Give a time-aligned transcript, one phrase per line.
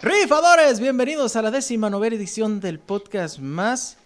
[0.00, 3.98] Rifadores, bienvenidos a la décima novena edición del podcast más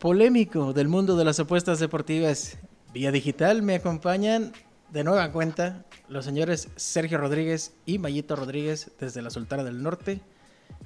[0.00, 2.58] polémico del mundo de las apuestas deportivas.
[2.92, 4.52] Vía digital me acompañan
[4.90, 10.22] de nueva cuenta los señores Sergio Rodríguez y Mayito Rodríguez desde la Sultana del Norte.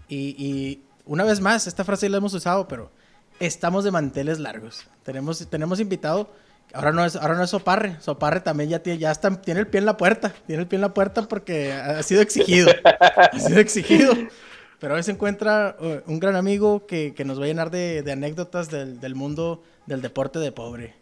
[0.07, 2.91] Y, y una vez más, esta frase la hemos usado, pero
[3.41, 4.87] estamos de manteles largos.
[5.03, 6.33] Tenemos, tenemos invitado,
[6.73, 9.67] ahora no es, ahora no es Soparre, Soparre también ya, tiene, ya está, tiene el
[9.67, 13.39] pie en la puerta, tiene el pie en la puerta porque ha sido exigido, ha
[13.39, 14.15] sido exigido.
[14.79, 18.03] Pero hoy se encuentra uh, un gran amigo que, que nos va a llenar de,
[18.03, 20.97] de anécdotas del, del, mundo del deporte de pobre.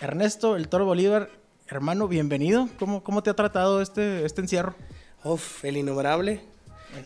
[0.00, 1.28] Ernesto, el Toro Bolívar,
[1.68, 2.70] hermano, bienvenido.
[2.78, 4.74] ¿Cómo, cómo te ha tratado este, este encierro?
[5.22, 6.40] Uf, el innumerable.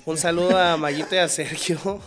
[0.06, 2.00] Un saludo a Mayito y a Sergio.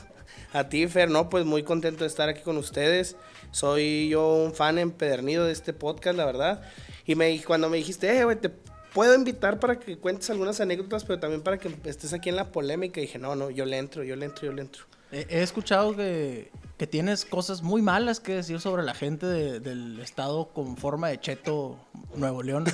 [0.54, 3.16] A ti, Fer, no, pues muy contento de estar aquí con ustedes.
[3.52, 6.62] Soy yo un fan empedernido de este podcast, la verdad.
[7.06, 8.50] Y me, cuando me dijiste, eh, güey, te
[8.94, 12.52] puedo invitar para que cuentes algunas anécdotas, pero también para que estés aquí en la
[12.52, 13.02] polémica.
[13.02, 14.86] Dije, no, no, yo le entro, yo le entro, yo le entro.
[15.12, 16.52] He escuchado que,
[16.84, 21.08] que, tienes cosas muy malas que decir sobre la gente de, del estado con forma
[21.08, 21.78] de cheto
[22.16, 22.66] Nuevo León.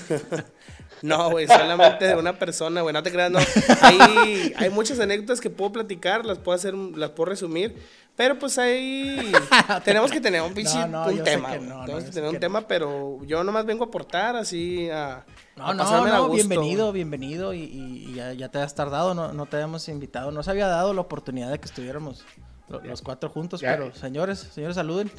[1.03, 3.39] no, güey, solamente de una persona, güey, no te creas, no.
[3.81, 7.75] Hay, hay muchas anécdotas que puedo platicar, las puedo hacer, las puedo resumir,
[8.15, 9.31] pero pues ahí
[9.85, 11.51] tenemos que tener un, no, no, un tema.
[11.51, 14.89] Que no, tenemos que tener un que tema, pero yo nomás vengo a aportar así
[14.89, 15.23] a.
[15.55, 17.53] No, a no, no, bienvenido, bienvenido.
[17.53, 20.31] Y, y ya, ya, te has tardado, no, no te habíamos invitado.
[20.31, 22.25] No se había dado la oportunidad de que estuviéramos
[22.69, 23.71] los, los cuatro juntos, ya.
[23.71, 25.11] pero señores, señores, saluden.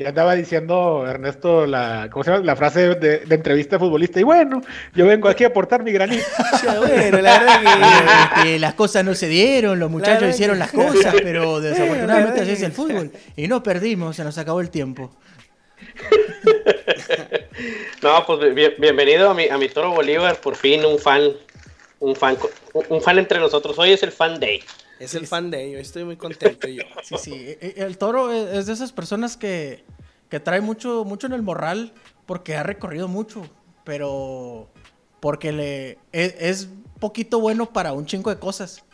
[0.00, 2.42] Ya andaba diciendo Ernesto la, ¿cómo se llama?
[2.42, 4.18] la frase de, de, entrevista de futbolista.
[4.18, 4.62] Y bueno,
[4.94, 6.24] yo vengo aquí a aportar mi granito.
[6.78, 11.14] bueno, la verdad que, que, las cosas no se dieron, los muchachos hicieron las cosas,
[11.22, 13.12] pero desafortunadamente así es el fútbol.
[13.36, 15.14] Y no perdimos, se nos acabó el tiempo.
[18.02, 21.24] no, pues bien, bienvenido a mi, a mi Toro Bolívar, por fin un fan,
[21.98, 22.38] un fan,
[22.88, 23.78] un fan entre nosotros.
[23.78, 24.62] Hoy es el fan day.
[25.00, 26.82] Es el fan de ellos, estoy muy contento yo.
[27.02, 29.82] Sí, sí, el toro es de esas personas que,
[30.28, 31.92] que trae mucho, mucho en el morral
[32.26, 33.42] porque ha recorrido mucho,
[33.84, 34.68] pero
[35.18, 36.68] porque le es, es
[37.00, 38.84] poquito bueno para un chingo de cosas.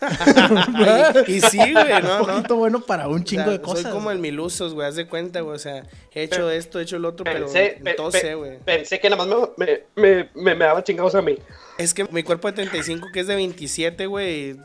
[1.26, 2.56] y, y, sí, güey, no, un poquito no.
[2.56, 3.82] bueno para un chingo o sea, de cosas.
[3.84, 6.78] Soy como el milusos, güey, haz de cuenta, güey, o sea, he hecho pero, esto,
[6.78, 8.58] he hecho lo otro, pensé, pero todo sé, güey.
[8.58, 11.38] Pensé que nada más me, me, me, me daba chingados a mí.
[11.78, 14.56] Es que mi cuerpo de 35, que es de 27, güey,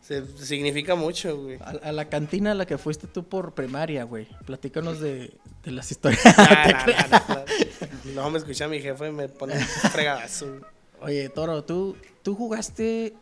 [0.00, 1.58] Se, significa mucho, güey.
[1.60, 4.28] A, a, la cantina a la que fuiste tú por primaria, güey.
[4.44, 5.32] Platícanos de,
[5.62, 6.22] de las historias.
[7.10, 7.44] Nah, nah,
[8.14, 10.60] no, me escucha mi jefe y me pone fregadazo.
[11.00, 13.14] Oye, Toro, ¿tú, tú jugaste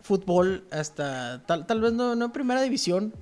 [0.00, 3.12] fútbol hasta, tal, tal vez no, no en primera división,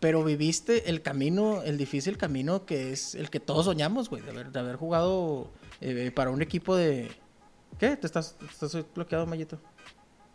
[0.00, 4.30] pero viviste el camino, el difícil camino que es el que todos soñamos, güey, de
[4.30, 7.10] haber, de haber jugado eh, para un equipo de...
[7.78, 7.96] ¿Qué?
[7.96, 9.58] ¿Te estás, estás bloqueado, Mayito?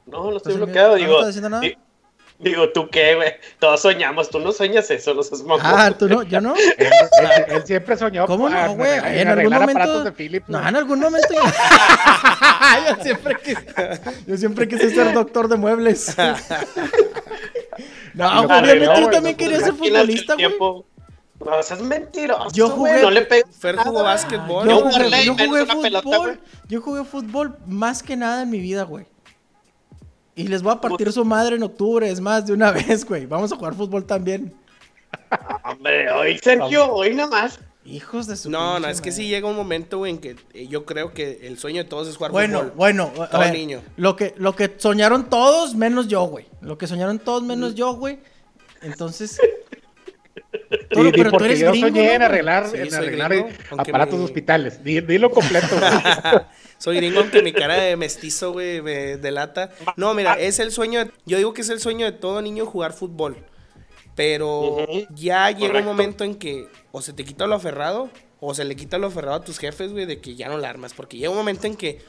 [0.07, 1.13] No, no estoy bloqueado, digo.
[1.13, 1.63] ¿No estás diciendo nada?
[2.39, 3.33] Digo, ¿tú qué, güey?
[3.57, 5.59] Todos soñamos, tú no sueñas eso, no seas mamón.
[5.63, 6.21] Ah, ¿tú no?
[6.21, 6.55] ¿Yo no?
[6.77, 8.27] él, él, él, siempre soñó.
[8.27, 8.99] ¿Cómo no, güey?
[8.99, 10.03] En, en, algún momento.
[10.03, 11.29] De Philip, no, en algún momento.
[11.33, 11.41] yo,
[12.95, 13.65] yo, siempre quise,
[14.27, 16.15] yo siempre quise ser doctor de muebles.
[18.13, 20.85] no, no, obviamente no, yo también quería ser futbolista, güey.
[21.43, 22.51] No, seas mentiroso.
[22.51, 23.01] Yo jugué.
[23.01, 23.43] No le pegué.
[23.51, 24.67] Fer jugó básquetbol.
[24.67, 25.81] Yo jugué, yo jugué fútbol.
[25.81, 29.07] Pelota, yo jugué fútbol más que nada en mi vida, güey.
[30.37, 33.25] Y les voy a partir su madre en octubre, es más, de una vez, güey.
[33.25, 34.53] Vamos a jugar fútbol también.
[35.63, 37.59] Hombre, hoy, Sergio, hoy nada más.
[37.83, 40.67] Hijos de su No, no, es que sí llega un momento, güey, en que eh,
[40.67, 42.73] yo creo que el sueño de todos es jugar bueno, fútbol.
[42.75, 43.81] Bueno, Todo a ver, niño.
[43.95, 46.45] Lo que, lo que soñaron todos, menos yo, güey.
[46.61, 48.19] Lo que soñaron todos, menos yo, güey.
[48.83, 49.41] Entonces.
[50.91, 52.11] Toro, pero tú eres yo gringo, soñé ¿no?
[52.13, 54.25] en arreglar, sí, en arreglar gringo, aparatos mi...
[54.25, 54.83] hospitales.
[54.83, 55.67] Dilo completo.
[56.77, 59.71] soy gringo, aunque mi cara de mestizo, güey, me delata.
[59.95, 61.05] No, mira, es el sueño.
[61.05, 63.37] De, yo digo que es el sueño de todo niño jugar fútbol.
[64.15, 65.07] Pero uh -huh.
[65.13, 65.79] ya llega Correcto.
[65.79, 68.09] un momento en que o se te quita lo aferrado
[68.39, 70.69] o se le quita lo aferrado a tus jefes, güey, de que ya no la
[70.69, 70.93] armas.
[70.93, 71.99] Porque llega un momento en que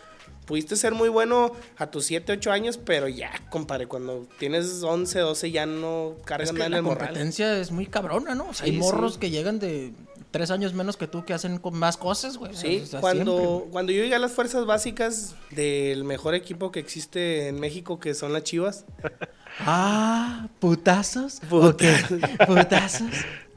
[0.48, 5.18] pudiste ser muy bueno a tus 7, 8 años, pero ya, compadre, cuando tienes 11,
[5.18, 7.08] 12 ya no es que nada en la el moral.
[7.08, 8.48] competencia es muy cabrona, ¿no?
[8.48, 9.20] O sea, sí, hay morros sí.
[9.20, 9.92] que llegan de
[10.30, 12.54] tres años menos que tú que hacen con más cosas, güey.
[12.54, 13.70] Sí, o sea, cuando, siempre.
[13.72, 18.14] cuando yo llegué a las fuerzas básicas del mejor equipo que existe en México, que
[18.14, 18.86] son las Chivas.
[19.60, 21.40] ah, putazos.
[21.48, 22.10] Putas.
[22.10, 22.36] Okay.
[22.46, 23.08] putazos.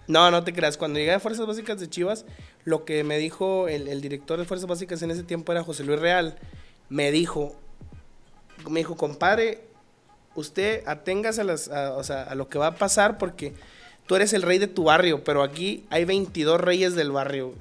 [0.07, 0.75] No, no te creas.
[0.75, 2.25] Cuando llegué a Fuerzas Básicas de Chivas,
[2.65, 5.85] lo que me dijo el, el director de Fuerzas Básicas en ese tiempo era José
[5.85, 6.35] Luis Real
[6.91, 7.55] me dijo,
[8.69, 9.61] me dijo, compadre,
[10.35, 13.53] usted aténgase a, las, a, o sea, a lo que va a pasar porque
[14.05, 17.53] tú eres el rey de tu barrio, pero aquí hay 22 reyes del barrio.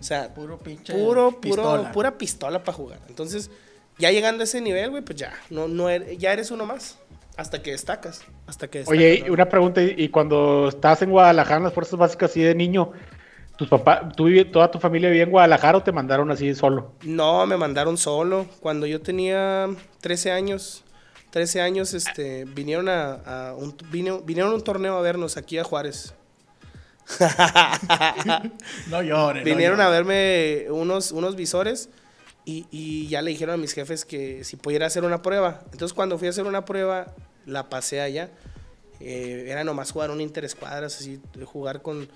[0.00, 1.92] O sea, Puro pinche puro, puro, pistola.
[1.92, 3.00] pura pistola para jugar.
[3.08, 3.50] Entonces,
[3.98, 6.98] ya llegando a ese nivel, güey, pues ya, no, no er- ya eres uno más.
[7.36, 8.22] Hasta que destacas.
[8.46, 8.98] Hasta que destacas.
[8.98, 12.54] Oye, una pregunta, y y cuando estás en Guadalajara en las fuerzas básicas así de
[12.54, 12.92] niño,
[13.58, 16.92] tus papás, tú toda tu familia vivía en Guadalajara o te mandaron así solo?
[17.02, 18.46] No, me mandaron solo.
[18.60, 19.68] Cuando yo tenía
[20.00, 20.84] 13 años,
[21.30, 23.14] 13 años, este, vinieron a,
[23.50, 26.14] a un, vino- vinieron a un torneo a vernos aquí a Juárez.
[28.88, 29.42] No llores.
[29.42, 30.06] no Vinieron a llores.
[30.06, 31.88] verme unos, unos visores
[32.44, 35.60] y, y ya le dijeron a mis jefes que si pudiera hacer una prueba.
[35.72, 37.14] Entonces cuando fui a hacer una prueba,
[37.46, 38.30] la pasé allá.
[39.00, 42.08] Eh, era nomás jugar un interescuadras, así, jugar con,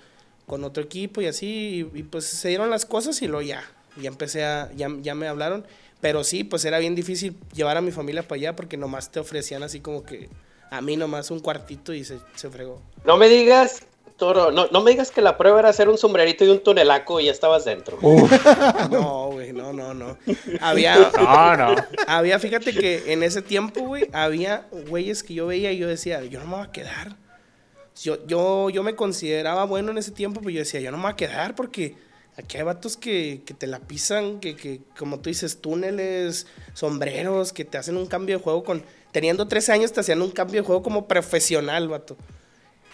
[0.47, 1.89] con otro equipo y así.
[1.93, 3.63] Y, y, pues se dieron las cosas y luego ya.
[3.97, 5.65] Ya empecé a, ya, ya me hablaron.
[6.01, 9.19] Pero sí, pues era bien difícil llevar a mi familia para allá porque nomás te
[9.19, 10.29] ofrecían así como que
[10.69, 12.81] a mí nomás un cuartito y se, se fregó.
[13.05, 13.83] No me digas,
[14.17, 17.19] Toro, no, no me digas que la prueba era hacer un sombrerito y un tunelaco
[17.19, 17.97] y ya estabas dentro.
[18.91, 20.17] No, güey, no, no, no.
[20.61, 21.75] Había, No, no.
[22.07, 26.23] Había, fíjate que en ese tiempo, güey, había güeyes que yo veía y yo decía,
[26.25, 27.15] yo no me voy a quedar.
[28.01, 31.03] Yo, yo, yo me consideraba bueno en ese tiempo, pero yo decía, yo no me
[31.03, 31.95] voy a quedar porque
[32.37, 37.53] aquí hay vatos que, que te la pisan, que, que, como tú dices, túneles, sombreros,
[37.53, 38.83] que te hacen un cambio de juego con...
[39.11, 42.17] Teniendo 13 años te hacían un cambio de juego como profesional, vato.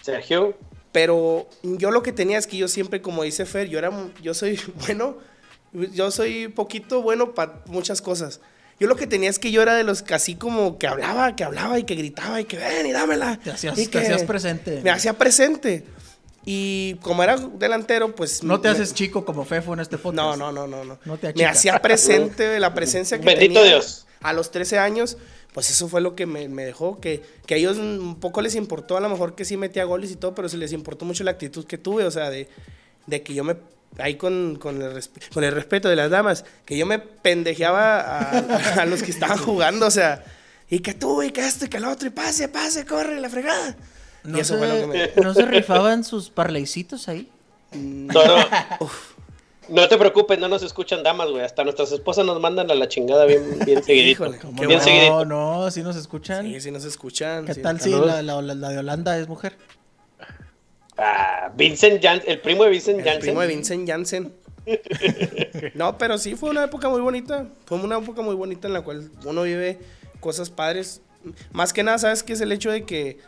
[0.02, 0.54] Sergio,
[0.92, 3.90] Pero yo lo que tenía es que yo siempre, como dice Fer, yo, era,
[4.22, 5.16] yo soy bueno,
[5.72, 8.40] yo soy poquito bueno para muchas cosas.
[8.80, 11.36] Yo lo que tenía es que yo era de los que así como que hablaba,
[11.36, 13.38] que hablaba y que gritaba y que ven y dámela.
[13.38, 14.80] Te hacías- Y te que hacías presente.
[14.82, 15.84] Me hacía presente.
[16.46, 18.42] Y como era delantero, pues...
[18.42, 20.16] No te me- haces chico como Fefo en este podcast.
[20.16, 20.84] No, no, no, no.
[20.84, 20.98] no.
[21.04, 24.06] No te me hacía presente la presencia que Bendito tenía Dios.
[24.22, 25.18] a los 13 años.
[25.52, 28.54] Pues eso fue lo que me, me dejó, que, que a ellos un poco les
[28.54, 31.24] importó, a lo mejor que sí metía goles y todo, pero sí les importó mucho
[31.24, 32.48] la actitud que tuve, o sea, de,
[33.08, 33.56] de que yo me,
[33.98, 38.00] ahí con, con, el, resp- con el respeto de las damas, que yo me pendejeaba
[38.00, 40.24] a, a- a los que estaban jugando, o sea,
[40.68, 43.28] y que tú, y que esto, y que el otro, y pase, pase, corre, la
[43.28, 43.76] fregada.
[44.22, 45.22] ¿No, y eso se, fue lo que me...
[45.22, 47.28] ¿No se rifaban sus parleycitos ahí?
[48.12, 48.36] Toro,
[49.68, 51.42] no te preocupes, no nos escuchan damas, güey.
[51.44, 54.24] Hasta nuestras esposas nos mandan a la chingada bien, bien seguidito.
[54.24, 54.84] Híjole, ¿Cómo qué bien no?
[54.84, 55.24] seguidito.
[55.24, 56.44] No, sí nos escuchan.
[56.46, 57.46] Sí, sí nos escuchan.
[57.46, 57.62] ¿Qué sí.
[57.62, 58.06] tal si Saludos.
[58.08, 59.56] la, la- la- la de Holanda es mujer?
[61.02, 63.20] Ah, Vincent Jan, el primo de Vincent El Janssen.
[63.22, 64.34] primo de Vincent Janssen.
[65.74, 67.46] no, pero sí fue una época muy bonita.
[67.64, 69.78] Fue una época muy bonita en la cual uno vive
[70.20, 71.00] cosas padres.
[71.52, 73.18] Más que nada, ¿sabes qué es el hecho de que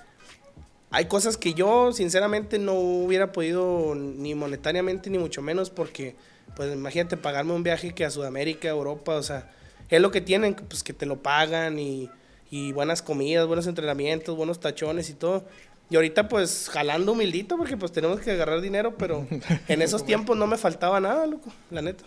[0.90, 6.14] hay cosas que yo, sinceramente, no hubiera podido ni monetariamente ni mucho menos porque,
[6.54, 9.50] pues imagínate pagarme un viaje que a Sudamérica, Europa, o sea,
[9.88, 12.10] es lo que tienen, pues que te lo pagan y,
[12.50, 15.44] y buenas comidas, buenos entrenamientos, buenos tachones y todo.
[15.92, 19.26] Y ahorita pues jalando humildito porque pues tenemos que agarrar dinero, pero
[19.68, 22.02] en esos tiempos no me faltaba nada, loco, la neta.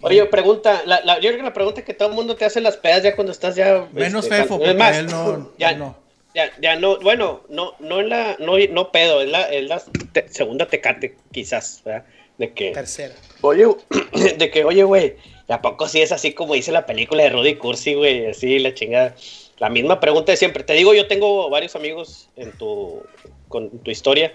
[0.00, 2.58] Oye, pregunta, la, la- yo creo que la pregunta que todo el mundo te hace
[2.58, 3.86] en las pedas ya cuando estás ya...
[3.92, 5.96] Menos este, Fefo, es porque más, él no- Ya, él no.
[6.34, 9.80] ya, ya no, bueno, no, no en la, no, no pedo, es la, es la
[10.12, 12.04] te- segunda tecate, quizás, ¿verdad?
[12.36, 12.72] De que...
[12.72, 13.14] Tercera.
[13.42, 13.64] Oye,
[14.38, 15.14] de que, oye, güey,
[15.46, 18.26] ¿a poco sí es así como dice la película de Rudy Cursi, güey?
[18.26, 19.14] Así, la chingada.
[19.58, 20.64] La misma pregunta de siempre.
[20.64, 23.02] Te digo, yo tengo varios amigos en tu,
[23.48, 24.32] con tu historia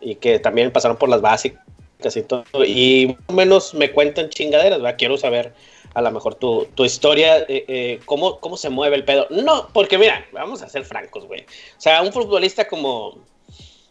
[0.00, 2.44] y que también pasaron por las básicas y todo.
[2.64, 4.98] Y menos me cuentan chingaderas, ¿verdad?
[4.98, 5.52] Quiero saber
[5.94, 9.26] a lo mejor tu, tu historia, eh, eh, cómo, cómo se mueve el pedo.
[9.30, 11.40] No, porque mira, vamos a ser francos, güey.
[11.42, 13.18] O sea, un futbolista como,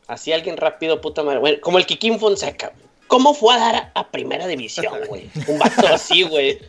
[0.07, 2.71] así alguien rápido, puta madre, como el Kikín Fonseca,
[3.07, 5.29] ¿Cómo fue a dar a primera división, güey?
[5.47, 6.59] Un vato así, güey.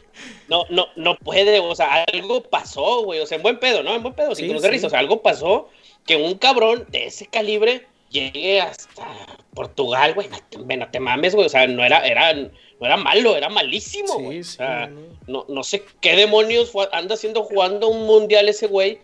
[0.49, 3.21] No, no, no puede, o sea, algo pasó, güey.
[3.21, 3.95] O sea, en buen pedo, ¿no?
[3.95, 4.87] En buen pedo, sin Sí, conocer sí.
[4.87, 5.69] O sea, algo pasó
[6.07, 9.07] que un cabrón de ese calibre llegue hasta
[9.55, 10.29] Portugal, güey.
[10.29, 11.47] No, te- no te mames, güey.
[11.47, 14.41] O sea, no era, era, no era malo, era malísimo, Sí, güey.
[14.41, 15.01] o sea, no.
[15.27, 18.99] no, no sé qué demonios fue- anda haciendo jugando un mundial ese güey.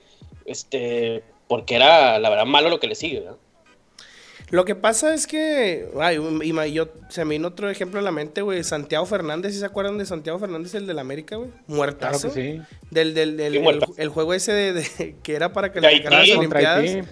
[0.47, 3.37] Este, porque era, la verdad, malo lo que le sigue, ¿verdad?
[4.51, 8.13] Lo que pasa es que, ay, y yo, se me vino otro ejemplo a la
[8.13, 11.49] mente, güey, Santiago Fernández, ¿sí se acuerdan de Santiago Fernández, el del América, güey?
[11.51, 12.33] Claro Muertazo.
[12.33, 12.77] que sí.
[12.91, 15.93] Del, del, del Sí, el, juego ese de, de- que era para que las
[16.37, 17.07] Olimpiadas.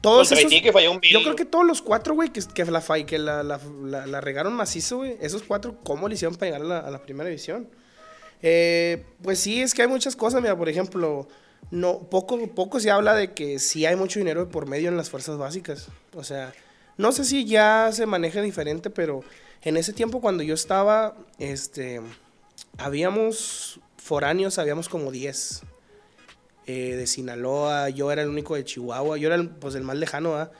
[0.00, 2.82] Todos esos- que falló un Yo creo que todos los cuatro, güey, que, que, la,
[3.06, 5.16] que la, la- la- la regaron macizo, güey.
[5.20, 7.68] Esos cuatro, ¿cómo le hicieron para llegar a la, a la primera división?
[8.42, 10.40] Eh, pues sí, es que hay muchas cosas.
[10.42, 11.26] Mira, por ejemplo,
[11.70, 15.10] no, poco, poco se habla de que sí hay mucho dinero por medio en las
[15.10, 15.88] fuerzas básicas.
[16.14, 16.52] O sea,
[16.96, 19.22] no sé si ya se maneja diferente, pero
[19.62, 22.00] en ese tiempo cuando yo estaba, este,
[22.78, 25.62] habíamos foráneos, habíamos como 10
[26.66, 29.96] eh, de Sinaloa, yo era el único de Chihuahua, yo era el, pues el más
[29.96, 30.52] lejano, ¿verdad?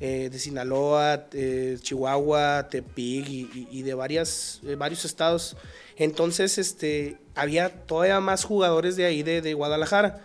[0.00, 5.56] eh, de Sinaloa, eh, Chihuahua, Tepic y, y de varias, eh, varios estados.
[5.96, 10.24] Entonces, este, había todavía más jugadores de ahí, de, de Guadalajara.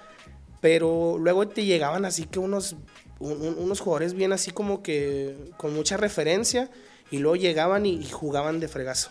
[0.61, 2.75] Pero luego te llegaban así que unos,
[3.19, 6.69] un- un- unos jugadores bien así como que con mucha referencia.
[7.09, 9.09] Y luego llegaban y, y jugaban de fregazo.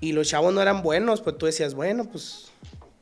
[0.00, 2.46] Y los chavos no eran buenos, pues tú decías, bueno, pues,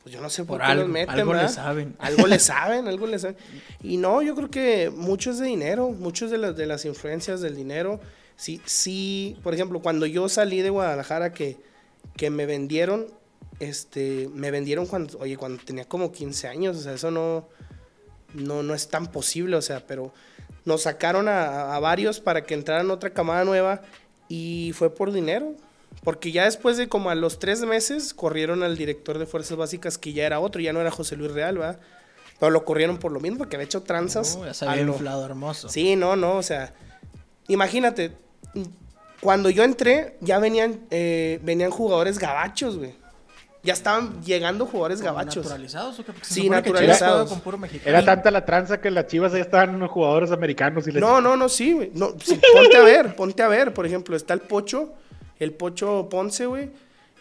[0.02, 1.54] pues yo no sé por, Por qué algo, los meten, algo le ¿verdad?
[1.54, 1.96] saben.
[1.98, 3.36] Algo le saben, algo le saben.
[3.82, 7.40] Y no, yo creo que mucho es de dinero, muchos de las, de las influencias
[7.40, 8.00] del dinero.
[8.36, 11.56] Sí, sí, por ejemplo, cuando yo salí de Guadalajara que,
[12.16, 13.06] que me vendieron,
[13.60, 17.48] este, me vendieron cuando, oye, cuando tenía como 15 años, o sea, eso no,
[18.34, 20.12] no, no es tan posible, o sea, pero
[20.64, 23.82] nos sacaron a, a varios para que entraran otra camada nueva
[24.28, 25.54] y fue por dinero.
[26.04, 29.98] Porque ya después de como a los tres meses corrieron al director de Fuerzas Básicas,
[29.98, 31.80] que ya era otro, ya no era José Luis Real, ¿verdad?
[32.38, 34.38] Pero lo corrieron por lo mismo, porque había hecho tranzas.
[34.40, 35.68] Oh, ya se había inflado hermoso.
[35.68, 36.72] Sí, no, no, o sea,
[37.48, 38.12] imagínate,
[39.20, 42.94] cuando yo entré, ya venían, eh, venían jugadores gabachos, güey.
[43.62, 45.44] Ya estaban llegando jugadores gabachos.
[45.44, 46.12] ¿Naturalizados o qué?
[46.12, 47.28] Porque se Sí, naturalizados.
[47.28, 47.90] con puro mexicano.
[47.90, 51.00] Era tanta la tranza que las chivas ya estaban jugadores americanos y les...
[51.02, 51.90] No, no, no, sí, güey.
[51.94, 53.74] No, sí, ponte a ver, ponte a ver.
[53.74, 54.94] Por ejemplo, está el Pocho,
[55.38, 56.70] el Pocho Ponce, güey.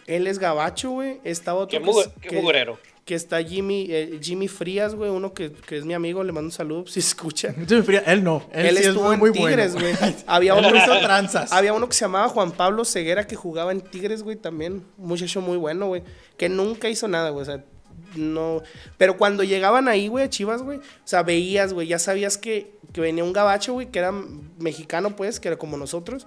[0.06, 1.20] Él es gabacho, güey.
[1.24, 2.78] Está otro Qué, que, mugu- es- qué que- mugrero.
[3.04, 5.10] Que está Jimmy, eh, Jimmy Frías, güey.
[5.10, 7.54] Uno que, que es mi amigo, le mando un saludo si escucha.
[7.66, 8.44] Sí, me fría- Él no.
[8.52, 10.14] Él, Él, sí es estuvo muy, en muy Tigres, bueno, güey.
[10.26, 11.52] Había Él uno, hizo tranzas.
[11.52, 14.84] había uno que se llamaba Juan Pablo Ceguera que jugaba en Tigres, güey, también.
[14.98, 16.02] Un muchacho muy bueno, güey.
[16.36, 17.42] Que nunca hizo nada, güey.
[17.42, 17.64] O sea,
[18.14, 18.62] no.
[18.98, 20.78] Pero cuando llegaban ahí, güey, a Chivas, güey.
[20.78, 21.88] O sea, veías, güey.
[21.88, 24.12] Ya sabías que, que venía un gabacho, güey, que era
[24.58, 26.26] mexicano, pues, que era como nosotros.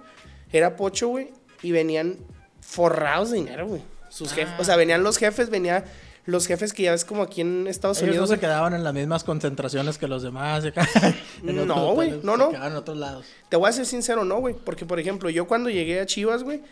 [0.52, 1.30] Era pocho, güey.
[1.62, 2.16] Y venían
[2.60, 3.82] forrados de dinero, güey.
[4.10, 4.36] Sus Ah.
[4.36, 4.54] jefes.
[4.58, 5.84] O sea, venían los jefes, venía.
[6.26, 8.28] Los jefes que ya ves como aquí en Estados Ellos no Unidos.
[8.30, 8.40] se güey.
[8.40, 10.64] quedaban en las mismas concentraciones que los demás.
[11.42, 12.48] No, güey, no, se no.
[12.50, 13.26] quedaban en otros lados.
[13.50, 14.54] Te voy a ser sincero, no, güey.
[14.54, 16.62] Porque, por ejemplo, yo cuando llegué a Chivas, güey,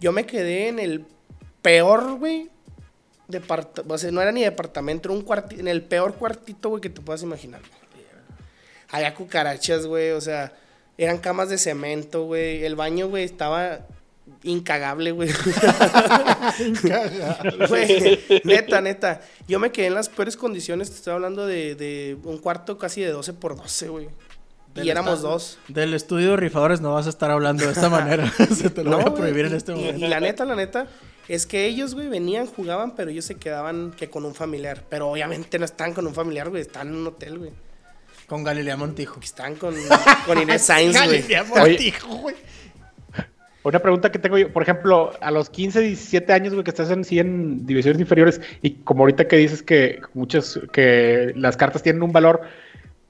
[0.00, 1.04] yo me quedé en el
[1.60, 2.50] peor, güey,
[3.88, 6.90] o sea, no era ni departamento, era un cuartito, en el peor cuartito, güey, que
[6.90, 7.60] te puedas imaginar.
[7.60, 8.04] güey.
[8.90, 10.52] Había cucarachas, güey, o sea,
[10.98, 12.64] eran camas de cemento, güey.
[12.64, 13.80] El baño, güey, estaba
[14.42, 15.30] incagable, güey.
[17.68, 19.20] Güey, neta, neta.
[19.48, 23.00] Yo me quedé en las peores condiciones, te estoy hablando de, de un cuarto casi
[23.00, 24.08] de 12 por 12, güey.
[24.74, 25.58] Del Y éramos estado- dos.
[25.68, 28.30] Del estudio de rifadores no vas a estar hablando de esta manera.
[28.54, 30.04] Se te lo voy a prohibir en este momento.
[30.04, 30.88] Y, la neta, la neta,
[31.28, 34.82] es que ellos, güey, venían, jugaban, pero ellos se quedaban que con un familiar.
[34.90, 37.50] Pero obviamente no están con un familiar, güey, están en un hotel, güey.
[38.26, 39.20] Con Galilea Montijo.
[39.22, 39.74] Están con,
[40.26, 41.20] con Inés Sainz, güey.
[41.20, 41.44] Galilea.
[41.44, 42.34] Montijo, güey.
[43.64, 46.90] Una pregunta que tengo yo, por ejemplo, a los 15, 17 años, güey, que estás
[46.90, 52.02] en, sí divisiones inferiores, y como ahorita que dices que muchas, que las cartas tienen
[52.02, 52.42] un valor,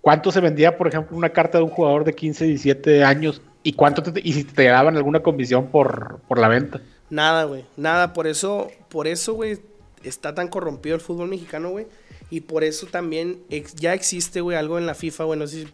[0.00, 3.42] ¿cuánto se vendía, por ejemplo, una carta de un jugador de 15, 17 años?
[3.64, 6.80] ¿Y cuánto te- y si te daban alguna comisión por, por la venta?
[7.10, 7.64] Nada, güey.
[7.76, 8.12] Nada.
[8.12, 9.58] Por eso, por eso, güey,
[10.04, 11.86] está tan corrompido el fútbol mexicano, güey.
[12.30, 13.38] Y por eso también
[13.76, 15.38] ya existe, güey, algo en la FIFA, güey.
[15.38, 15.66] No sé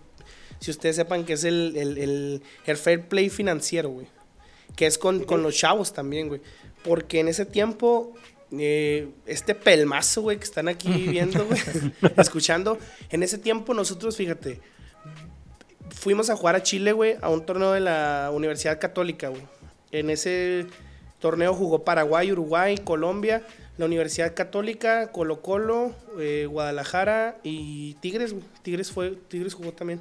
[0.60, 4.06] si, ustedes sepan que es el, el, el fair play financiero, güey.
[4.80, 6.40] Que es con, con los chavos también, güey.
[6.82, 8.14] Porque en ese tiempo,
[8.58, 11.60] eh, este pelmazo, güey, que están aquí viendo, güey,
[12.16, 12.78] escuchando,
[13.10, 14.58] en ese tiempo nosotros, fíjate,
[15.90, 19.42] fuimos a jugar a Chile, güey, a un torneo de la Universidad Católica, güey.
[19.92, 20.64] En ese
[21.18, 23.46] torneo jugó Paraguay, Uruguay, Colombia,
[23.76, 28.46] la Universidad Católica, Colo Colo, eh, Guadalajara y Tigres, güey.
[28.62, 30.00] Tigres fue, Tigres jugó también.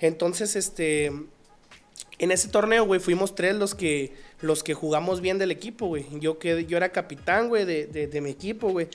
[0.00, 1.10] Entonces, este,
[2.22, 6.06] en ese torneo, güey, fuimos tres los que, los que jugamos bien del equipo, güey.
[6.20, 8.88] Yo, que, yo era capitán, güey, de, de, de mi equipo, güey.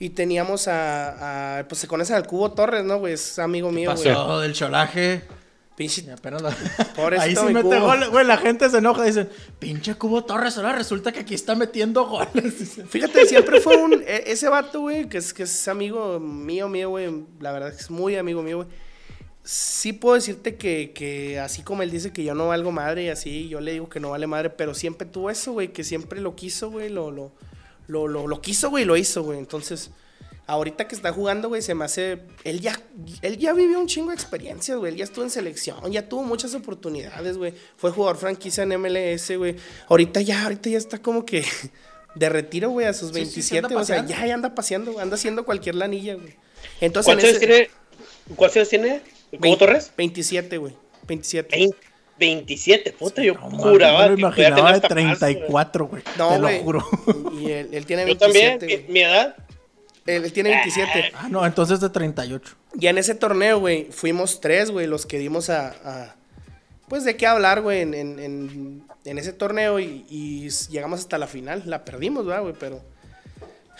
[0.00, 3.14] Y teníamos a, a, pues se conocen al Cubo Torres, ¿no, güey?
[3.14, 4.04] Es amigo mío, güey.
[4.14, 5.22] Pasó del cholaje.
[5.76, 6.56] Pinche apenas la-
[7.20, 7.80] Ahí sí mete Cubo.
[7.86, 8.26] gol, güey.
[8.26, 9.04] La gente se enoja.
[9.04, 9.28] Dicen,
[9.60, 10.56] pinche Cubo Torres.
[10.56, 12.80] Ahora resulta que aquí está metiendo goles.
[12.88, 13.92] Fíjate, siempre fue un.
[14.04, 17.24] e- Ese vato, güey, que es, que es amigo mío, mío, güey.
[17.38, 18.68] La verdad que es muy amigo mío, güey.
[19.50, 23.08] Sí puedo decirte que, que así como él dice que yo no valgo madre y
[23.08, 26.20] así, yo le digo que no vale madre, pero siempre tuvo eso, güey, que siempre
[26.20, 27.32] lo quiso, güey, lo, lo,
[27.86, 29.38] lo, lo, lo quiso, güey, lo hizo, güey.
[29.38, 29.90] Entonces,
[30.46, 32.18] ahorita que está jugando, güey, se me hace.
[32.44, 32.78] Él ya,
[33.22, 34.92] él ya vivió un chingo de experiencias, güey.
[34.92, 37.54] Él ya estuvo en selección, ya tuvo muchas oportunidades, güey.
[37.78, 39.56] Fue jugador franquicia en MLS, güey.
[39.88, 41.42] Ahorita ya, ahorita ya está como que
[42.16, 43.66] de retiro, güey, a sus Sí, sí, se 27.
[43.66, 46.34] anda o sea, ya, ya anda paseando, anda haciendo cualquier lanilla, güey.
[46.82, 47.70] Entonces, en ¿Cuántos años ese- tiene?
[48.36, 49.17] ¿Cuántos años tiene?
[49.40, 49.92] ¿Cómo Torres?
[49.96, 50.74] 27, güey.
[51.06, 51.56] 27.
[51.56, 51.74] Vein-
[52.18, 55.18] 27, puta, yo No, juraba yo lo que podía imaginaba de hasta más, güey.
[55.18, 56.02] 34, güey.
[56.16, 56.84] No, Te lo juro.
[57.40, 59.36] Y él, él tiene Yo también, 27, mi, edad.
[60.06, 61.12] Él tiene 27.
[61.14, 62.56] Ah, no, entonces de 38.
[62.80, 66.14] Y en ese torneo, güey, fuimos tres, güey, los que dimos a, a-
[66.88, 71.18] Pues de qué hablar, güey, en, en, en- en ese torneo y, y llegamos hasta
[71.18, 71.62] la final.
[71.66, 72.54] La perdimos, ¿verdad, güey?
[72.58, 72.82] Pero...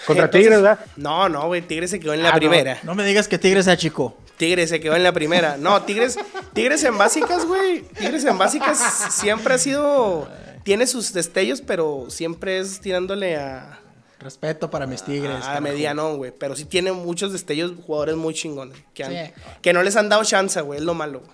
[0.07, 0.79] Contra Entonces- Tigres, ¿verdad?
[0.97, 2.39] No, no, güey, Tigres se quedó en la Ah, no.
[2.39, 2.79] primera.
[2.85, 4.17] No me digas que Tigres se achicó.
[4.39, 5.57] Tigres se quedó en la primera.
[5.57, 6.17] No, Tigres,
[6.53, 7.83] Tigres en básicas, güey.
[7.83, 8.79] Tigres en básicas
[9.11, 10.29] siempre ha sido.
[10.65, 13.81] Tiene sus destellos, pero siempre es tirándole a,
[14.21, 15.37] Respeto para mis Tigres.
[15.37, 15.61] a carajo.
[15.63, 16.33] mediano, güey.
[16.37, 18.77] Pero sí tiene muchos destellos, jugadores muy chingones.
[18.95, 19.33] Que, han- Sí.
[19.63, 20.79] que no les han dado chance, güey.
[20.81, 21.21] Es lo malo.
[21.21, 21.33] güey.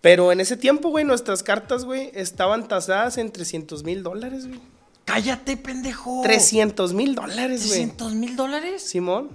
[0.00, 4.60] Pero en ese tiempo, güey, nuestras cartas, güey, estaban tasadas en 300 mil dólares, güey.
[5.04, 6.20] Cállate, pendejo.
[6.22, 7.78] 300 mil dólares, güey.
[7.86, 8.82] 300 mil dólares.
[8.82, 9.30] Simón.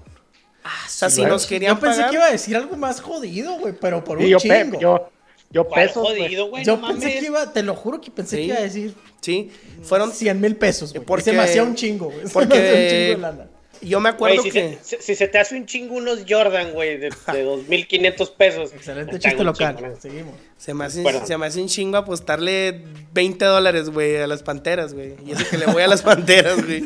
[0.70, 1.32] Ah, O sea, sí, si güey.
[1.32, 4.18] nos querían Yo pensé pagar- que iba a decir algo más jodido, güey, pero por
[4.20, 4.80] Sí, un yo, pe- chingo.
[4.80, 5.10] yo,
[5.50, 6.22] yo ¿Cuál pesos, güey.
[6.24, 6.66] jodido, güey?
[6.66, 7.20] Yo no pensé mames.
[7.22, 8.42] que iba, te lo juro que pensé Sí.
[8.42, 9.52] que iba a decir Sí.
[9.84, 11.06] Fueron 100 mil pesos, güey.
[11.06, 12.20] Porque- Se me hacía un chingo, güey.
[12.22, 13.48] Se me porque- hacía un chingo de lana.
[13.80, 14.80] Yo me acuerdo si, que.
[14.82, 18.74] se, si- se te hace un chingo unos Jordan, güey, de, de 2.500 pesos.
[18.74, 19.76] Excelente chiste local.
[19.76, 20.02] chingo, ¿no?
[20.02, 20.34] Seguimos.
[20.58, 21.26] Se me, hace, Bueno.
[21.28, 22.84] se me hace un chingo apostarle
[23.14, 25.14] 20 dólares, güey, a las panteras, güey.
[25.28, 26.86] Y eso que le voy a las panteras, güey.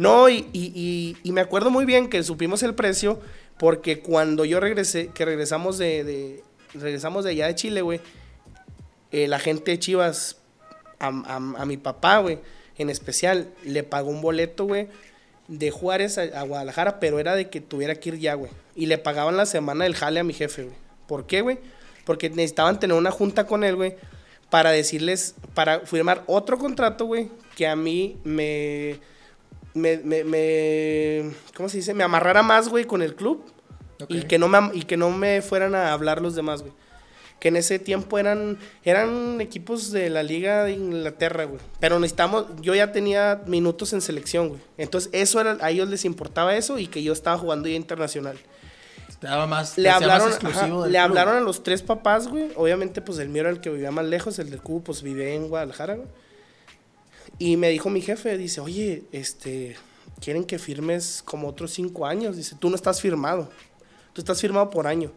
[0.00, 3.20] No, y, y- y- y me acuerdo muy bien que supimos el precio
[3.58, 6.42] porque cuando yo regresé, que regresamos de, de-
[6.72, 8.00] regresamos de allá de Chile, güey,
[9.12, 10.38] eh, la gente de Chivas,
[10.98, 12.38] a, a- a mi papá, güey,
[12.78, 14.88] en especial, le pagó un boleto, güey,
[15.48, 18.50] de Juárez a, a Guadalajara, pero era de que tuviera que ir ya, güey.
[18.74, 20.76] Y le pagaban la semana del jale a mi jefe, güey.
[21.06, 21.58] ¿Por qué, güey?
[22.06, 23.96] Porque necesitaban tener una junta con él, güey,
[24.48, 29.00] para decirles, para firmar otro contrato, güey, que a mí me,
[29.74, 31.94] me, me, me- ¿cómo se dice?
[31.94, 33.44] Me amarrara más, güey, con el club
[34.08, 36.72] y, que no me, y que no me fueran a hablar los demás, güey.
[37.38, 41.60] Que en ese tiempo eran, eran equipos de la Liga de Inglaterra, güey.
[41.80, 44.60] Pero necesitamos, yo ya tenía minutos en selección, güey.
[44.76, 48.36] Entonces, eso era, a ellos les importaba eso y que yo estaba jugando ya internacional.
[49.08, 50.96] Estaba más, Le más hablaron, ajá, del le club.
[50.98, 52.50] hablaron a los tres papás, güey.
[52.56, 55.30] Obviamente, pues el mío era el que vivía más lejos, el del cubo, pues vivía
[55.34, 56.08] en Guadalajara, güey.
[57.40, 59.76] Y me dijo mi jefe, dice, oye, este,
[60.20, 62.36] quieren que firmes como otros cinco años.
[62.36, 63.50] Dice, tú no estás firmado.
[64.12, 65.10] Tú estás firmado por año.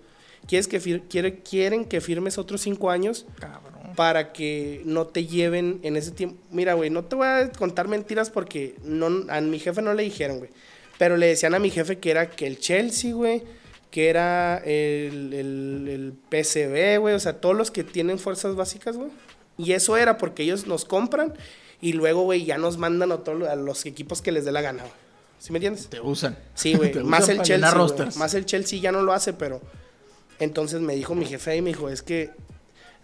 [0.48, 3.94] ¿Quieres que fir- quiere, quieren que firmes otros cinco años Cabrón.
[3.96, 6.42] para que no te lleven en ese tiempo.
[6.50, 10.04] Mira, güey, no te voy a contar mentiras porque no, a mi jefe no le
[10.04, 10.50] dijeron, güey.
[10.98, 13.44] Pero le decían a mi jefe que era que el Chelsea, güey,
[13.92, 18.96] que era el, el, el PCB, güey, o sea, todos los que tienen fuerzas básicas,
[18.98, 19.10] güey.
[19.58, 21.34] Y eso era porque ellos nos compran
[21.84, 24.62] y luego, güey, ya nos mandan a, todos a los equipos que les dé la
[24.62, 24.94] gana, güey.
[25.38, 25.90] ¿Sí me entiendes?
[25.90, 26.38] Te usan.
[26.56, 26.94] Sí, güey.
[27.04, 27.76] Más el Chelsea.
[28.16, 29.60] Más el Chelsea ya no lo hace, pero.
[30.40, 32.32] Entonces me dijo mi jefe ahí, me dijo, es que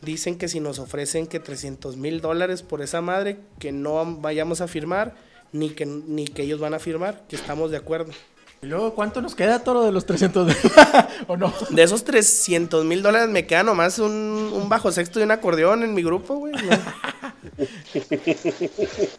[0.01, 4.61] dicen que si nos ofrecen que 300 mil dólares por esa madre, que no vayamos
[4.61, 5.13] a firmar,
[5.51, 8.13] ni que, ni que ellos van a firmar, que estamos de acuerdo.
[8.61, 10.47] ¿Y luego cuánto nos queda, Toro, de los 300?
[10.47, 10.55] de-
[11.27, 11.53] ¿O no?
[11.69, 15.81] De esos 300 mil dólares me queda nomás un, un bajo sexto y un acordeón
[15.83, 16.53] en mi grupo, güey.
[16.53, 16.59] ¿no?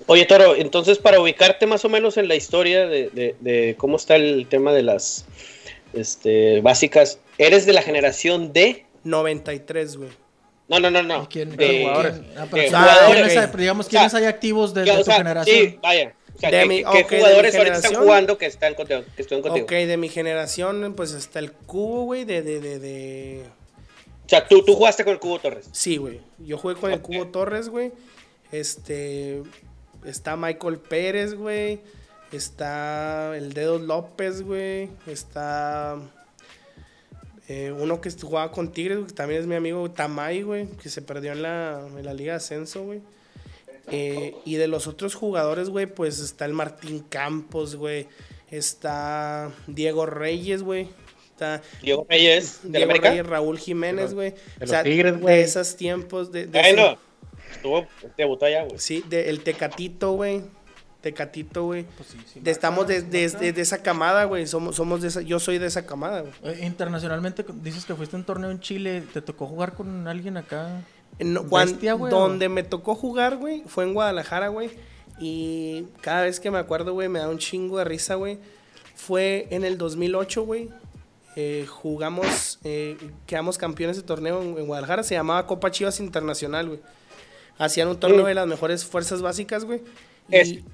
[0.07, 3.97] Oye, Toro, entonces para ubicarte más o menos en la historia de, de- de cómo
[3.97, 5.25] está el tema de las
[5.95, 8.85] este, básicas, ¿eres de la generación de...?
[9.05, 10.11] 93, güey.
[10.69, 11.23] No, no, no, no.
[11.25, 12.21] ¿Y quién- de, quién- jugadores.
[12.37, 13.07] ah, pero sí, jugadores.
[13.15, 15.57] ¿quiénes hay- digamos, O sea, ¿quiénes hay activos de, de o tu sea, generación?
[15.57, 16.15] Sí, vaya.
[16.47, 18.75] O sea, De ¿qué, mi- qué ok, de mi jugadores ahorita están jugando que están
[18.75, 19.03] contigo?
[19.15, 19.65] Que estuvieron contigo?
[19.67, 23.45] Ok, de mi generación, pues está el cubo, güey, de, de, de, de...
[24.25, 25.69] O sea, tú, tú jugaste con el Cubo Torres.
[25.73, 26.21] Sí, güey.
[26.39, 27.01] Yo jugué con el.
[27.01, 27.91] Cubo Torres, güey.
[28.53, 29.43] Este.
[30.05, 31.81] Está Michael Pérez, güey.
[32.31, 34.89] Está el Dedos López, güey.
[35.09, 35.97] Está.
[37.49, 40.69] eh, uno que jugaba con Tigres, que también es mi amigo Tamay, güey.
[40.81, 43.01] Que se perdió en la, en la Liga de Ascenso, güey.
[43.89, 48.07] Eh, y de los otros jugadores, güey, pues está el Martín Campos, güey.
[48.51, 50.89] Está Diego Reyes, güey.
[51.31, 53.11] Está Diego Reyes, de Diego América.
[53.11, 54.31] Reyes, Raúl Jiménez, güey.
[54.59, 55.37] de los Tigres, güey.
[55.37, 56.31] De esos tiempos.
[56.33, 56.97] De, de
[57.53, 58.79] estuvo, debutó allá, güey.
[58.79, 60.43] sí, de, el Tecatito, güey.
[61.01, 61.85] Tecatito, güey.
[61.97, 64.47] Pues sí, sí, estamos de- de esa camada, güey.
[64.47, 66.33] Somos, somos de esa, yo soy de esa camada, güey.
[66.45, 69.03] Eh, Internacionalmente, dices que fuiste a un torneo en Chile.
[69.13, 70.83] ¿Te tocó jugar con alguien acá?
[71.19, 74.71] No, Bestia, güey, donde me tocó jugar, güey, fue en Guadalajara, güey.
[75.19, 78.39] Y cada vez que me acuerdo, güey, me da un chingo de risa, güey.
[78.95, 80.71] Fue en el 2008, güey.
[81.37, 82.97] Eh, jugamos, eh,
[83.27, 85.03] quedamos campeones de torneo en, en Guadalajara.
[85.03, 86.81] Se llamaba Copa Chivas Internacional, güey.
[87.59, 89.83] Hacían un torneo de las mejores fuerzas básicas, güey.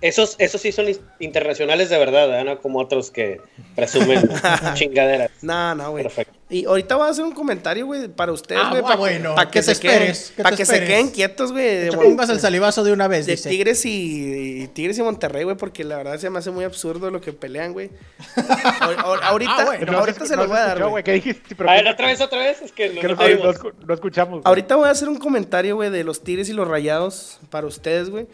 [0.01, 0.87] Esos, esos sí son
[1.19, 2.61] internacionales de verdad, ¿no?
[2.61, 3.41] Como otros que
[3.75, 4.29] presumen
[4.75, 5.31] chingaderas.
[5.43, 6.07] No, no, güey.
[6.49, 8.81] Y ahorita voy a hacer un comentario, güey, para ustedes, Ah, güey.
[8.81, 11.91] ah, para bueno, que, pa' que se queden, esperes, que se queden quietos, güey.
[11.91, 13.49] Te pongas el salivazo de una vez, De dice.
[13.51, 17.11] Tigres y, y Tigres y Monterrey, güey, porque la verdad se me hace muy absurdo
[17.11, 17.91] lo que pelean, güey.
[18.37, 21.03] Ahor- ahorita Ah, bueno, No ahorita se- se no los voy a dar, escuchó, güey.
[21.05, 21.55] ¿Qué dijiste?
[21.57, 22.63] Pero A ver, otra vez, otra vez.
[22.63, 24.43] Es que no, que no no, no no escuchamos.
[24.45, 28.09] Ahorita voy a hacer un comentario, güey, de los Tigres y los Rayados para ustedes,
[28.11, 28.27] güey.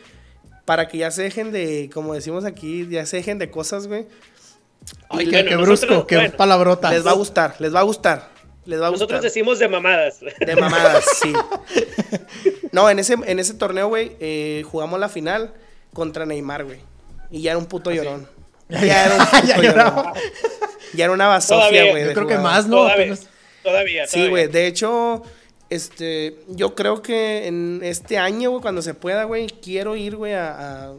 [0.64, 4.06] Para que ya se dejen de, como decimos aquí, ya se dejen de cosas, güey.
[5.08, 6.34] Ay, qué, bueno, qué nosotros- brusco, qué bueno.
[6.36, 6.90] palabrota.
[6.90, 8.30] Les va a gustar, les va a gustar.
[8.64, 9.22] Les va a Nosotros gustar.
[9.22, 10.20] decimos de mamadas.
[10.20, 11.32] De mamadas, sí.
[12.72, 15.52] No, en ese, en ese torneo, güey, eh, jugamos la final
[15.92, 16.78] contra Neymar, güey.
[17.30, 18.26] Y ya era un puto llorón.
[18.68, 19.64] Ya era un puto Ya llorón.
[19.64, 20.12] lloraba.
[20.94, 22.06] Ya era una basofia, güey.
[22.06, 22.76] Yo creo que más, ¿no?
[22.78, 23.14] Todavía,
[23.62, 24.46] todavía, Sí, güey.
[24.46, 25.22] De hecho,
[25.74, 30.34] este, yo creo que en este año, güey, cuando se pueda, güey, quiero ir, güey,
[30.34, 30.94] a, a-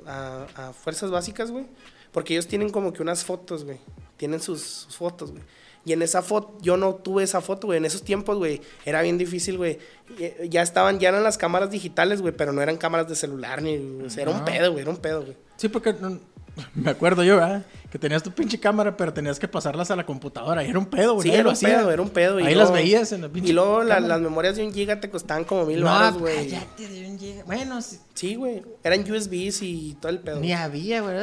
[0.56, 1.66] a- a Fuerzas Básicas, güey.
[2.12, 3.78] Porque ellos tienen como que unas fotos, güey.
[4.18, 5.44] Tienen sus, sus fotos, güey.
[5.86, 7.78] Y en esa foto, yo no tuve esa foto, güey.
[7.78, 9.80] En esos tiempos, güey, era bien difícil, güey.
[10.18, 13.62] Y- Ya estaban, ya eran las cámaras digitales, güey, pero no eran cámaras de celular,
[13.62, 15.36] ni, o sea, era un pedo, güey, era un pedo, güey.
[15.58, 16.20] Sí, porque no-
[16.76, 17.66] me acuerdo yo, ¿verdad?
[17.92, 20.64] Que tenías tu pinche cámara, pero tenías que pasarlas a la computadora.
[20.64, 21.30] Y era un pedo, güey.
[21.30, 21.70] Sí, era un hacía.
[21.78, 22.40] pedo, era un pedo.
[22.40, 23.50] y Ahí luego- las veías en la pinche.
[23.52, 26.50] Y luego la- las memorias de un giga te costaban como mil No, horas, güey.
[26.50, 27.44] cállate de un giga.
[27.46, 28.64] Bueno, sí, Sí, güey.
[28.84, 30.40] Eran USBs y todo el pedo.
[30.40, 31.16] ni había, güey.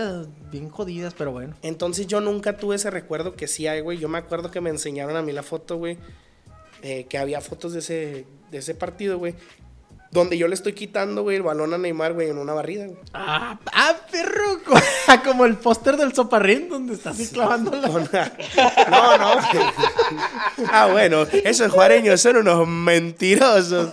[0.53, 1.55] Bien jodidas, pero bueno.
[1.63, 3.99] Entonces yo nunca tuve ese recuerdo que sí hay, güey.
[3.99, 5.99] Yo me acuerdo que me enseñaron a mí la foto, güey.
[6.83, 9.35] eh, que había fotos de ese, de ese partido, güey.
[10.13, 12.99] Donde yo le estoy quitando, güey, el balón a Neymar, güey, en una barrida, güey.
[13.15, 14.59] Ah, ah perro.
[15.25, 17.87] Como el póster del soparrín donde está así clavando la.
[18.91, 19.35] No, no.
[19.35, 19.65] güey.
[20.73, 23.91] Ah, bueno, esos juareños son unos mentirosos.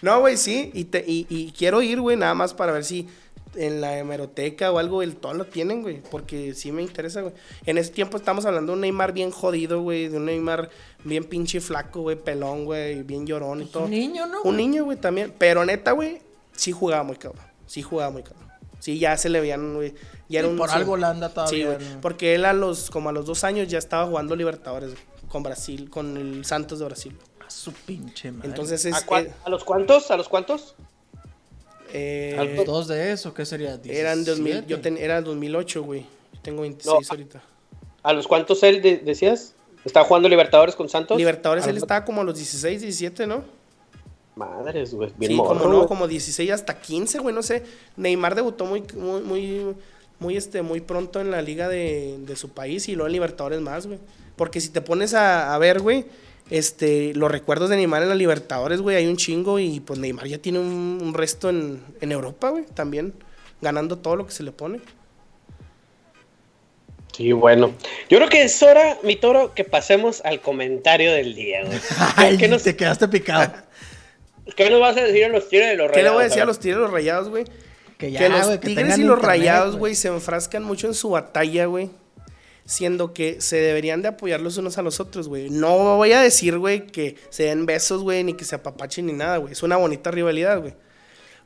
[0.00, 0.70] No, güey, sí.
[0.74, 3.08] Y, te- y, y quiero ir, güey, nada más para ver si
[3.56, 6.02] en la hemeroteca o algo el todo lo tienen, güey.
[6.10, 7.34] Porque sí me interesa, güey.
[7.64, 10.08] En ese tiempo estamos hablando de un Neymar bien jodido, güey.
[10.08, 10.70] De un Neymar
[11.04, 13.84] bien pinche flaco, güey, pelón, güey, bien llorón y todo.
[13.84, 14.38] Un niño, ¿no?
[14.38, 14.56] Un güey?
[14.56, 15.34] niño, güey, también.
[15.38, 16.20] Pero neta, güey,
[16.52, 17.44] sí jugaba muy cabrón.
[17.66, 18.46] Sí jugaba muy cabrón.
[18.78, 19.94] Sí, ya se le veían, güey.
[20.28, 20.76] Ya era Sí, un por sí.
[20.76, 21.66] algo la anda Sí, todavía.
[21.74, 21.88] güey.
[21.94, 22.00] ¿no?
[22.00, 25.42] Porque él a los, como a los dos años ya estaba jugando Libertadores güey, con
[25.42, 27.16] Brasil, con el Santos de Brasil.
[27.46, 28.48] A su pinche madre.
[28.48, 28.94] Entonces es.
[28.94, 30.10] ¿A, eh, a los cuántos?
[30.10, 30.74] ¿A los cuántos?
[31.96, 33.32] Eh, ¿A los dos de eso?
[33.34, 33.78] ¿Qué sería?
[33.84, 34.66] eran 2000, 17?
[34.68, 36.00] yo ten- era 2008, güey.
[36.34, 37.14] Yo tengo 26 No.
[37.14, 37.42] ahorita.
[38.02, 39.54] ¿A los cuántos él de- decías?
[39.84, 41.16] ¿Estaba jugando Libertadores con Santos?
[41.16, 43.44] Libertadores Ah, él estaba como a los 16, 17, ¿no?
[44.34, 45.10] Madres, güey.
[45.16, 47.62] Bien sí, morro, como no, como 16 hasta 15, güey, no sé.
[47.96, 49.74] Neymar debutó muy, muy, muy,
[50.18, 53.60] muy, este, muy pronto en la liga de, de su país y luego en Libertadores
[53.60, 53.98] más, güey.
[54.36, 56.04] Porque si te pones a, a ver, güey,
[56.50, 60.26] este, los recuerdos de Neymar en la Libertadores, güey, hay un chingo y pues Neymar
[60.26, 63.14] ya tiene un, un resto en, en Europa, güey, también,
[63.60, 64.80] ganando todo lo que se le pone.
[67.16, 67.72] Sí, bueno.
[68.10, 71.78] Yo creo que es hora, mi toro, que pasemos al comentario del día, güey.
[72.16, 73.52] Ay, ¿Qué nos, te quedaste picado.
[74.56, 76.30] qué nos vas a decir a los tiros de los ¿Qué le voy a Rayados?
[76.30, 77.44] decir a los Tigres y los Rayados, güey?
[77.96, 80.62] Que ya, que los güey, que Tigres tengan y los internet, Rayados, güey, se enfrascan
[80.62, 81.88] mucho en su batalla, güey.
[82.66, 85.48] Siendo que se deberían de apoyar los unos a los otros, güey.
[85.50, 89.12] No voy a decir, güey, que se den besos, güey, ni que se apapachen ni
[89.12, 89.52] nada, güey.
[89.52, 90.74] Es una bonita rivalidad, güey.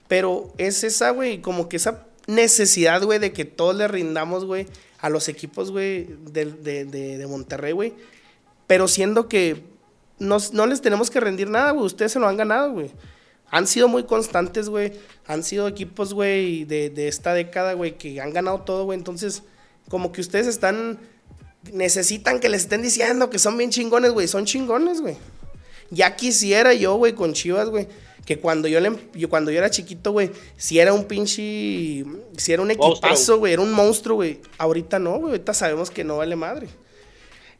[0.09, 4.67] Pero es esa, güey, como que esa necesidad, güey, de que todos le rindamos, güey,
[4.99, 7.95] a los equipos, güey, de, de, de, de Monterrey, güey.
[8.67, 9.63] Pero siendo que
[10.19, 11.85] nos- no les tenemos que rendir nada, güey.
[11.87, 12.91] Ustedes se lo han ganado, güey.
[13.51, 14.93] Han sido muy constantes, güey.
[15.27, 18.99] Han sido equipos, güey, de, de esta década, güey, que han ganado todo, güey.
[18.99, 19.43] Entonces,
[19.89, 20.99] como que ustedes están...
[21.73, 24.27] Necesitan que les estén diciendo que son bien chingones, güey.
[24.29, 25.17] Son chingones, güey.
[25.91, 27.87] Ya quisiera yo, güey, con Chivas, güey.
[28.25, 32.05] Que cuando yo, le, yo cuando yo era chiquito, güey, si era un pinche...
[32.37, 33.53] Si era un equipazo, güey.
[33.53, 34.41] Era un monstruo, güey.
[34.57, 35.33] Ahorita no, güey.
[35.33, 36.69] Ahorita sabemos que no vale madre.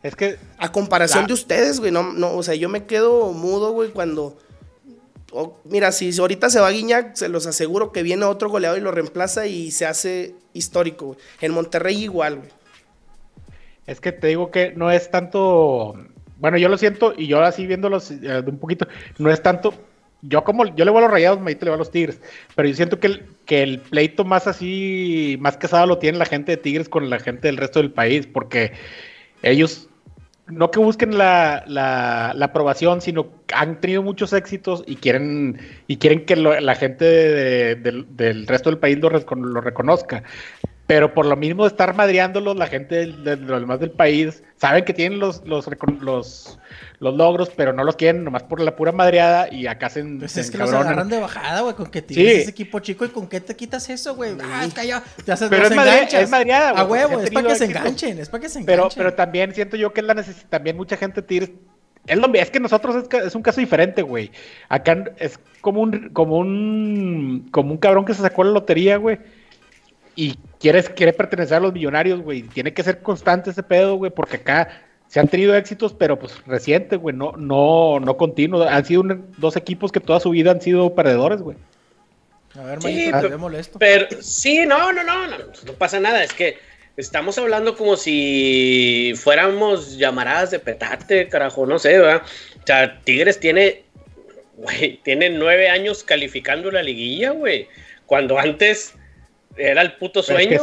[0.03, 3.33] Es que A comparación La- de ustedes, güey, no, no, o sea, yo me quedo
[3.33, 4.39] mudo, güey, cuando...
[5.65, 8.91] mira, si ahorita se va Guiñac, se los aseguro que viene otro goleador y lo
[8.91, 11.17] reemplaza y se hace histórico.
[11.41, 12.43] En Monterrey igual.
[13.87, 15.95] Es que te digo que no es tanto.
[16.39, 18.87] Bueno, yo lo siento y yo así viéndolos eh, un poquito,
[19.19, 19.75] no es tanto.
[20.23, 22.21] Yo como yo le voy a los rayados, Mayito le voy a los tigres.
[22.55, 26.27] Pero yo siento que el, que el pleito más así, más casado lo tiene la
[26.27, 28.73] gente de Tigres con la gente del resto del país, porque
[29.43, 29.90] ellos
[30.51, 35.97] no que busquen la, la, la aprobación, sino han tenido muchos éxitos y quieren, y
[35.99, 37.75] quieren que lo- la gente de-
[38.09, 39.09] del- resto del país lo
[39.61, 40.23] reconozca.
[40.91, 44.85] Pero por lo mismo de estar madreándolos, la gente de, los demás del país saben
[44.85, 45.69] que tienen los, los,
[46.01, 46.59] los,
[46.99, 50.37] los, logros, pero no los quieren nomás por la pura madreada y acá se, pues
[50.37, 53.29] es que los agarran de bajada, güey, con que tienes ese equipo chico y con
[53.29, 54.33] qué te quitas eso, güey.
[54.43, 56.83] Ah, es que ya te haces Pero es, es, madreada, güey.
[56.83, 58.89] A huevo, es para que se enganchen, es para que se enganchen.
[58.89, 61.47] Pero, pero también siento yo que es la necesidad, también mucha gente tira
[62.09, 64.33] es, lo, es que nosotros es, es un caso diferente, güey.
[64.69, 69.21] Acá es como un, como un, como un cabrón que se sacó la lotería, güey
[70.21, 72.43] y quiere, quiere pertenecer a los millonarios, güey.
[72.43, 76.35] Tiene que ser constante ese pedo, güey, porque acá se han tenido éxitos, pero pues
[76.47, 78.63] recientes, güey, no, no, no continuo.
[78.65, 79.03] Han sido
[79.39, 81.57] dos equipos que toda su vida han sido perdedores, güey.
[82.55, 83.79] A ver, sí, pero, molesto.
[83.79, 86.23] Pero sí, no, no, no, no, no pasa nada.
[86.23, 86.59] Es que
[86.99, 92.25] estamos hablando como si fuéramos llamaradas de petate, carajo, no sé, ¿verdad?
[92.63, 93.85] O sea, Tigres tiene,
[94.59, 97.69] güey, tiene nueve años calificando la liguilla, güey.
[98.05, 98.97] Cuando antes
[99.61, 100.61] era el puto sueño,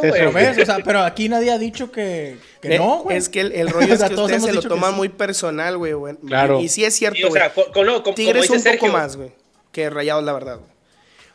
[0.83, 3.17] pero aquí nadie ha dicho que, que no, güey.
[3.17, 5.93] Es que el, rollo es que ustedes se lo toman muy personal, güey.
[6.25, 6.59] Claro.
[6.59, 7.41] Y, sí es cierto, güey.
[7.41, 9.31] o sea, Tigres un poco más, güey,
[9.71, 10.76] que Rayados, la verdad, güey.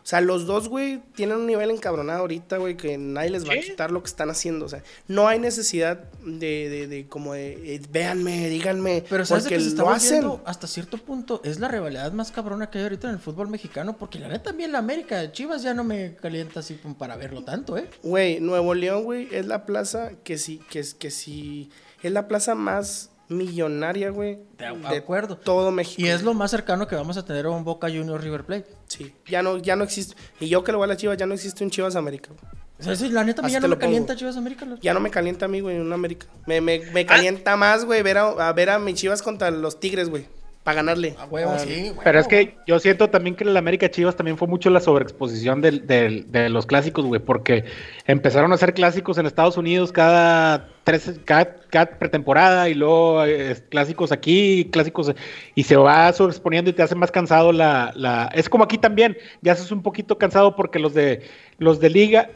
[0.03, 3.55] O sea, los dos, güey, tienen un nivel encabronado ahorita, güey, que nadie les va
[3.55, 4.67] a quitar lo que están haciendo.
[4.67, 9.05] O sea, no hay necesidad de, de, de como de, eh, véanme, díganme.
[9.09, 10.25] Pero ¿sabes porque que se está lo hacen.
[10.45, 13.97] Hasta cierto punto es la rivalidad más cabrona que hay ahorita en el fútbol mexicano.
[13.97, 17.79] Porque la neta, también la América, Chivas ya no me calienta así para verlo tanto,
[17.79, 17.89] ¿eh?
[18.03, 21.71] Güey, Nuevo León, güey, es la plaza que sí, que, es que sí,
[22.03, 24.39] es la plaza más millonaria, güey.
[24.59, 25.37] De, acuerdo.
[25.37, 26.01] Todo México.
[26.01, 28.67] Y es lo más cercano que vamos a tener a un Boca Junior River Plate.
[28.87, 30.15] Sí, ya no, ya no existe.
[30.41, 32.31] Y yo que lo voy a la Chivas, ya no existe un Chivas América.
[32.79, 34.67] O sea, sí, la neta, ya no me calienta Chivas América.
[34.81, 36.27] Ya no me calienta a mí, güey, en un América.
[36.47, 37.07] Me, me, me ah.
[37.07, 40.27] calienta más, güey, ver a, a, ver a mis Chivas contra los Tigres, güey
[40.63, 41.17] para ganarle.
[41.19, 44.39] A huevo, sí, Pero es que yo siento también que en el América Chivas también
[44.39, 47.65] fue mucho la sobreexposición de, los clásicos, güey, porque
[48.07, 51.57] empezaron a hacer clásicos en Estados Unidos cada tres, cada,
[51.99, 55.13] pretemporada y luego eh, clásicos aquí, clásicos,
[55.55, 59.17] y se va sobreexponiendo y te hace más cansado la, la, es como aquí también,
[59.41, 61.23] ya haces un poquito cansado porque los de
[61.59, 62.31] los de liga,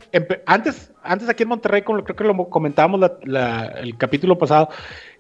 [0.47, 4.69] antes, antes aquí en Monterrey, como creo que lo comentábamos el capítulo pasado,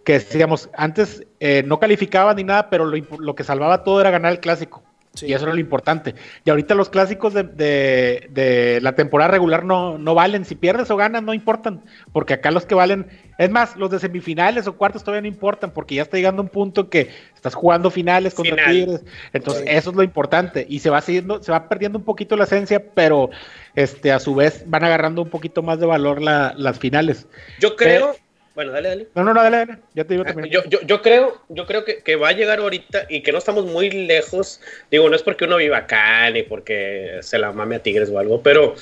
[0.06, 4.30] que decíamos, antes eh, no calificaban ni nada, pero lo, que salvaba todo era ganar
[4.30, 4.84] el clásico.
[5.20, 6.14] Y eso era lo importante.
[6.44, 10.44] Y ahorita los clásicos de, la temporada regular no, no valen.
[10.44, 11.82] Si pierdes o ganas, no importan.
[12.12, 15.72] Porque acá los que valen, es más, los de semifinales o cuartos todavía no importan,
[15.72, 19.04] porque ya está llegando un punto que estás jugando finales contra Tigres.
[19.32, 20.66] Entonces, eso es lo importante.
[20.68, 23.30] Y se va siguiendo, se va perdiendo un poquito la esencia, pero
[23.74, 27.26] este, a su vez van agarrando un poquito más de valor las finales.
[27.58, 28.14] Yo creo.
[28.56, 29.08] Bueno, dale, dale.
[29.14, 29.78] No, no, no, dale, dale.
[29.94, 30.34] Ya te ah.
[30.50, 33.36] Yo, yo, yo, creo, yo creo que, que, va a llegar ahorita y que no
[33.36, 34.62] estamos muy lejos.
[34.90, 38.18] Digo, no es porque uno viva acá ni porque se la mame a Tigres o
[38.18, 38.74] algo, pero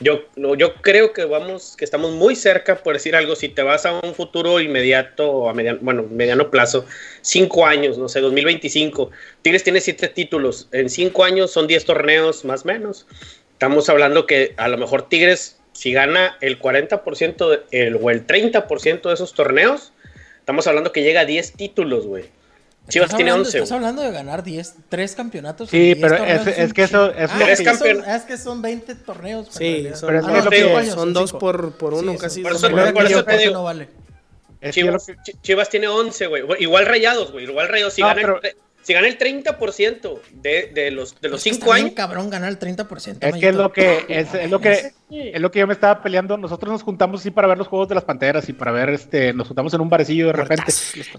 [0.00, 3.86] yo, yo creo que vamos, que estamos muy cerca, por decir algo, si te vas
[3.86, 6.84] a un futuro inmediato o a mediano, bueno, mediano plazo,
[7.22, 9.10] cinco años, no sé, 2025.
[9.40, 10.68] Tigres tiene siete títulos.
[10.72, 13.06] En cinco años son diez torneos más o menos.
[13.54, 19.02] Estamos hablando que a lo mejor Tigres si gana el 40% el, o el 30%
[19.02, 19.92] de esos torneos,
[20.38, 22.24] estamos hablando que llega a 10 títulos, güey.
[22.88, 23.58] Chivas tiene 11.
[23.58, 25.70] Estás hablando de ganar 10, 3 campeonatos.
[25.70, 29.48] Sí, pero es, que eso es, ah, es, que son, es que son 20 torneos.
[29.50, 32.42] Sí, son, pero es que son dos por, por uno casi.
[32.42, 33.52] Por eso, por eso te digo.
[33.52, 33.88] No vale.
[34.70, 35.06] Chivas,
[35.42, 36.44] Chivas, tiene 11, güey.
[36.60, 37.44] Igual rayados, güey.
[37.44, 37.94] Igual rayados.
[37.94, 38.40] Si no, gana pero,
[38.82, 41.92] si gana el 30% de, de los de los 5 años.
[41.94, 43.18] cabrón ganar el 30%.
[43.20, 46.02] Es que es lo que es, es, lo que es lo que yo me estaba
[46.02, 46.36] peleando.
[46.36, 49.32] Nosotros nos juntamos así para ver los juegos de las panteras y para ver este
[49.32, 50.72] nos juntamos en un barecillo de repente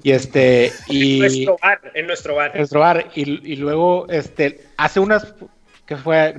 [0.03, 2.51] y este y en nuestro bar, en nuestro bar.
[2.51, 5.33] En nuestro bar y, y luego este hace unas
[5.85, 6.35] que fue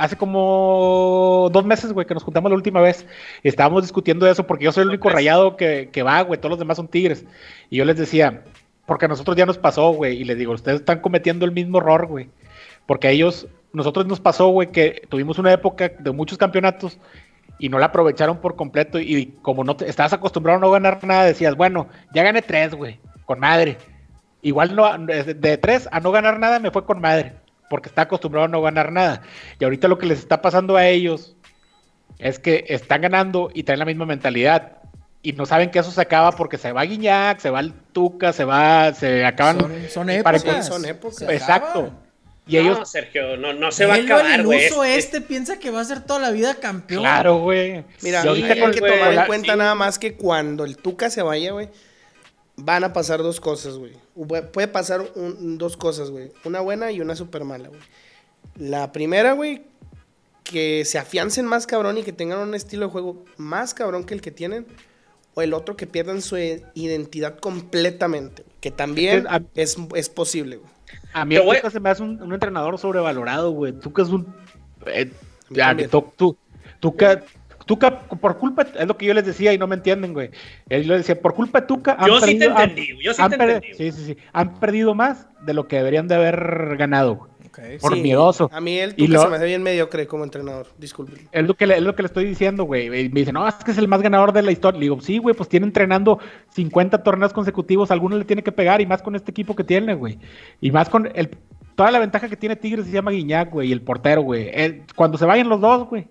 [0.00, 3.04] hace como dos meses, güey, que nos juntamos la última vez.
[3.42, 6.50] Y estábamos discutiendo eso porque yo soy el único rayado que, que va, güey, todos
[6.50, 7.24] los demás son tigres.
[7.68, 8.42] Y yo les decía,
[8.90, 11.78] porque a nosotros ya nos pasó, güey, y les digo, ustedes están cometiendo el mismo
[11.78, 12.28] error, güey.
[12.86, 16.98] Porque a ellos, nosotros nos pasó, güey, que tuvimos una época de muchos campeonatos
[17.60, 18.98] y no la aprovecharon por completo.
[18.98, 22.74] Y como no te, estabas acostumbrado a no ganar nada, decías, bueno, ya gané tres,
[22.74, 23.78] güey, con madre.
[24.42, 27.34] Igual no, de tres a no ganar nada me fue con madre,
[27.68, 29.22] porque está acostumbrado a no ganar nada.
[29.60, 31.36] Y ahorita lo que les está pasando a ellos
[32.18, 34.79] es que están ganando y traen la misma mentalidad
[35.22, 38.32] y no saben que eso se acaba porque se va Guiñac, se va el Tuca,
[38.32, 39.58] se va, se acaban.
[39.90, 40.66] Son, épocas.
[40.66, 41.28] son épocas.
[41.28, 41.92] Exacto.
[42.46, 42.78] Y ellos.
[42.78, 44.64] No, Sergio, no, no se va a acabar, güey.
[44.64, 47.02] El uso este piensa que va a ser toda la vida campeón.
[47.02, 47.84] Claro, güey.
[48.02, 51.68] Mira, hay que tomar en cuenta nada más que cuando el Tuca se vaya, güey,
[52.56, 53.92] van a pasar dos cosas, güey.
[54.52, 56.32] Puede pasar dos cosas, güey.
[56.44, 57.80] Una buena y una súper mala, güey.
[58.56, 59.62] La primera, güey,
[60.44, 64.14] que se afiancen más cabrón y que tengan un estilo de juego más cabrón que
[64.14, 64.66] el que tienen,
[65.34, 70.56] o el otro que pierdan su identidad completamente, que también es, es, posible.
[70.56, 70.70] Güey.
[71.12, 73.72] A mí Tuca se me hace un, entrenador sobrevalorado, güey.
[73.72, 74.26] Tuca es un...
[74.86, 75.10] Eh,
[75.50, 76.36] ya, tú,
[76.80, 77.24] Tuca
[77.70, 80.30] Tuca, por culpa, es lo que yo les decía y no me entienden, güey.
[80.68, 81.94] Él le decía, por culpa de Tuca.
[82.00, 83.74] Han yo sí te entendí, yo sí te entendí.
[83.74, 84.16] Sí, sí, sí.
[84.32, 87.28] Han perdido más de lo que deberían de haber ganado,
[87.80, 88.50] Por miedoso.
[88.52, 91.28] A mí él Tuca se me hace bien mediocre como entrenador, disculpe.
[91.32, 92.90] Es lo que le, es lo que le estoy diciendo, güey.
[92.90, 94.78] Me dice, no, es que es el más ganador de la historia.
[94.78, 96.18] Le digo, sí, güey, pues tiene entrenando
[96.54, 99.94] 50 torneos consecutivos, alguno le tiene que pegar y más con este equipo que tiene,
[99.94, 100.18] güey.
[100.60, 101.30] Y más con el,
[101.74, 104.50] toda la ventaja que tiene Tigres se llama Guiñac, güey, y el portero, güey.
[104.94, 106.06] Cuando se vayan los dos, güey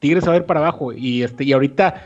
[0.00, 0.92] Tigres va a ir para abajo.
[0.92, 2.02] Y este, y ahorita,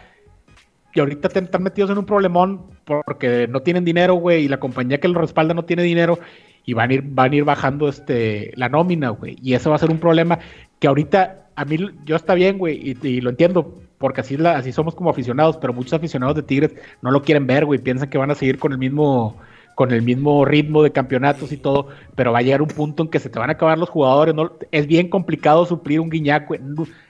[0.92, 5.00] y ahorita están metidos en un problemón porque no tienen dinero, güey, y la compañía
[5.00, 6.18] que los respalda no tiene dinero,
[6.64, 9.36] y van a ir, van a ir bajando este la nómina, güey.
[9.42, 10.38] Y eso va a ser un problema
[10.78, 14.72] que ahorita, a mí, yo está bien, güey, y, lo entiendo, porque así, la, así
[14.72, 18.18] somos como aficionados, pero muchos aficionados de Tigres no lo quieren ver, güey, piensan que
[18.18, 19.36] van a seguir con el mismo
[19.74, 23.08] con el mismo ritmo de campeonatos y todo, pero va a llegar un punto en
[23.08, 24.52] que se te van a acabar los jugadores, ¿no?
[24.70, 26.60] es bien complicado suplir un guiñac, güey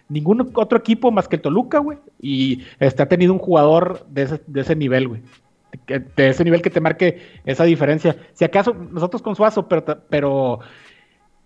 [0.08, 1.98] ningún otro equipo más que el Toluca, güey.
[2.20, 5.22] Y este, ha tenido un jugador de ese, de ese nivel, güey.
[5.86, 8.16] De ese nivel que te marque esa diferencia.
[8.32, 10.60] Si acaso nosotros con Suazo, pero, pero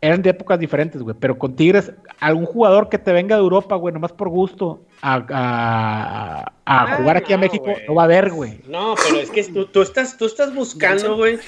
[0.01, 1.17] eran de épocas diferentes, güey.
[1.19, 6.53] Pero con Tigres, algún jugador que te venga de Europa, güey, nomás por gusto, a,
[6.65, 8.61] a, jugar aquí a México, no va a haber, güey.
[8.69, 11.39] No, pero es que tú, tú estás, tú estás buscando, güey.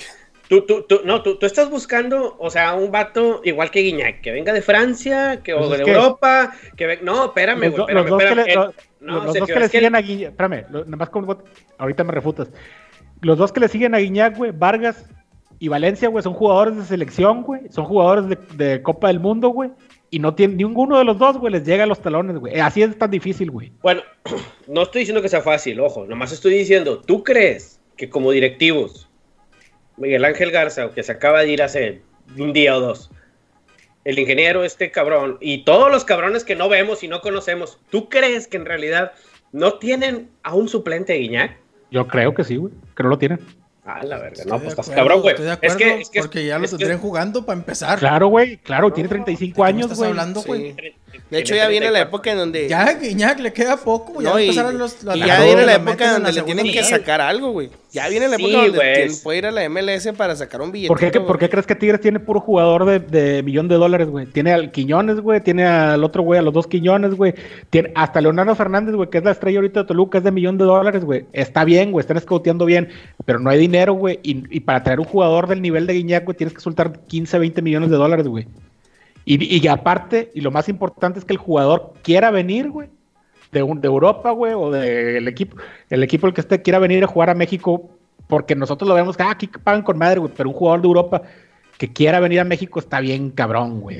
[0.48, 4.20] Tú, tú, tú, no, tú, tú, estás buscando, o sea, un vato igual que Guiñac,
[4.20, 6.98] que venga de Francia, que, o pues de Europa, que.
[7.02, 8.72] No, espérame, güey, espérame, espérame.
[9.00, 11.38] Los, no, los dos que le siguen a Guiñac, espérame, nada más como,
[11.78, 12.48] ahorita me refutas.
[13.22, 15.06] Los dos que le siguen a Guiñac, güey, Vargas
[15.58, 19.48] y Valencia, güey, son jugadores de selección, güey, son jugadores de, de Copa del Mundo,
[19.50, 19.70] güey,
[20.10, 22.58] y no tiene ninguno de los dos, güey, les llega a los talones, güey.
[22.60, 23.72] Así es tan difícil, güey.
[23.82, 24.02] Bueno,
[24.66, 29.10] no estoy diciendo que sea fácil, ojo, nomás estoy diciendo, ¿tú crees que como directivos
[30.00, 32.02] Miguel Ángel Garza, que se acaba de ir hace
[32.38, 33.10] un día o dos,
[34.04, 38.08] el ingeniero, este cabrón, y todos los cabrones que no vemos y no conocemos, ¿tú
[38.08, 39.12] crees que en realidad
[39.52, 41.56] no tienen a un suplente de Guiñac?
[41.90, 43.40] Yo creo que sí, güey, que no lo tienen.
[43.84, 45.34] Ah, la verdad, no, pues estás cabrón, güey.
[45.62, 47.98] Es que, es que, porque ya lo tendrían jugando para empezar.
[47.98, 49.92] Claro, güey, claro, tiene 35 años, güey.
[49.92, 50.76] estás hablando, güey?
[51.30, 52.68] De hecho, ya viene la época en donde.
[52.68, 54.20] Ya, Guiñac, le queda poco.
[54.20, 54.96] Ya empezaron los.
[55.14, 57.70] y ya viene la época donde le tienen que sacar algo, güey.
[57.92, 60.88] Ya viene la época donde puede ir a la MLS para sacar un billete.
[60.88, 64.08] ¿Por qué, ¿Por qué crees que Tigres tiene puro jugador de, de millón de dólares,
[64.08, 64.26] güey?
[64.26, 65.40] Tiene al Quiñones, güey.
[65.40, 67.34] Tiene al otro, güey, a los dos Quiñones, güey.
[67.70, 70.58] Tiene hasta Leonardo Fernández, güey, que es la estrella ahorita de Toluca, es de millón
[70.58, 71.26] de dólares, güey.
[71.32, 72.00] Está bien, güey.
[72.00, 72.88] Están escouteando bien.
[73.24, 74.20] Pero no hay dinero, güey.
[74.22, 77.38] Y, y, para traer un jugador del nivel de Guiñac, güey, tienes que soltar 15,
[77.38, 78.46] 20 millones de dólares, güey.
[79.32, 82.88] Y, aparte, y lo más importante es que el jugador quiera venir, güey,
[83.52, 85.56] de, de Europa, güey, o del equipo,
[85.88, 87.90] el equipo el que esté quiera venir a jugar a México,
[88.26, 91.22] porque nosotros lo vemos, ah, aquí pagan con madre, güey, pero un jugador de Europa
[91.78, 93.98] que quiera venir a México está bien cabrón, güey.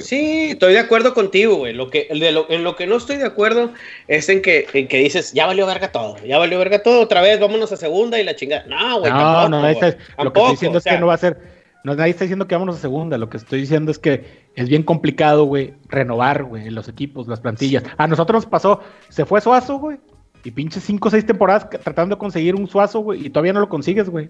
[0.00, 1.72] Sí, estoy de acuerdo contigo, güey.
[1.72, 3.72] Lo que, en lo que no estoy de acuerdo
[4.06, 7.22] es en que, en que dices, ya valió verga todo, ya valió verga todo, otra
[7.22, 8.66] vez, vámonos a segunda y la chingada.
[8.66, 11.18] No, güey, no, tampoco, no, no, lo que estoy diciendo es que no va a
[11.18, 13.16] ser no, nadie está diciendo que vámonos a segunda.
[13.18, 17.40] Lo que estoy diciendo es que es bien complicado, güey, renovar, güey, los equipos, las
[17.40, 17.84] plantillas.
[17.96, 19.98] A nosotros nos pasó, se fue Suazo, güey,
[20.42, 23.60] y pinches cinco o seis temporadas tratando de conseguir un Suazo, güey, y todavía no
[23.60, 24.28] lo consigues, güey.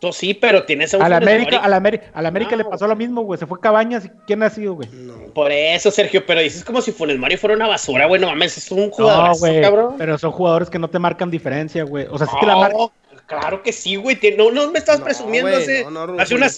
[0.00, 2.86] Tú sí, pero tienes a la América, a la, América, a la América le pasó
[2.86, 3.38] lo mismo, güey.
[3.38, 4.88] Se fue Cabañas ¿quién ha sido, güey?
[5.32, 8.20] Por eso, Sergio, pero dices como si Funes Mario fuera una basura, güey.
[8.20, 9.94] No mames, es un jugador, no, cabrón.
[9.96, 12.06] Pero son jugadores que no te marcan diferencia, güey.
[12.10, 12.76] O sea, sí que la marca.
[13.26, 14.18] Claro que sí, güey.
[14.36, 15.86] No, no me estás presumiendo hace,
[16.18, 16.48] hace una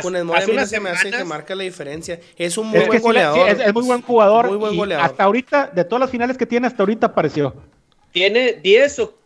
[0.00, 2.18] Funes Mori hace, se me hace que marca la diferencia.
[2.36, 3.48] Es un muy buen goleador.
[3.48, 4.48] es, muy buen jugador.
[4.48, 5.04] Muy buen goleador.
[5.04, 7.54] Hasta ahorita, de todas las finales que tiene, hasta ahorita apareció.
[8.12, 9.18] Tiene 10 o.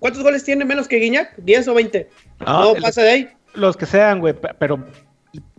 [0.00, 1.36] ¿Cuántos goles tiene menos que Guiñac?
[1.38, 2.08] ¿10 o 20?
[2.40, 3.28] No, pasa de ahí.
[3.54, 4.34] Los que sean, güey.
[4.58, 4.82] Pero,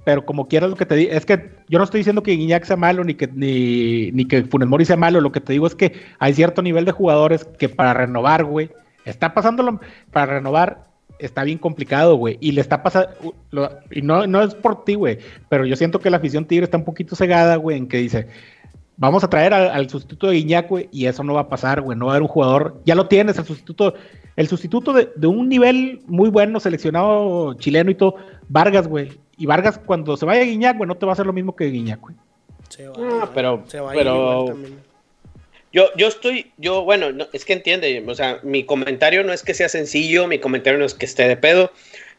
[0.04, 1.12] pero como quieras lo que te digo.
[1.12, 4.44] Es que yo no estoy diciendo que Guiñac sea malo ni que, ni, ni que
[4.44, 5.22] Funes Mori sea malo.
[5.22, 8.72] Lo que te digo es que hay cierto nivel de jugadores que para renovar, güey,
[9.10, 9.80] está pasándolo
[10.12, 12.38] para renovar está bien complicado, güey.
[12.42, 13.10] Y le está pasando.
[13.92, 15.20] Y no, no es por ti, güey.
[15.50, 18.28] Pero yo siento que la afición Tigre está un poquito cegada, güey, en que dice.
[18.98, 21.98] Vamos a traer al, sustituto de Guiñac, güey, y eso no va a pasar, güey.
[21.98, 22.82] No va a haber un jugador.
[22.86, 23.94] Ya lo tienes, el sustituto,
[24.36, 28.16] el sustituto de, un nivel muy bueno, seleccionado chileno y todo,
[28.50, 29.18] Vargas, güey.
[29.38, 31.56] Y Vargas, cuando se vaya a Guiñac, güey, no te va a hacer lo mismo
[31.56, 32.16] que Guiñac, güey.
[33.02, 34.54] ah, pero, pero,
[35.72, 39.54] yo, yo estoy, yo, bueno, es que entiende, o sea, mi comentario no es que
[39.54, 41.72] sea sencillo, mi comentario no es que esté de pedo,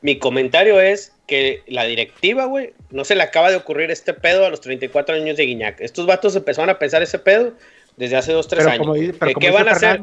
[0.02, 4.46] Mi comentario es que la directiva, güey, no se le acaba de ocurrir este pedo
[4.46, 5.80] a los 34 años de Guiñac.
[5.80, 7.52] Estos vatos empezaron a pensar ese pedo
[7.96, 8.86] desde hace dos, tres años.
[9.18, 10.00] pero ¿Qué van a hacer?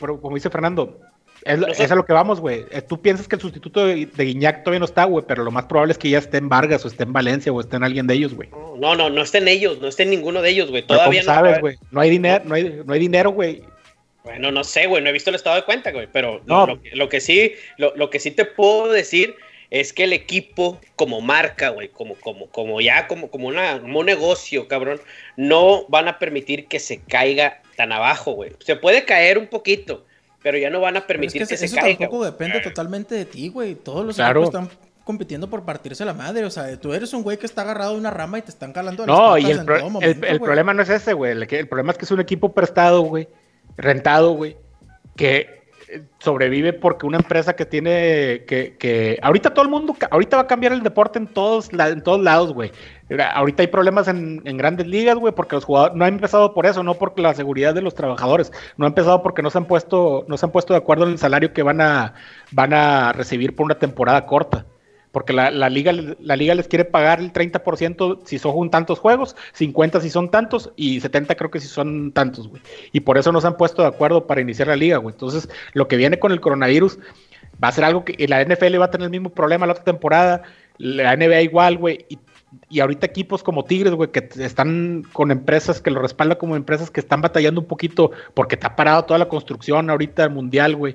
[0.00, 0.98] Pero como dice Fernando,
[1.46, 2.64] es, es a lo que vamos, güey.
[2.70, 5.66] Eh, tú piensas que el sustituto de, Guiñac todavía no está, güey, pero lo más
[5.66, 8.06] probable es que ya esté en Vargas o esté en Valencia o esté en alguien
[8.06, 8.48] de ellos, güey.
[8.78, 10.82] No, no, no estén ellos, no estén ninguno de ellos, güey.
[10.82, 11.76] Todavía no sabes, güey.
[11.90, 13.62] No hay dinero, no hay, no hay dinero, güey.
[14.24, 17.20] Bueno, no sé, güey, no he visto el estado de cuenta, güey, pero lo, que
[17.20, 19.36] sí, lo, que sí te puedo decir
[19.70, 24.00] es que el equipo como marca, güey, como, como, como ya, como, como, una, como
[24.00, 25.00] un negocio, cabrón,
[25.36, 28.50] no van a permitir que se caiga tan abajo, güey.
[28.58, 30.04] Se puede caer un poquito,
[30.46, 31.88] pero ya no van a permitir que, se caiga.
[31.88, 33.74] Eso tampoco depende totalmente de ti, güey.
[33.74, 34.68] Todos los equipos están
[35.02, 36.44] compitiendo por partirse la madre.
[36.44, 38.72] O sea, tú eres un güey que está agarrado de una rama y te están
[38.72, 39.58] calando No, y el,
[40.22, 41.32] el, problema no es ese, güey.
[41.32, 43.26] El, problema es que es un equipo prestado, güey.
[43.76, 44.56] Rentado, güey.
[45.16, 45.64] Que
[46.18, 50.46] sobrevive porque una empresa que tiene que, que ahorita todo el mundo ahorita va a
[50.46, 52.72] cambiar el deporte en todos en todos lados güey.
[53.34, 56.66] Ahorita hay problemas en, en grandes ligas güey porque los jugadores no han empezado por
[56.66, 58.52] eso no por la seguridad de los trabajadores.
[58.76, 61.12] No ha empezado porque no se han puesto no se han puesto de acuerdo en
[61.12, 62.14] el salario que van a
[62.52, 64.66] van a recibir por una temporada corta
[65.16, 70.02] porque la, liga, la liga les quiere pagar el 30% si son tantos juegos, 50
[70.02, 72.60] si son tantos y 70 creo que si son tantos, güey.
[72.92, 75.14] Y por eso no se han puesto de acuerdo para iniciar la liga, güey.
[75.14, 76.98] Entonces, lo que viene con el coronavirus
[77.64, 79.84] va a ser algo que la NFL va a tener el mismo problema la otra
[79.84, 80.42] temporada,
[80.76, 82.04] la NBA igual, güey.
[82.10, 82.18] Y,
[82.68, 86.90] y ahorita equipos como Tigres, güey, que están con empresas que lo respaldan como empresas
[86.90, 90.94] que están batallando un poquito porque ha parado toda la construcción ahorita mundial, güey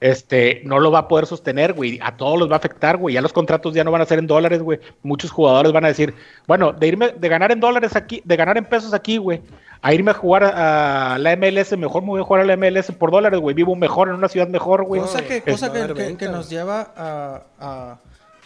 [0.00, 1.98] este, no lo va a poder sostener, güey.
[2.02, 3.14] A todos los va a afectar, güey.
[3.14, 4.80] Ya los contratos ya no van a ser en dólares, güey.
[5.02, 6.14] Muchos jugadores van a decir,
[6.46, 9.42] bueno, de irme, de ganar en dólares aquí, de ganar en pesos aquí, güey,
[9.82, 12.92] a irme a jugar a, la MLS, mejor me voy a jugar a la MLS
[12.92, 13.54] por dólares, güey.
[13.54, 15.00] Vivo mejor en una ciudad mejor, güey.
[15.00, 17.98] Cosa que, cosa que, nos lleva a,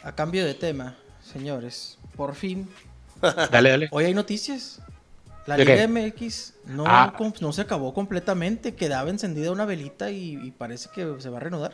[0.03, 1.99] a cambio de tema, señores.
[2.17, 2.69] Por fin.
[3.51, 3.89] dale, dale.
[3.91, 4.81] Hoy hay noticias.
[5.57, 7.13] La Liga MX no, ah.
[7.41, 11.73] no se acabó completamente, quedaba encendida una velita y, parece que se va a reanudar.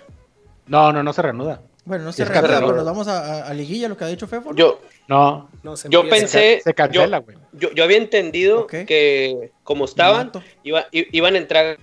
[0.66, 1.60] No, no, no se reanuda.
[1.84, 4.54] Bueno, no se reanuda, pero nos vamos a, liguilla, lo que ha dicho Fefo.
[4.54, 5.48] Yo, no,
[5.88, 7.36] yo pensé, se cancela, güey.
[7.52, 11.78] Yo, yo, había entendido que como estaban, iban a entrar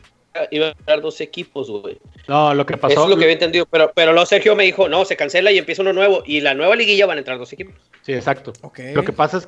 [0.51, 1.99] iban a entrar dos equipos, güey.
[2.27, 2.93] No, lo que pasó.
[2.93, 3.65] Eso es lo que había entendido.
[3.65, 6.23] Pero, pero luego Sergio me dijo, no, se cancela y empieza uno nuevo.
[6.25, 7.75] Y la nueva liguilla van a entrar dos equipos.
[8.01, 8.53] Sí, exacto.
[8.93, 9.47] Lo que pasa es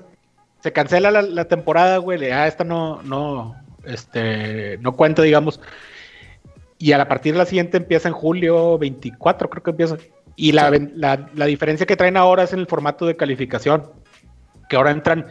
[0.65, 5.61] se cancela la, temporada, güey, ah, esta no, no, este, no cuenta, digamos.
[6.79, 9.97] Y a partir de la siguiente empieza en julio 24, creo que empieza.
[10.35, 13.91] Y la, la, diferencia que traen ahora es en el formato de calificación,
[14.67, 15.27] que ahora entran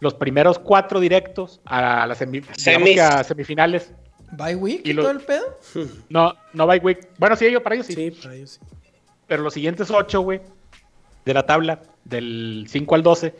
[0.00, 3.94] los primeros cuatro directos a las semifinales.
[4.32, 5.56] ¿By week y, todo el pedo?
[6.08, 7.10] No, no by week.
[7.16, 7.94] Bueno, sí, yo para ellos sí.
[7.94, 8.76] Sí, para ellos sí.
[9.28, 10.40] Pero los siguientes ocho, güey,
[11.24, 13.34] de la tabla, del 5 al 12,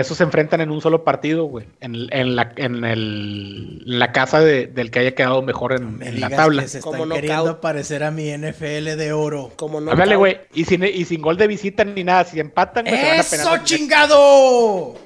[0.00, 1.66] esos se enfrentan en un solo partido, güey.
[1.80, 6.62] En, la, en, el, la casa del que haya quedado mejor en, la tabla.
[6.62, 9.52] Que se están queriendo parecer a mi NFL de oro.
[9.54, 10.40] Como no Háblale, güey.
[10.52, 12.24] Y sin, y sin gol de visita ni nada.
[12.24, 14.96] Si empatan, güey, se van a ¡Eso, chingado!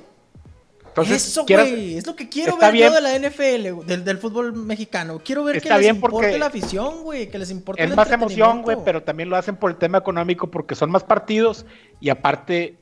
[0.97, 1.99] Eso, güey.
[1.99, 5.21] Es lo que quiero ver yo de la NFL, del, del fútbol mexicano.
[5.23, 7.29] Quiero ver que les importe la afición, güey.
[7.29, 10.51] Que les importe Es más emoción, güey, pero también lo hacen por el tema económico
[10.51, 11.67] porque son más partidos
[12.01, 12.79] y aparte,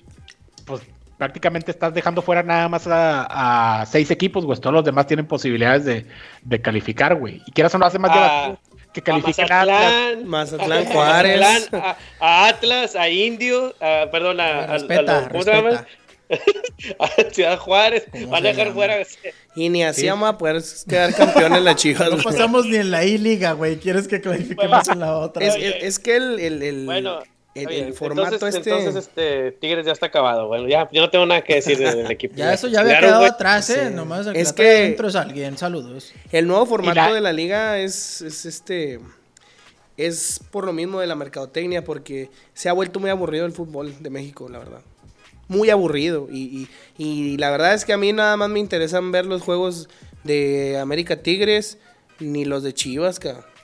[0.65, 0.83] pues
[1.19, 4.59] prácticamente estás dejando fuera nada más a, seis equipos, güey.
[4.59, 7.43] Todos los demás tienen posibilidades de, calificar, güey.
[7.47, 8.57] Y quieras o no hace más ah,
[8.93, 10.25] que califiquen a Atlas.
[10.25, 11.69] Mazatlán, Juárez.
[12.21, 15.87] A, Atlas, a Indio, a, perdón, a, respeta, ¿cómo se llama?
[16.99, 18.99] a Ciudad Juárez, van a dejar fuera.
[19.55, 22.11] Y ni así vamos a poder quedar campeones en la Chivas.
[22.11, 23.77] No pasamos ni en la I-Liga, güey.
[23.77, 25.47] ¿Quieres que califiquemos en la otra?
[25.47, 27.21] Es, que el, el, el, bueno,
[27.57, 28.71] el, formato entonces, este...
[28.71, 30.49] Entonces, este, Tigres ya está acabado.
[30.49, 32.35] Bueno, ya, yo no tengo nada que decir del equipo.
[32.37, 33.91] ya eso ya había quedado atrás, ¿eh?
[33.91, 35.57] Nomás es que, dentro es alguien.
[35.57, 36.13] Saludos.
[36.33, 39.01] El nuevo formato de la liga es, es este...
[39.97, 43.95] Es por lo mismo de la mercadotecnia, porque se ha vuelto muy aburrido el fútbol
[43.99, 44.81] de México, la verdad.
[45.49, 46.29] Muy aburrido.
[46.31, 49.41] Y, y, y la verdad es que a mí nada más me interesan ver los
[49.41, 49.89] juegos
[50.23, 51.79] de América Tigres,
[52.19, 53.56] ni los de Chivas, cabrón.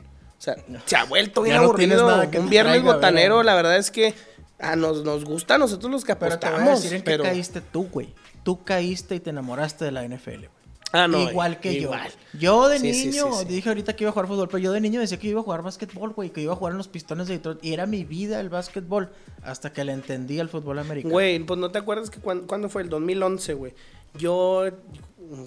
[0.43, 2.05] O sea, se ha vuelto bien aburrido.
[2.37, 4.13] un viernes botanero, la verdad es que
[4.59, 6.81] a nos, nos gusta a nosotros los que apostamos.
[6.81, 7.23] Pero, te pero...
[7.23, 8.13] caíste tú, güey.
[8.43, 10.63] Tú caíste y te enamoraste de la NFL, güey.
[10.91, 11.93] Ah, no, igual que yo.
[12.35, 15.17] Yo de niño, dije ahorita que iba a jugar fútbol, pero yo de niño decía
[15.17, 17.65] que iba a jugar básquetbol, güey, que iba a jugar en los pistones de Detroit.
[17.65, 19.13] Y era mi vida el básquetbol,
[19.45, 21.13] hasta que le entendí al fútbol americano.
[21.13, 23.75] Güey, pues no te acuerdas que cuando, fue el 2011, güey.
[24.19, 24.65] Yo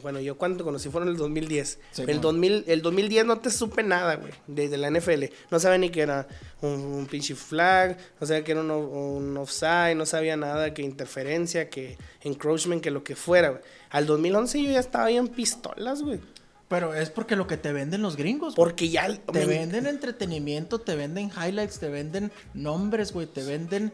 [0.02, 1.80] Bueno, yo cuando conocí fueron el 2010.
[2.08, 5.26] el, 2000, el 2010 no te supe nada, güey, de, la NFL.
[5.52, 6.28] No sabía ni que era
[6.62, 11.98] un, pinche flag, no sabía que era un, offside, no sabía nada que interferencia, que
[12.22, 13.62] encroachment, que lo que fuera, güey.
[13.90, 16.20] Al 2011 yo ya estaba ahí en pistolas, güey.
[16.68, 18.56] Pero es porque lo que te venden los gringos.
[18.56, 19.08] Porque ya...
[19.32, 23.94] Te venden entretenimiento, te venden highlights, te venden nombres, güey, te venden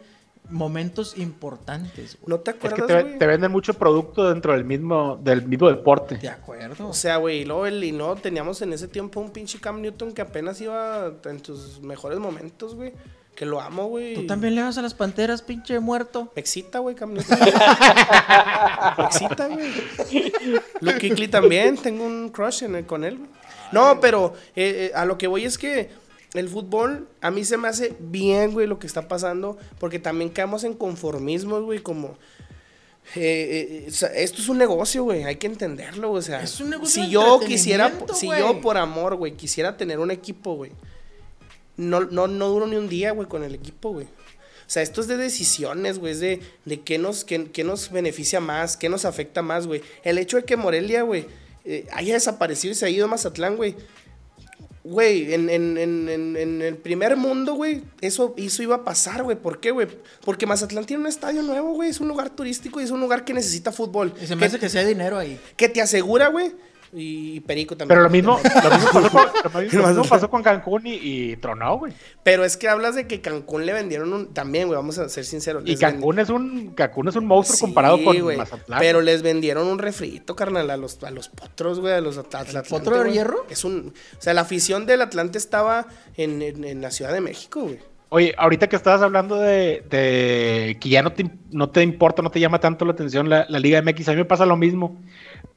[0.49, 2.17] momentos importantes.
[2.25, 6.17] ¿No te acuerdas, es que te, venden mucho producto dentro del mismo, del mismo deporte.
[6.17, 6.89] De acuerdo.
[6.89, 9.81] O sea, güey, y luego el, y no, teníamos en ese tiempo un pinche Cam
[9.81, 12.93] Newton que apenas iba en sus mejores momentos, güey.
[13.35, 14.13] Que lo amo, güey.
[14.13, 16.31] ¿Tú también le vas a las panteras, pinche muerto?
[16.35, 17.39] Me excita, güey, Cam Newton.
[18.97, 19.71] Me excita, güey.
[20.81, 23.19] Luke Kikli también, tengo un crush en con él.
[23.71, 25.89] No, pero eh, eh, a lo que voy es que
[26.33, 30.29] el fútbol a mí se me hace bien, güey, lo que está pasando, porque también
[30.29, 32.17] caemos en conformismos, güey, como...
[33.15, 37.09] Eh, eh, esto es un negocio, güey, hay que entenderlo, o sea, es un si
[37.09, 40.71] yo quisiera, si yo por amor, güey, quisiera tener un equipo, güey,
[41.77, 44.05] no, no, no duro ni un día, güey, con el equipo, güey.
[44.05, 48.39] O sea, esto es de decisiones, güey, es de, de qué, nos, qué, nos beneficia
[48.39, 49.81] más, qué nos afecta más, güey.
[50.03, 51.25] El hecho de que Morelia, güey,
[51.65, 53.75] eh, haya desaparecido y se ha ido a Mazatlán, güey,
[54.83, 59.37] Güey, en, en, en, en, el primer mundo, güey, eso, eso iba a pasar, güey.
[59.37, 59.87] ¿Por qué, güey?
[60.25, 61.89] Porque Mazatlán tiene un estadio nuevo, güey.
[61.91, 64.13] Es un lugar turístico y es un lugar que necesita fútbol.
[64.19, 65.39] Y se me hace que sea dinero ahí.
[65.55, 66.51] Que te asegura, güey,
[66.93, 67.95] y Perico también.
[67.95, 71.77] Pero lo mismo, lo mismo pasó, con, lo mismo pasó con Cancún y, y Tronó,
[71.77, 71.93] güey.
[72.23, 74.33] Pero es que hablas de que Cancún le vendieron un.
[74.33, 75.63] También, güey, vamos a ser sinceros.
[75.65, 78.79] Y Cancún es un Cancún es un monstruo comparado con Mazatlán.
[78.79, 82.67] Pero les vendieron un refrito, carnal, a los, a los potros, güey, a los atlantes.
[82.69, 83.45] ¿Potro de hierro?
[83.49, 83.93] Es un.
[84.17, 85.87] O sea, la afición del Atlante estaba
[86.17, 87.79] en, en, la Ciudad de México, güey.
[88.09, 92.29] Oye, ahorita que estabas hablando de, de, que ya no te, no te importa, no
[92.29, 94.99] te llama tanto la atención la, la Liga MX, a mí me pasa lo mismo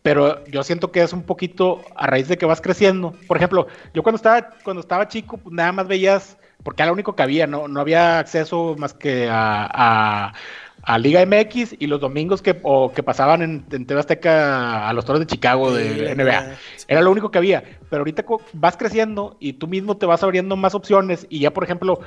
[0.05, 3.15] pero yo siento que es un poquito a raíz de que vas creciendo.
[3.27, 6.93] Por ejemplo, yo cuando estaba, cuando estaba chico, pues nada más veías, porque era lo
[6.93, 10.35] único que había, no, no había acceso más que a,
[10.83, 14.93] a, Liga MX y los domingos que, o que pasaban en, en TV Azteca a
[14.93, 16.55] los toros de Chicago de NBA.
[16.87, 17.65] Era lo único que había.
[17.89, 21.65] Pero ahorita vas creciendo y tú mismo te vas abriendo más opciones y ya, por
[21.65, 22.01] ejemplo,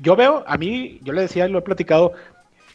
[0.00, 2.14] yo veo, a mí, yo le decía, lo he platicado,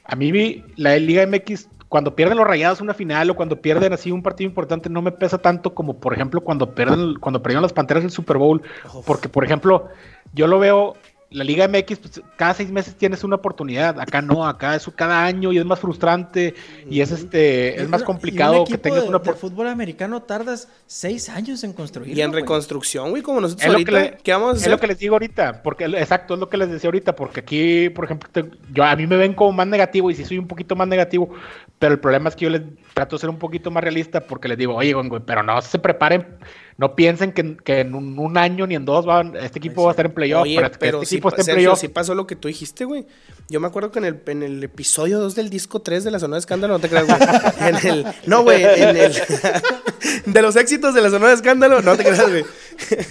[0.04, 4.12] a mí la Liga MX cuando pierden los rayados una final o cuando pierden así
[4.12, 7.72] un partido importante no me pesa tanto como por ejemplo cuando pierden cuando perdieron las
[7.72, 8.64] panteras del Super Bowl.
[9.06, 9.90] Porque por ejemplo
[10.34, 10.96] yo lo veo
[11.34, 14.00] la Liga MX, pues, cada seis meses tienes una oportunidad.
[14.00, 16.54] Acá no, acá es cada año y es más frustrante
[16.90, 21.64] y es este es más complicado que tengas una por fútbol americano tardas seis años
[21.64, 22.16] en construir.
[22.16, 23.92] Y en reconstrucción, güey, como nosotros es ahorita.
[23.92, 26.70] Lo que vamos Es lo que les digo ahorita, porque exacto, es lo que les
[26.70, 28.30] decía ahorita, porque aquí, por ejemplo,
[28.72, 31.30] yo a mí me ven como más negativo y si soy un poquito más negativo,
[31.80, 32.62] pero el problema es que yo les
[32.94, 35.80] trato de ser un poquito más realista porque les digo, oye, güey, pero no se
[35.80, 36.26] preparen
[36.78, 40.06] no piensen que, en un, año ni en dos van, este equipo va a estar
[40.06, 40.48] en playoff.
[40.80, 41.80] pero este equipo esté en playoff.
[41.80, 43.06] sí pasó lo que tú dijiste, güey.
[43.50, 46.20] Yo me acuerdo que en el, en el episodio 2 del disco 3 de la
[46.20, 47.20] zona de escándalo, no te creas, güey.
[47.60, 49.14] en el, no, güey, en el.
[50.26, 52.46] de los éxitos de la zona de escándalo, no te creas, güey.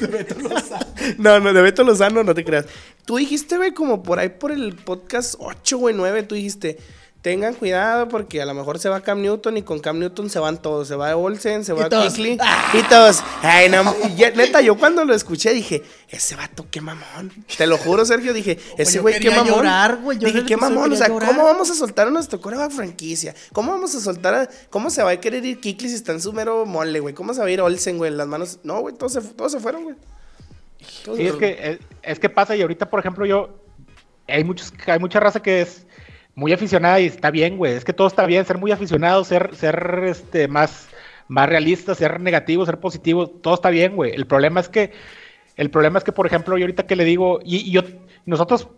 [0.00, 0.86] de Beto Lozano.
[1.18, 2.66] no, no, de Beto Lozano, no te creas.
[3.04, 6.78] Tú dijiste, güey, como por ahí por el podcast 8, güey, 9, tú dijiste
[7.22, 10.40] tengan cuidado porque a lo mejor se va Cam Newton y con Cam Newton se
[10.40, 10.88] van todos.
[10.88, 12.36] Se va Olsen, se va Kikli
[12.74, 13.22] y todos.
[13.42, 13.94] Ay, no,
[14.34, 17.32] neta, yo cuando lo escuché dije, ese vato, qué mamón.
[17.56, 19.46] Te lo juro, Sergio, dije, ese güey, qué mamón.
[19.46, 20.92] Llorar, dije, qué mamón.
[20.92, 23.34] O sea, ¿cómo vamos a soltar a nuestro coreback franquicia?
[23.52, 24.48] ¿Cómo vamos a soltar a.
[24.68, 27.14] ¿Cómo se va a querer ir Kikli si está en su mero mole, güey?
[27.14, 28.10] ¿Cómo se va a ir Olsen, güey?
[28.10, 28.58] Las manos.
[28.64, 29.96] No, güey, todos se, todos se fueron, güey.
[31.04, 33.58] Sí, es que, es que pasa y ahorita, por ejemplo, yo.
[34.28, 35.84] Hay, muchos, hay mucha raza que es
[36.34, 37.74] muy aficionada y está bien, güey.
[37.74, 40.88] Es que todo está bien, ser muy aficionado, ser, ser este, más,
[41.28, 44.12] más realista, ser negativo, ser positivo, todo está bien, güey.
[44.12, 44.92] El problema es que,
[45.56, 47.82] el problema es que, por ejemplo, yo ahorita que le digo, y, yo,
[48.24, 48.68] nosotros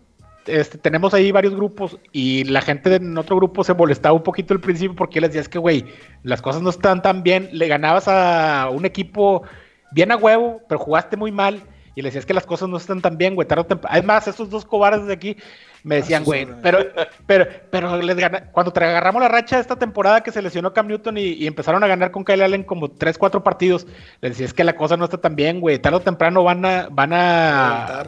[0.45, 4.53] este, tenemos ahí varios grupos y la gente en otro grupo se molestaba un poquito
[4.53, 5.85] al principio porque les decía, es que, güey,
[6.23, 9.43] las cosas no están tan bien, le ganabas a un equipo
[9.91, 11.63] bien a huevo, pero jugaste muy mal
[11.95, 13.47] y le decías que las cosas no están tan bien, güey,
[13.83, 15.37] Además, estos dos cobardes de aquí
[15.85, 16.79] me decían, güey, pero,
[17.27, 18.17] pero, pero les
[18.51, 21.83] cuando te agarramos la racha de esta temporada que se lesionó Cam Newton y, empezaron
[21.83, 23.85] a ganar con Kyle Allen como 3, 4 partidos,
[24.19, 26.65] les decía, es que la cosa no está tan bien, güey, tarde o temprano van
[26.65, 28.03] a, van a,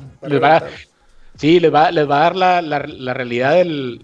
[1.37, 4.01] Sí, les va, les va a dar la, la, realidad del,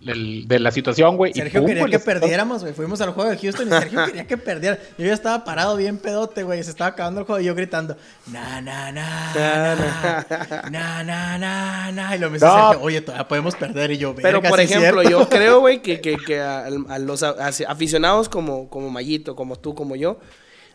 [0.47, 1.33] de la situación, güey.
[1.33, 2.73] Sergio quería que perdiéramos, güey.
[2.73, 4.77] Fuimos al juego de Houston y Sergio quería que perdiera.
[4.99, 6.63] Yo ya estaba parado bien pedote, güey.
[6.63, 7.97] Se estaba acabando el juego y yo gritando,
[8.31, 9.33] na, na, na,
[10.69, 12.15] na, na, na, na.
[12.15, 13.91] Y lo me dice Sergio, oye, todavía podemos perder.
[13.91, 16.69] Y yo, Pero, por ejemplo, yo creo, güey, que, que, que a,
[16.99, 20.19] los aficionados como, como Mayito, como tú, como yo,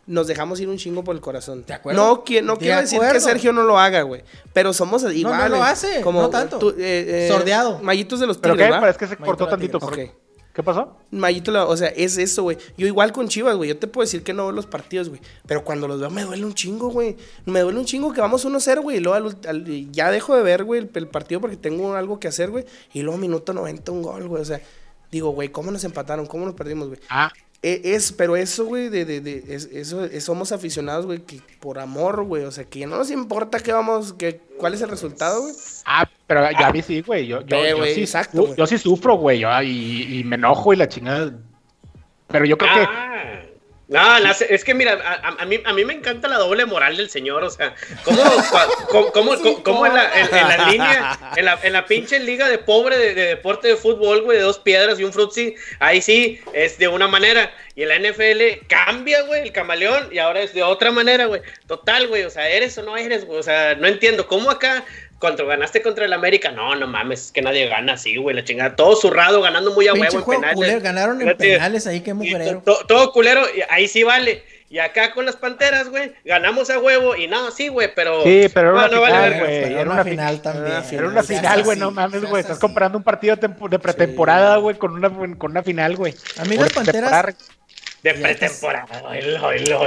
[0.08, 1.64] nos dejamos ir un chingo por el corazón.
[1.66, 2.02] ¿De acuerdo?
[2.04, 3.20] No, qui- no De quiero decir que.
[3.20, 4.24] Sergio no lo haga, güey.
[4.52, 5.50] Pero somos iguales.
[5.50, 6.58] no lo hace, no tanto.
[7.28, 7.78] Sordeado.
[7.82, 8.72] Mallitos de los ¿Pero tigres, qué?
[8.72, 8.80] ¿va?
[8.80, 9.78] Pero es que se Mayito cortó tantito.
[9.78, 10.08] Tigres.
[10.10, 10.14] Ok.
[10.54, 10.96] ¿Qué pasó?
[11.12, 12.58] Mallito, la- o sea, es eso, güey.
[12.76, 13.68] Yo igual con Chivas, güey.
[13.68, 15.20] Yo te puedo decir que no veo los partidos, güey.
[15.46, 17.16] Pero cuando los veo me duele un chingo, güey.
[17.44, 18.96] Me duele un chingo que vamos 1-0, güey.
[18.96, 22.18] Y luego al- al- ya dejo de ver, güey, el, el partido porque tengo algo
[22.18, 22.64] que hacer, güey.
[22.92, 24.42] Y luego minuto 90 un gol, güey.
[24.42, 24.60] O sea,
[25.12, 26.26] digo, güey, ¿cómo nos empataron?
[26.26, 26.98] ¿Cómo nos perdimos, güey?
[27.08, 27.30] Ah,
[27.60, 31.80] Es, pero eso, güey, de, de, de- es- eso, es- somos aficionados, güey, que por
[31.80, 34.88] amor, güey, o sea, que ya no nos importa qué vamos, que, cuál es el
[34.88, 35.54] resultado, güey.
[35.84, 37.26] ah, pero ya a mí sí, güey.
[37.26, 37.56] Yo, yo,
[37.86, 38.56] sí, exacto, yo, güey.
[38.56, 39.42] yo sí sufro, güey.
[39.64, 41.32] Y, y me enojo y la chingada.
[42.28, 43.47] Pero yo creo que.
[43.88, 47.08] No, la- es que mira, a, mí, a mí me encanta la doble moral del
[47.08, 47.74] señor, o sea,
[48.04, 48.22] ¿cómo,
[48.90, 52.18] cómo, cómo- cómo- cómo en, la, en- en la línea, en la, en la pinche
[52.20, 55.54] liga de pobre de, de deporte de fútbol, güey, de dos piedras y un frutzi,
[55.78, 60.18] ahí sí es de una manera, y en la NFL cambia, güey, el camaleón, y
[60.18, 63.38] ahora es de otra manera, güey, total, güey, o sea, eres o no eres, güey,
[63.38, 64.84] o sea, no entiendo, ¿cómo acá...
[65.18, 68.44] Cuando ganaste contra el América, no, no mames, es que nadie gana así, güey, la
[68.44, 68.76] chingada.
[68.76, 70.54] Todo zurrado, ganando muy a Pinche huevo en penales.
[70.56, 72.62] culero, ganaron en Fíjate, penales ahí, qué y mugrero.
[72.64, 74.44] to- to- todo culero, y ahí sí vale.
[74.70, 78.22] Y acá con las panteras, güey, ganamos a huevo y no, sí, güey, pero.
[78.22, 79.72] Sí, pero era no, una no vale final, güey.
[79.74, 80.76] Era una final también.
[80.92, 82.40] Era una final, güey, no mames, güey.
[82.42, 82.60] Estás así.
[82.60, 85.08] comparando un partido de, tempo- de pretemporada, güey, con una,
[85.38, 86.14] con una final, güey.
[86.38, 87.34] A mí las Panteras-.
[88.02, 89.02] De pretemporada.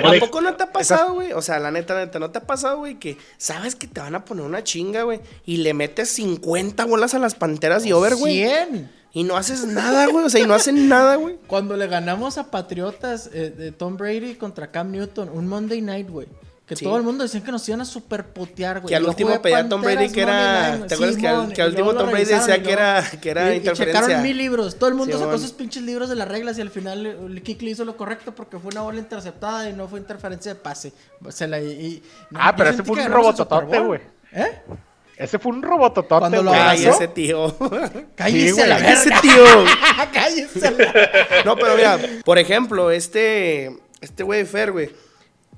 [0.01, 1.32] ¿Tampoco no te ha pasado, güey?
[1.34, 2.99] O sea, la neta, la neta, ¿no te ha pasado, güey?
[2.99, 5.22] Que sabes que te van a poner una chinga, güey.
[5.45, 8.43] Y le metes 50 bolas a las panteras y over, güey.
[8.43, 8.91] 100.
[9.14, 10.26] Y no haces nada, güey.
[10.26, 11.38] O sea, y no hacen nada, güey.
[11.47, 16.09] Cuando le ganamos a Patriotas eh, de Tom Brady contra Cam Newton, un Monday night,
[16.09, 16.28] güey.
[16.72, 16.86] Que Sí.
[16.86, 18.88] todo el mundo decía que nos iban a superpotear, güey.
[18.88, 20.80] Que al último pedía Tom Brady que era.
[20.88, 23.57] ¿Te acuerdas que al, que último Tom Brady decía que era, que era y, y
[23.57, 24.01] interferencia?
[24.01, 24.80] checaron mil libros.
[24.80, 27.72] Todo el mundo sacó sus pinches libros de las reglas y al final el Kikli
[27.72, 30.93] hizo lo correcto porque fue una bola interceptada y no fue interferencia de pase.
[31.28, 32.01] Se la, y,
[32.36, 33.99] Ah, pero ese fue un robototote, güey.
[34.32, 34.61] ¿Eh?
[35.17, 37.53] Ese fue un robototote, Cuando lo ese tío.
[38.15, 39.22] Cállese güey, la ese verga.
[39.22, 39.43] tío.
[40.13, 40.93] Cállese la-
[41.43, 43.78] No, pero mira, por ejemplo, este.
[43.99, 44.89] Este güey Fer, güey.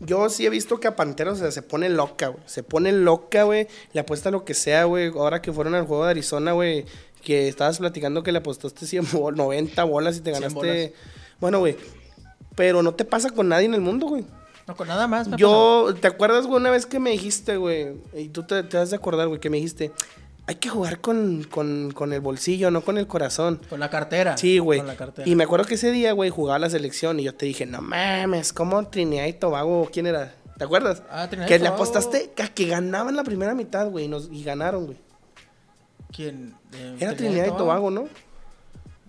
[0.05, 2.43] Yo sí he visto que a Panteras, o sea, se pone loca, güey.
[2.45, 3.67] Se pone loca, güey.
[3.93, 5.07] Le apuesta lo que sea, güey.
[5.09, 6.85] Ahora que fueron al juego de Arizona, güey.
[7.23, 10.93] Que estabas platicando que le apostaste 100 bol- 90 bolas y te 100 ganaste.
[11.39, 11.77] Bueno, güey.
[12.55, 14.25] Pero no te pasa con nadie en el mundo, güey.
[14.67, 15.27] No, con nada más.
[15.27, 17.93] me Yo, ¿te acuerdas, güey, una vez que me dijiste, güey?
[18.13, 19.91] Y tú te, te has de acordar, güey, que me dijiste.
[20.45, 23.61] Hay que jugar con, con, con el bolsillo, no con el corazón.
[23.69, 24.37] Con la cartera.
[24.37, 24.79] Sí, güey.
[24.79, 25.27] Con la cartera.
[25.27, 27.81] Y me acuerdo que ese día, güey, jugaba la selección y yo te dije, no
[27.81, 29.89] mames, ¿cómo Trinidad y Tobago?
[29.91, 30.35] ¿Quién era?
[30.57, 31.01] ¿Te acuerdas?
[31.09, 31.75] Ah, Trinidad y que le Tobago.
[31.83, 34.97] apostaste a que ganaban la primera mitad, güey, y, nos- y ganaron, güey.
[36.11, 36.53] ¿Quién?
[36.99, 38.07] Era Trinidad y Tobago, ¿no?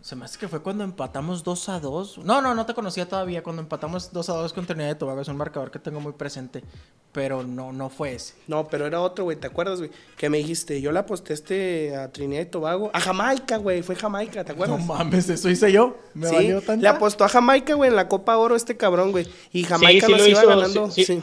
[0.05, 2.19] Se me hace que fue cuando empatamos 2 a 2.
[2.25, 3.43] No, no, no te conocía todavía.
[3.43, 6.13] Cuando empatamos 2 a 2 con Trinidad y Tobago es un marcador que tengo muy
[6.13, 6.63] presente.
[7.11, 8.35] Pero no, no fue ese.
[8.47, 9.91] No, pero era otro, güey, ¿te acuerdas, güey?
[10.19, 12.91] Que me dijiste, yo le aposté este a Trinidad y Tobago.
[12.93, 14.79] A Jamaica, güey, fue Jamaica, ¿te acuerdas?
[14.79, 15.97] No mames, eso hice yo.
[16.13, 16.83] Me Sí, valió tanto.
[16.83, 19.27] le apostó a Jamaica, güey, en la Copa Oro este cabrón, güey.
[19.53, 20.91] Y Jamaica sí nos lo iba hizo, ganando.
[20.91, 21.17] sí, Sí.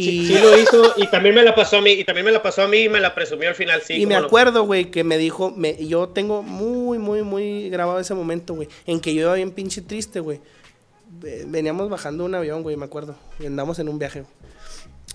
[0.00, 2.30] Y, Sí, sí lo hizo y también me la pasó a mí, y también me
[2.32, 3.94] la pasó a mí y me la presumió al final, sí.
[3.94, 8.14] y me acuerdo, güey, que me dijo, me, yo tengo muy, muy, muy grabado ese
[8.14, 10.40] momento, güey, en que yo iba bien pinche triste, güey.
[11.20, 13.16] Ve- Veníamos bajando un avión, güey, me acuerdo.
[13.40, 14.24] Y andamos en un viaje.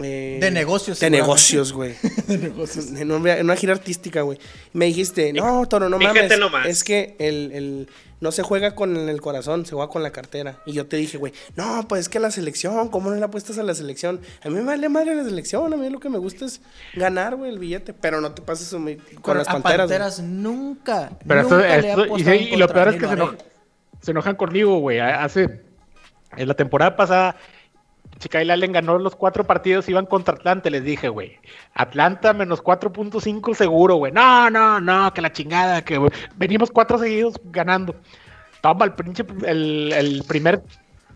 [0.01, 1.93] Eh, De negocios, De negocios, güey.
[2.27, 2.87] De negocios.
[2.99, 4.39] en, una gira artística, güey.
[4.73, 6.39] Me dijiste, no, Toro, no Fíjate mames.
[6.39, 6.65] nomás.
[6.67, 7.89] Es que el, el-
[8.19, 10.61] no se juega con el corazón, se juega con la cartera.
[10.65, 13.57] Y yo te dije, güey, no, pues es que la selección, ¿cómo no le apuestas
[13.57, 14.21] a la selección?
[14.43, 16.61] A mí me vale madre la selección, a mí lo que me gusta es
[16.95, 17.93] ganar, güey, el billete.
[17.93, 18.69] Pero no te pases
[19.21, 19.79] con, las a panteras.
[19.89, 21.11] Panteras nunca.
[21.27, 23.27] Pero esto, nunca le he esto- y, y lo peor es que se, lo eno-
[23.29, 23.37] haré.
[24.01, 24.99] se enojan conmigo, güey.
[25.01, 25.61] Hace.
[26.37, 27.35] En la temporada pasada,
[28.24, 30.69] Chica y Allen ganó los cuatro partidos, iban contra Atlanta.
[30.69, 31.38] Les dije, güey.
[31.74, 34.11] Atlanta menos 4.5 seguro, güey.
[34.11, 37.95] No, no, no, que la chingada, que güey, venimos cuatro seguidos ganando.
[38.61, 40.61] Toma el pinche, el, el primer.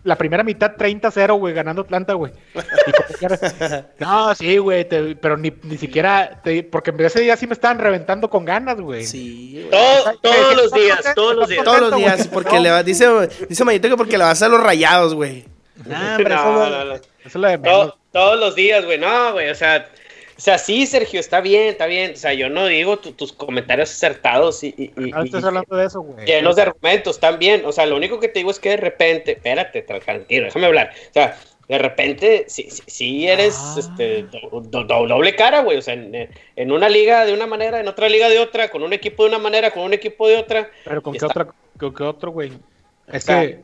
[0.04, 2.32] La primera mitad 30-0, güey, ganando Atlanta, güey.
[3.98, 8.30] No, sí, güey, pero ni, ni siquiera, te- porque ese día sí me estaban reventando
[8.30, 9.04] con ganas, güey.
[9.04, 9.70] Sí, güey.
[9.70, 11.64] Todo- todos los días, todos los días.
[11.64, 12.62] Todos los días, porque No.
[12.62, 13.06] le va, dice,
[13.48, 15.44] dice Mayito que porque le vas a los rayados, güey.
[15.86, 16.94] Nah, hombre, No, eso, no, no.
[16.94, 17.86] eso es lo de menos.
[17.90, 19.88] To- todos los días, güey, no, güey, o sea,
[20.36, 23.32] o sea, sí, Sergio, está bien, está bien, o sea, yo no digo tu- tus
[23.32, 26.24] comentarios acertados y, y, y- No estás y- hablando de eso, güey.
[26.26, 29.32] llenos de argumentos, también, o sea, lo único que te digo es que de repente,
[29.32, 31.36] espérate, tra- tranquilo, déjame hablar, o sea,
[31.68, 33.74] de repente, sí, sí, sí eres Ah.
[33.78, 37.46] este, do- do- do- doble cara, güey, o sea, en, en una liga de una
[37.46, 40.26] manera, en otra liga de otra, con un equipo de una manera, con un equipo
[40.28, 40.70] de otra.
[40.84, 41.48] Pero con qué, está- otra,
[41.78, 42.52] con qué otro, güey.
[43.08, 43.42] Es Está.
[43.42, 43.60] que,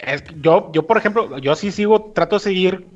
[0.00, 2.86] es yo, yo, por ejemplo, yo sí sigo, trato de seguir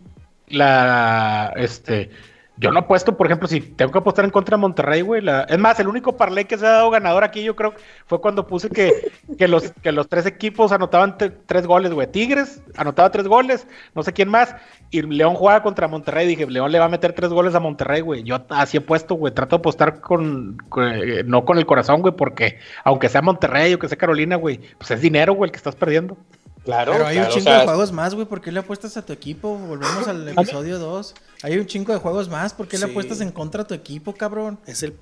[0.48, 2.11] la, este,
[2.57, 5.20] yo no apuesto, por ejemplo, si tengo que apostar en contra de Monterrey, güey.
[5.20, 5.42] La...
[5.42, 7.74] Es más, el único parlay que se ha dado ganador aquí, yo creo,
[8.07, 12.07] fue cuando puse que, que, los, que los tres equipos anotaban tres goles, güey.
[12.07, 14.55] Tigres anotaba tres goles, no sé quién más.
[14.90, 16.28] Y León jugaba contra Monterrey.
[16.28, 18.22] Dije, León le va a meter tres goles a Monterrey, güey.
[18.22, 19.34] Yo así he puesto, güey.
[19.34, 23.80] Trato de apostar con, eh, no con el corazón, güey, porque aunque sea Monterrey o
[23.80, 26.16] que sea Carolina, güey, pues es dinero, güey, el que estás perdiendo.
[26.65, 28.27] Claro, Pero hay un chingo de juegos más, güey.
[28.27, 29.57] ¿Por qué le apuestas a tu equipo?
[29.57, 31.15] Volvemos al episodio 2.
[31.43, 32.55] Hay un chingo de juegos más.
[32.55, 34.59] ¿Por qué le apuestas en contra a tu equipo, cabrón?
[34.67, 34.97] Es el.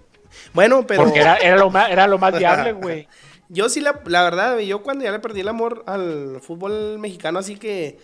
[0.53, 1.05] Bueno, pero.
[1.05, 3.07] Porque era, era lo más, era lo más viable, güey.
[3.49, 7.39] yo sí, la, la verdad, yo cuando ya le perdí el amor al fútbol mexicano,
[7.39, 8.01] así que.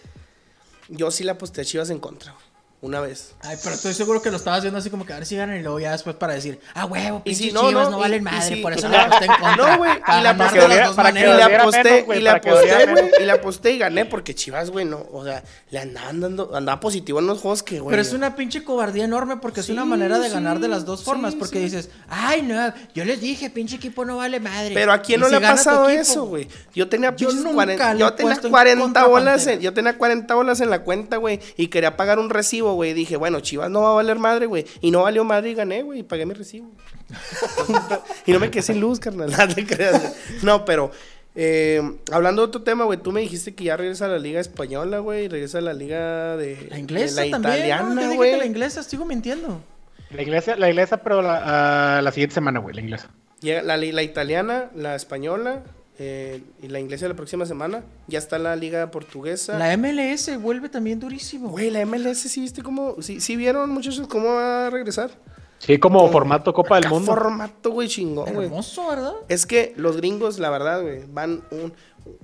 [0.91, 2.48] Yo sí le aposté a Chivas en contra, güey.
[2.81, 3.35] Una vez.
[3.41, 5.59] Ay, pero estoy seguro que lo estabas viendo así como que a ver si ganan
[5.59, 8.59] y luego ya después para decir, ah, huevo, pinches si no, chivas no, valen madre,
[8.59, 9.57] por eso le aposté en contra.
[9.57, 11.35] No, güey, y la aposté, de las dos maneras.
[11.35, 14.85] Y la aposté, y la aposté, güey, y la aposté y gané porque Chivas, güey,
[14.85, 17.91] no, o sea, le andaban dando, andaba positivo en los juegos que, güey.
[17.91, 21.03] Pero es una pinche cobardía enorme porque es una manera de ganar de las dos
[21.03, 24.73] formas, porque dices, ay, no, yo les dije, pinche equipo no vale madre.
[24.75, 26.47] Pero a quién no le ha pasado eso, güey.
[26.75, 31.17] Yo tenía yo nunca yo tenía 40 bolas, yo tenía 40 bolas en la cuenta,
[31.17, 34.47] güey, y quería pagar un recibo, güey, dije, bueno, Chivas no va a valer madre,
[34.47, 34.67] güey.
[34.81, 36.01] Y no valió madre y gané, güey.
[36.01, 36.71] Y pagué mi recibo.
[38.27, 39.33] y no me quedé sin luz, carnal.
[40.43, 40.91] No, pero
[41.35, 44.41] eh, hablando de otro tema, güey, tú me dijiste que ya regresa a la Liga
[44.41, 45.29] Española, güey.
[45.29, 46.67] Regresa a la Liga de.
[46.71, 47.55] La inglesa la también.
[47.55, 48.37] Italiana, güey.
[48.37, 49.63] la inglesa, sigo mintiendo.
[50.11, 53.11] La inglesa, la inglesa pero la, la siguiente semana, güey, la inglesa.
[53.43, 55.63] la, la italiana, la española,
[55.99, 57.83] eh, y la inglesa la próxima semana.
[58.07, 59.59] Ya está la liga portuguesa.
[59.59, 61.51] La MLS vuelve también durísimo.
[61.51, 63.03] Güey, la MLS sí viste cómo.
[63.03, 65.11] Sí, sí vieron muchachos cómo va a regresar.
[65.59, 67.13] Sí, como formato Copa del Mundo.
[67.13, 68.47] Formato, güey, chingón, güey.
[68.47, 69.13] Hermoso, ¿verdad?
[69.29, 71.73] Es que los gringos, la verdad, güey, van un,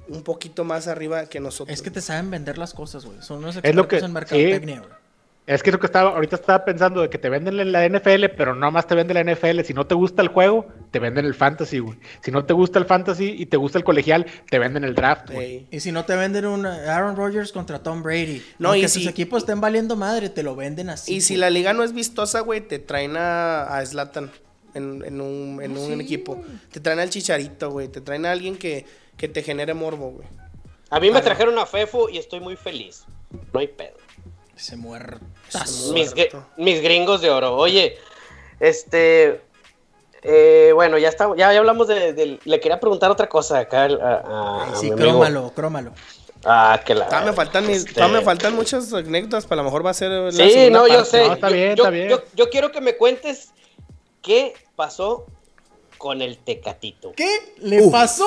[0.08, 1.76] un poquito más arriba que nosotros.
[1.76, 3.20] Es que te saben vender las cosas, güey.
[3.22, 5.03] Son unos expertos es lo que, en mercadotecnia, güey.
[5.46, 8.26] Es que eso que estaba, ahorita estaba pensando de que te venden en la NFL,
[8.34, 9.60] pero no más te vende la NFL.
[9.60, 11.98] Si no te gusta el juego, te venden el fantasy, güey.
[12.22, 15.30] Si no te gusta el fantasy y te gusta el colegial, te venden el draft,
[15.30, 15.66] güey.
[15.70, 18.42] Y si no te venden un Aaron Rodgers contra Tom Brady.
[18.58, 21.14] No, y si sus equipos estén valiendo madre, te lo venden así.
[21.16, 24.30] Y si la liga no es vistosa, güey, te traen a, a Zlatan
[24.72, 26.42] en, un, en un equipo.
[26.72, 27.88] Te traen al Chicharito, güey.
[27.88, 28.86] Te traen a alguien que,
[29.18, 30.26] que te genere morbo, güey.
[30.88, 33.04] A mí me trajeron a Fefo y estoy muy feliz.
[33.52, 34.03] No hay pedo.
[34.56, 35.24] Se muerto.
[35.92, 36.14] Mis,
[36.56, 37.56] mis, gringos de oro.
[37.56, 37.98] Oye,
[38.60, 39.42] este.
[40.22, 44.90] Eh, bueno, ya está, ya, hablamos de, Le quería preguntar otra cosa acá a, sí,
[44.90, 45.92] crómalo, crómalo.
[46.44, 47.22] Ah, que la.
[47.24, 50.10] me faltan, este me faltan muchas anécdotas, para lo mejor va a ser.
[50.10, 51.26] La sí, no, yo sé.
[51.26, 52.08] está bien, está bien.
[52.34, 53.50] Yo, quiero que me cuentes
[54.22, 55.26] qué pasó
[55.98, 57.12] con el Tecatito.
[57.12, 58.26] ¿Qué le pasó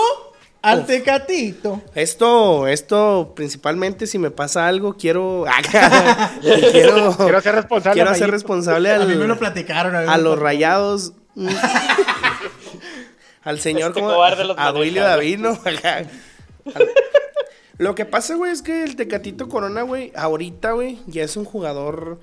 [0.68, 1.82] al Tecatito.
[1.96, 5.46] Esto, esto, principalmente si me pasa algo, quiero.
[6.42, 7.94] quiero, quiero ser responsable.
[7.94, 9.96] Quiero ser responsable a mí me lo platicaron.
[9.96, 11.14] A, los rayados.
[13.44, 14.22] al señor este como.
[14.22, 15.58] A Duilio Davino.
[17.78, 21.46] Lo que pasa, güey, es que el Tecatito Corona, güey, ahorita, güey, ya es un
[21.46, 22.20] jugador.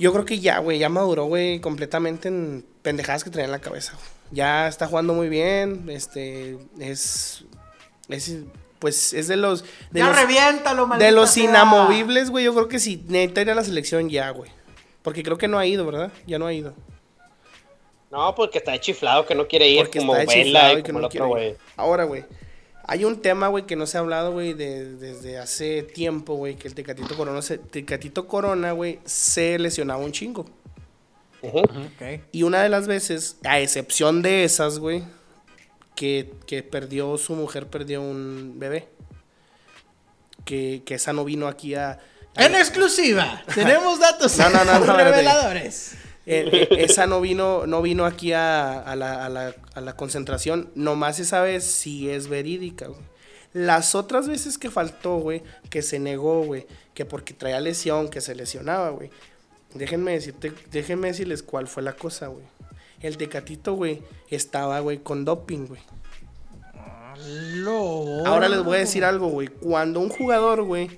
[0.00, 3.60] Yo creo que ya, güey, ya maduró, güey, completamente en pendejadas que traía en la
[3.60, 7.44] cabeza, güey ya está jugando muy bien, este, es,
[8.78, 9.64] pues es de los...
[9.90, 13.54] De ya los, reviéntalo, De los inamovibles, güey, yo creo que sí, necesita ir a
[13.54, 14.50] la selección ya, güey.
[15.02, 16.12] Porque creo que no ha ido, ¿verdad?
[16.26, 16.74] Ya no ha ido.
[18.10, 21.28] No, porque está chiflado que no quiere ir porque como Vela y, como el otro,
[21.28, 21.56] güey.
[21.76, 22.24] Ahora, güey,
[22.84, 26.56] hay un tema, güey, que no se ha hablado, güey, de, desde hace tiempo, güey,
[26.56, 30.46] que el Tecatito Corona, se, Tecatito Corona, güey, se lesionaba un chingo.
[32.32, 35.02] Y una de las veces, a excepción de esas, güey,
[35.94, 38.88] que, perdió, su mujer perdió un bebé.
[40.44, 41.98] Que, esa no vino aquí a...
[42.36, 45.94] en exclusiva, tenemos datos no, no, no, reveladores.
[46.24, 50.70] Eh, eh, esa no vino, no vino aquí a, la, a, la, a, la, concentración.
[50.74, 53.00] Nomás se sabe si es verídica, güey.
[53.54, 58.20] Las otras veces que faltó, güey, que se negó, güey, que porque traía lesión, que
[58.20, 59.10] se lesionaba, güey.
[59.74, 62.44] Déjenme decirte, déjenme decirles cuál fue la cosa, güey.
[63.00, 65.80] El Tecatito, güey, estaba, güey, con doping, güey.
[68.26, 69.48] Ahora les voy a decir algo, güey.
[69.48, 70.90] Cuando un jugador, güey,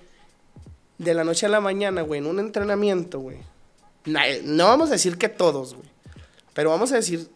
[0.99, 3.39] de la noche a la mañana, güey, en un entrenamiento, güey.
[4.45, 5.89] No vamos a decir que todos, güey.
[6.55, 7.29] Pero vamos a decir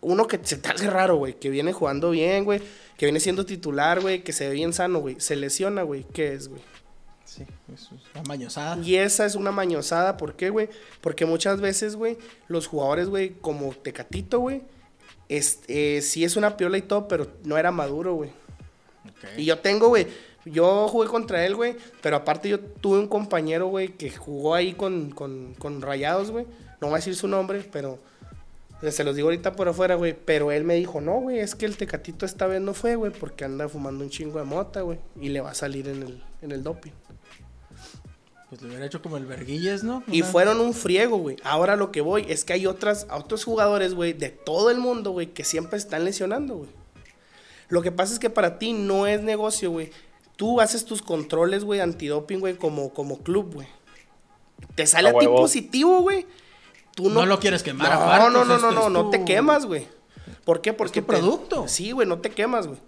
[0.00, 1.34] uno que se te hace raro, güey.
[1.34, 2.60] Que viene jugando bien, güey.
[2.96, 4.22] Que viene siendo titular, güey.
[4.22, 5.18] Que se ve bien sano, güey.
[5.18, 6.04] Se lesiona, güey.
[6.12, 6.62] ¿Qué es, güey?
[7.28, 8.82] Sí, es una mañosada.
[8.82, 10.70] Y esa es una mañosada, ¿por qué, güey?
[11.02, 12.16] Porque muchas veces, güey,
[12.48, 14.62] los jugadores, güey, como Tecatito, güey,
[15.28, 18.30] es, eh, sí es una piola y todo, pero no era maduro, güey.
[19.36, 20.06] Y yo tengo, güey,
[20.46, 21.76] Yo jugué contra él, güey.
[22.00, 26.46] Pero aparte yo tuve un compañero, güey, que jugó ahí con, con, con Rayados, güey.
[26.80, 27.98] No voy a decir su nombre, pero
[28.88, 30.16] se los digo ahorita por afuera, güey.
[30.24, 33.12] Pero él me dijo, no, güey, es que el tecatito esta vez no fue, güey,
[33.12, 34.98] porque anda fumando un chingo de mota, güey.
[35.20, 36.92] Y le va a salir en el, en el doping.
[38.48, 40.02] Pues lo hubiera hecho como el Verguillas, ¿no?
[40.06, 41.36] Y fueron un friego, güey.
[41.44, 45.10] Ahora lo que voy es que hay otras, otros jugadores, güey, de todo el mundo,
[45.10, 46.70] güey, que siempre están lesionando, güey.
[47.68, 49.90] Lo que pasa es que para ti no es negocio, güey.
[50.36, 53.68] Tú haces tus controles, güey, antidoping, güey, como, como club, güey.
[54.74, 55.36] Te sale A a ti huevo.
[55.36, 56.26] positivo, güey.
[56.94, 59.66] Tú No lo quieres quemar No, aparte, no, no, no, no, es no te quemas,
[59.66, 59.86] güey.
[60.44, 60.72] ¿Por qué?
[60.72, 61.68] Porque tu producto.
[61.68, 62.78] Sí, güey, no te quemas, güey.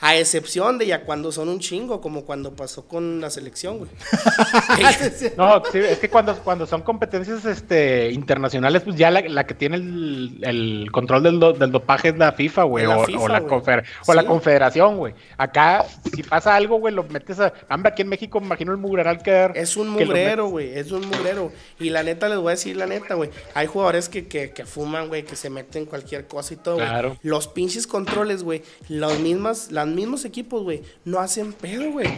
[0.00, 3.90] A excepción de ya cuando son un chingo, como cuando pasó con la selección, güey.
[5.36, 9.54] No, sí, es que cuando, cuando son competencias este, internacionales, pues ya la, la que
[9.54, 13.20] tiene el, el control del, do- del dopaje es la FIFA, güey, la o, FIFA,
[13.20, 13.52] o la, güey.
[13.60, 15.14] confer- o la confederación, güey.
[15.36, 15.84] Acá,
[16.14, 17.52] si pasa algo, güey, lo metes a...
[17.70, 19.50] Hombre, aquí en México me imagino el mugreral que...
[19.54, 20.76] Es un mugrero, güey.
[20.78, 21.52] Es un mugrero.
[21.78, 23.30] Y la neta, les voy a decir la neta, güey.
[23.54, 26.86] Hay jugadores que, que, que fuman, güey, que se meten cualquier cosa y todo, güey.
[26.86, 27.16] Claro.
[27.22, 28.62] Los pinches controles, güey.
[28.88, 32.08] Los mismas, los mismos equipos, güey, no hacen pedo, güey.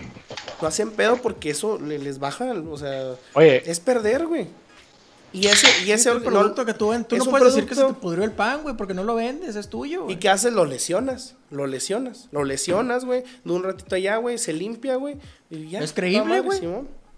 [0.61, 4.47] No hacen pedo porque eso le- les baja, o sea, Oye, es perder, güey.
[5.35, 7.09] Y ese, y ese Es el producto que tú vendes.
[7.09, 9.57] Tú no puedes decir que se te pudrió el pan, güey, porque no lo vendes,
[9.57, 10.19] es tuyo, ¿Y güey.
[10.19, 10.53] qué haces?
[10.53, 11.37] Lo lesionas.
[11.51, 12.29] Lo lesionas.
[12.33, 13.25] Lo lesionas, güey.
[13.43, 14.37] De un ratito allá, güey.
[14.37, 15.17] Se limpia, güey.
[15.49, 15.81] Y ya.
[15.81, 16.61] Es creíble, güey.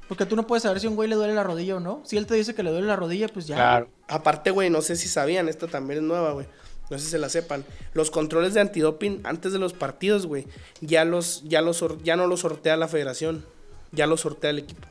[0.06, 2.02] Porque tú no puedes saber si a un güey le duele la rodilla o no.
[2.04, 3.56] Si él te dice que le duele la rodilla, pues ya.
[3.56, 3.88] claro.
[4.06, 6.46] Aparte, güey, no sé si sabían, esta también es nueva, güey.
[6.90, 7.64] No sé si se la sepan.
[7.94, 10.46] Los controles de antidoping antes de los partidos, güey,
[10.80, 13.44] ya los, ya los, ya no los sortea la federación.
[13.92, 14.86] Ya los sortea el equipo.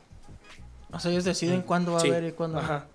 [0.90, 2.08] O sea, ellos deciden cuándo va Sí.
[2.08, 2.64] a haber y cuándo no.
[2.64, 2.86] Ajá.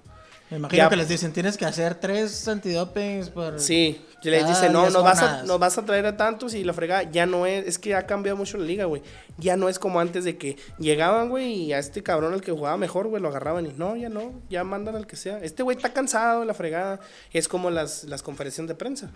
[0.50, 3.60] Me imagino Ya- que les dicen, tienes que hacer tres antidopings por...
[3.60, 6.18] Sí, y les Ah, dice, no, diez nos vas, a, nos vas a traer a
[6.18, 9.02] tantos y la fregada ya no es, es que ha cambiado mucho la liga, güey.
[9.38, 12.52] Ya no es como antes de que llegaban, güey, y a este cabrón el que
[12.52, 15.40] jugaba mejor, güey, lo agarraban y no, ya no, ya mandan al que sea.
[15.40, 17.00] Este güey está cansado, la fregada.
[17.32, 19.12] Es como las, las conferencias de prensa.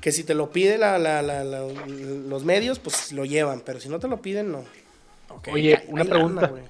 [0.00, 3.78] Que si te lo pide la, la- la- la- los medios, pues lo llevan, pero
[3.80, 4.64] si no te lo piden, no.
[5.52, 6.46] Oye, Hay una lana, pregunta.
[6.48, 6.62] güey.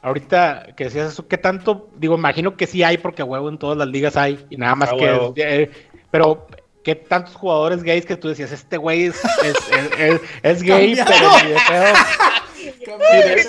[0.00, 1.90] Ahorita que decías eso, ¿qué tanto?
[1.98, 4.76] Digo, imagino que sí hay, porque a huevo en todas las ligas hay, y nada
[4.76, 5.70] más que...
[6.10, 6.46] pero,
[6.84, 10.96] ¿qué tantos jugadores gays que tú decías, este güey es, es, es- es- es gay,
[11.06, 11.94] pero ni de pedo?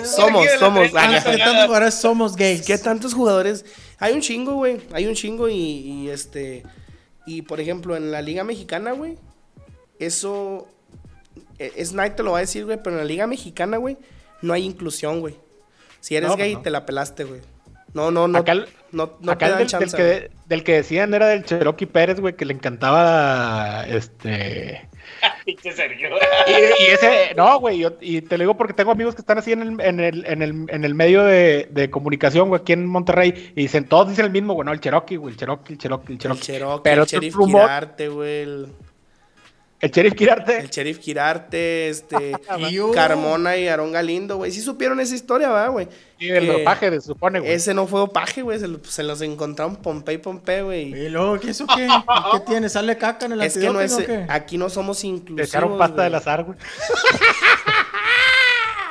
[0.04, 0.88] Somos, somos.
[0.94, 2.62] Ah, ¿Qué tantos jugadores somos gays?
[2.66, 3.64] ¿Qué tantos jugadores?
[3.98, 4.80] Hay un chingo, güey.
[4.92, 6.62] Hay un chingo y, y, este.
[7.26, 9.16] Y por ejemplo, en la Liga Mexicana, güey.
[9.98, 10.68] Eso.
[11.58, 12.78] e- Es Night te lo va a decir, güey.
[12.82, 13.96] Pero en la Liga Mexicana, güey.
[14.42, 15.36] No hay inclusión, güey.
[16.00, 16.62] Si eres No, gay, no.
[16.62, 17.40] te la pelaste, güey.
[17.94, 18.38] No, no, no.
[18.38, 19.96] Acá el- no, no Acá te dan del, chance.
[19.96, 20.28] del güey.
[20.28, 24.88] que, del que decían era del Cherokee Pérez, güey, que le encantaba este.
[25.44, 26.08] Pinche Sergio.
[26.46, 26.50] Y,
[26.82, 29.52] y ese, no, güey, yo- y te lo digo porque tengo amigos que están así
[29.52, 32.86] en el, en el, en el, en el medio de, de comunicación, güey, aquí en
[32.86, 35.78] Monterrey, y dicen, todos dicen el mismo, güey, no, el Cherokee, güey, el Cherokee, el
[35.78, 36.40] Cherokee, el El Cherokee.
[36.42, 38.66] Cherokee, Pero el rumor- Girarte, güey.
[39.80, 40.58] El, Sheriff Kirarte.
[40.58, 42.32] el Sheriff Girarte, este.
[42.70, 44.50] Yo- Carmona y Aarón Galindo, güey.
[44.52, 45.88] Sí supieron esa historia, ¿verdad, güey?
[46.18, 47.52] Sí, el Que dopaje, se supone, güey.
[47.52, 48.58] Ese no fue dopaje, güey.
[48.58, 50.88] Se, lo- se los encontraron Pompey y Pompey, güey.
[51.06, 51.88] ¿Y luego qué eso qué?
[52.32, 52.68] ¿Qué tiene?
[52.68, 53.96] ¿Sale caca en el Es que no es.
[54.28, 55.48] Aquí no somos Le inclusivos.
[55.48, 56.04] echaron pasta güey.
[56.04, 56.58] del azar, güey.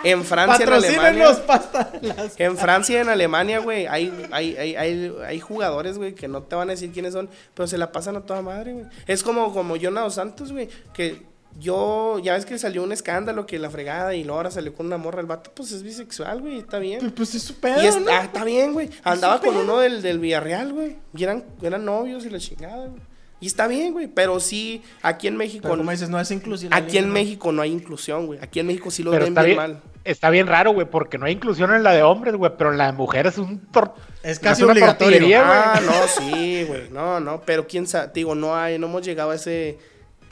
[0.04, 1.45] En Francia, en Alemania.
[1.45, 2.39] pasta de las...
[2.39, 6.43] En Francia y en Alemania, güey, hay, hay, hay, hay, hay jugadores, güey, que no
[6.43, 8.86] te van a decir quiénes son, pero se la pasan a toda madre, güey.
[9.08, 11.28] Es como, como Jonado Santos, güey, que
[11.60, 14.86] yo, ya ves que salió un escándalo que la fregada y luego ahora salió con
[14.86, 15.20] una morra.
[15.20, 17.12] El vato, pues es bisexual, güey, está bien.
[17.12, 18.10] Pues es su pedo, Y es- ¿no?
[18.12, 18.89] ah, está bien, güey.
[19.04, 19.64] Andaba con pedo.
[19.64, 20.97] uno del, del Villarreal, güey.
[21.16, 23.02] Y eran, eran novios y la chingada, güey.
[23.41, 24.08] Y está bien, güey.
[24.08, 25.64] Pero sí, aquí en México.
[25.64, 26.74] Pero como dices, no es inclusión.
[26.74, 28.38] Aquí en México no hay inclusión, güey.
[28.41, 29.82] Aquí en México sí lo Pero ven bien, mal.
[30.12, 32.78] Está bien raro, güey, porque no hay inclusión en la de hombres, güey, pero en
[32.78, 33.93] la de mujeres es un tor-
[34.24, 35.18] Es casi una obligatorio.
[35.20, 35.57] tortillería, güey.
[35.64, 36.89] Ah, no, sí, güey.
[36.89, 37.41] No, no.
[37.41, 38.07] Pero quién sabe.
[38.07, 39.78] te Digo, no hay, no hemos llegado a ese.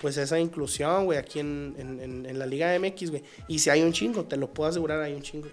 [0.01, 3.23] Pues a esa inclusión, güey, aquí en, en, en- en la Liga MX, güey.
[3.47, 5.47] Y si hay un chingo, te lo puedo asegurar, hay un chingo.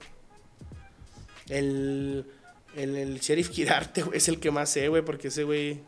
[1.49, 2.27] El,
[2.77, 5.81] el, el Sheriff Kirarte, güey, es el que más sé, güey, porque ese güey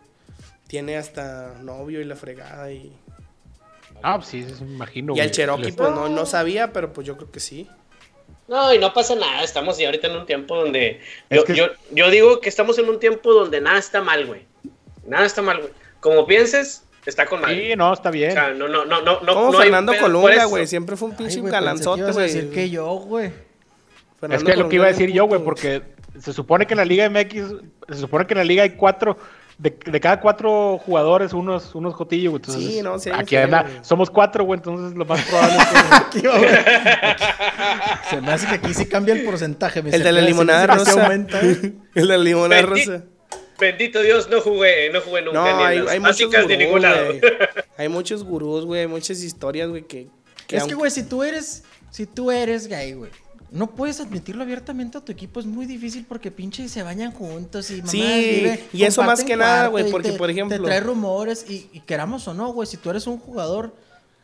[0.66, 2.70] tiene hasta novio y la fregada.
[2.72, 2.93] Y,
[4.03, 5.14] Ah, pues sí, me imagino.
[5.16, 5.30] y el.
[5.30, 7.68] Cherokee, Les- pues no, no sabía, pero pues yo creo que sí.
[8.49, 9.43] No, y no pasa nada.
[9.43, 11.01] Estamos ya ahorita en un tiempo donde.
[11.31, 14.43] Yo, que- yo, yo digo que estamos en un tiempo donde nada está mal, güey.
[15.07, 15.71] Nada está mal, güey.
[16.01, 17.71] Como pienses, está con madre.
[17.71, 18.33] Sí, no, está O bien.
[18.33, 19.21] sea, no, no, no, no.
[19.35, 21.41] Como no Fernando Colunga, güey, siempre fue un pinche
[22.15, 22.27] güey.
[22.27, 23.33] decir que yo, güey.
[24.31, 25.83] Es que es lo que iba a decir yo, güey, porque
[26.21, 27.55] se supone que en la Liga MX,
[27.89, 29.19] se supone que en la Liga hay cuatro,
[29.59, 32.43] de, cada cuatro jugadores, unos, unos jotillos, güey.
[32.47, 33.37] sí, no, sí, aquí
[33.81, 36.29] somos cuatro, güey, entonces lo más probable es que...
[38.11, 39.81] Se me hace que aquí sí cambia el porcentaje.
[39.85, 41.05] el de la limonada rosa.
[41.05, 41.41] Aumenta.
[41.41, 43.05] el de la limonada rosa.
[43.59, 45.39] Bendito Dios, no jugué, no jugué nunca.
[45.39, 47.15] No, hay, hay muchos gurús, de ningún lado.
[47.79, 50.09] hay muchos gurús, güey, muchas historias, güey, que,
[50.51, 53.11] Es que, güey, si tú eres, si tú eres gay, güey,
[53.51, 57.71] no puedes admitirlo abiertamente a tu equipo, es muy difícil porque pinche se bañan juntos
[57.71, 60.57] y mamá Sí, y eso más que nada, güey, porque por ejemplo...
[60.57, 63.75] Te trae rumores y, y queramos o no, güey, si tú eres un jugador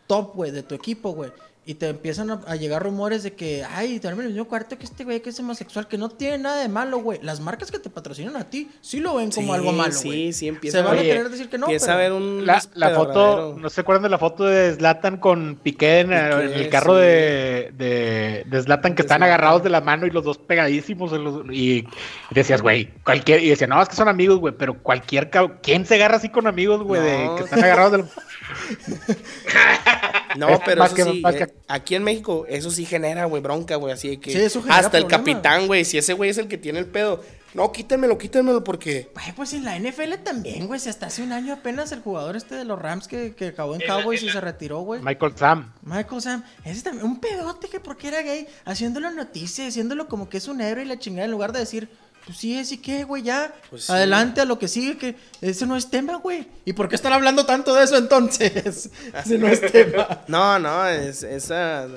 [0.06, 1.30] top, güey, de tu equipo, güey,
[1.64, 4.84] y te empiezan a, llegar rumores de que, ay, te en el mismo cuarto que
[4.84, 7.20] este güey que es homosexual, que no tiene nada de malo, güey.
[7.22, 10.32] Las marcas que te patrocinan a ti sí lo ven como algo malo, güey.
[10.32, 11.66] Sí, sí, empieza Se van a querer decir que no.
[11.66, 12.44] Empieza a ver un.
[12.44, 16.96] La, foto, ¿no se acuerdan de la foto de Zlatan con Piqué en, el carro
[16.96, 21.12] de, de, de Zlatan que están agarrados de la mano y los dos pegadísimos?
[21.52, 21.86] y,
[22.30, 23.40] decías, güey, cualquier.
[23.40, 25.30] Y decía, no, es que son amigos, güey, pero cualquier.
[25.62, 27.00] ¿Quién se agarra así con amigos, güey?
[27.00, 28.04] De que están agarrados de la.
[30.36, 34.16] no, pero eso sí, eh, aquí en México eso sí genera, güey, bronca, güey, así
[34.18, 37.22] que hasta el capitán, güey, si ese güey es el que tiene el pedo,
[37.54, 39.10] no, quítemelo, quítemelo porque...
[39.12, 42.34] Güey, pues en la NFL también, güey, si hasta hace un año apenas el jugador
[42.36, 45.02] este de los Rams que, que acabó en Cowboys y se retiró, güey.
[45.02, 45.72] Michael Sam.
[45.82, 50.38] Michael Sam, ese también, un pedote que porque era gay, haciéndolo noticia, haciéndolo como que
[50.38, 51.90] es un héroe y la chingada, en lugar de decir...
[52.24, 53.52] Pues sí, así que, güey, ya.
[53.68, 56.46] Pues adelante a lo que sigue, que ese no es tema, güey.
[56.64, 58.90] ¿Y por qué están hablando tanto de eso entonces?
[59.14, 60.22] ese no es tema.
[60.28, 61.88] No, no, es esa.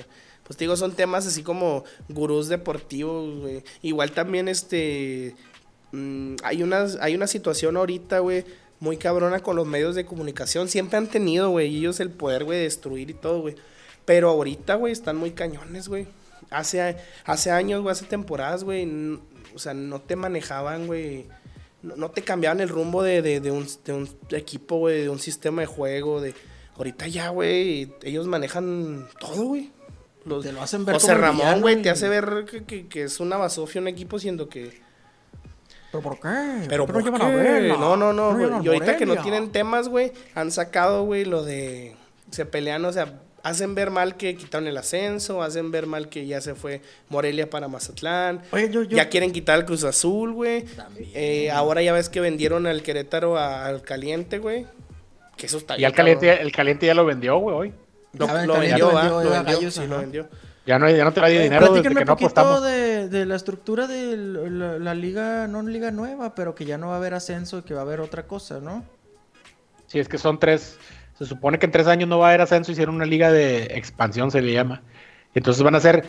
[0.43, 3.63] Pues digo, son temas así como gurús deportivos, güey.
[3.83, 5.35] Igual también, este.
[5.91, 8.45] Mm, hay, una, hay una situación ahorita, güey,
[8.79, 10.69] muy cabrona con los medios de comunicación.
[10.69, 13.55] Siempre han tenido, güey, ellos el poder, güey, de destruir y todo, güey.
[14.05, 16.07] Pero ahorita, güey, están muy cañones, güey.
[16.49, 18.85] Hace, hace años, güey, hace temporadas, güey
[19.55, 21.27] o sea, no te manejaban, güey.
[21.81, 25.61] No, te cambiaban el rumbo de, de, un, de un, equipo, güey, de un sistema
[25.61, 26.19] de juego.
[26.19, 26.35] de
[26.75, 29.71] Ahorita ya, güey, ellos manejan todo, güey.
[30.41, 33.79] te lo hacen ver José Ramón, güey, te hace ver que, que, es una basofia
[33.79, 34.83] un equipo siendo que...
[35.91, 36.65] ¿Pero por qué?
[36.67, 37.71] ¿Pero por, qué?
[37.79, 38.65] No, no, no, güey.
[38.65, 41.95] Y ahorita que no tienen temas, güey, han sacado, güey, lo de...
[42.31, 46.25] Se pelean, o sea, hacen ver mal que quitaron el ascenso, hacen ver mal que
[46.25, 48.41] ya se fue Morelia para Mazatlán.
[48.89, 50.65] Ya quieren quitar el Cruz Azul, güey.
[51.13, 54.65] Eh, ahora ya ves que vendieron al Querétaro al Caliente, güey.
[55.37, 57.73] Que eso está Y al caliente, el Caliente ya lo vendió, güey, hoy.
[58.13, 60.27] Lo, vendió, Lo vendió, sí, lo vendió.
[60.65, 62.63] Ya no, ya no te va dinero desde que no apostamos.
[62.63, 66.87] De, de la estructura de la, la, liga, no liga nueva, pero que ya no
[66.87, 68.83] va a haber ascenso y que va a haber otra cosa, ¿no?
[69.85, 70.79] Sí, es que son tres,
[71.17, 73.63] se supone que en tres años no va a haber ascenso, hicieron una liga de
[73.71, 74.81] expansión, se le llama.
[75.33, 76.05] Entonces van a ser,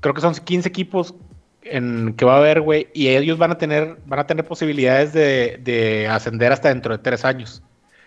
[0.00, 1.14] creo que son 15 equipos
[1.62, 5.12] en que va a haber, güey, y ellos van a tener, van a tener posibilidades
[5.12, 7.62] de, de, ascender hasta dentro de tres años.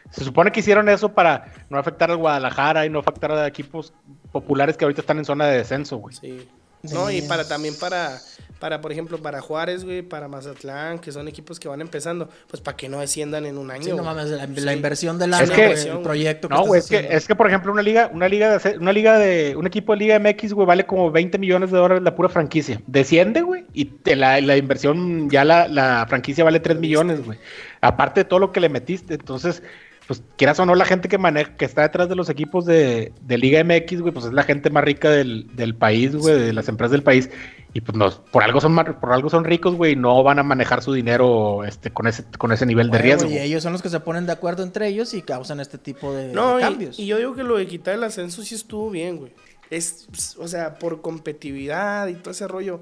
[0.09, 3.93] Se supone que hicieron eso para no afectar al Guadalajara y no afectar a equipos
[4.31, 6.15] populares que ahorita están en zona de descenso, güey.
[6.15, 6.47] Sí.
[6.91, 8.19] No, y para también para,
[8.59, 12.61] para, por ejemplo, para Juárez, güey, para Mazatlán, que son equipos que van empezando, pues
[12.61, 13.83] para que no desciendan en un año.
[13.83, 16.49] Sí, no mames, la, inversión de la el proyecto.
[16.49, 19.19] no, güey, es que, es que, por ejemplo, una liga, una liga de, una liga
[19.19, 22.29] de, un equipo de Liga MX, güey, vale como 20 millones de dólares la pura
[22.29, 22.81] franquicia.
[22.87, 27.37] Desciende, güey, y la, la inversión, ya la, la franquicia vale 3 millones, güey.
[27.81, 29.61] Aparte de todo lo que le metiste, entonces
[30.07, 33.11] pues quieras o no, la gente que maneja, que está detrás de los equipos de,
[33.27, 36.91] Liga MX, güey, pues es la gente más rica del, país, güey, de las empresas
[36.91, 37.29] del país.
[37.73, 40.43] Y pues no, por algo son por algo son ricos, güey, y no van a
[40.43, 43.29] manejar su dinero este, con ese, con ese nivel de riesgo.
[43.29, 46.13] Y ellos son los que se ponen de acuerdo entre ellos y causan este tipo
[46.13, 46.99] de, cambios.
[46.99, 49.33] Y, yo digo que lo de quitar el ascenso sí estuvo bien, güey.
[49.71, 52.81] Es, o sea, por competitividad y todo ese rollo.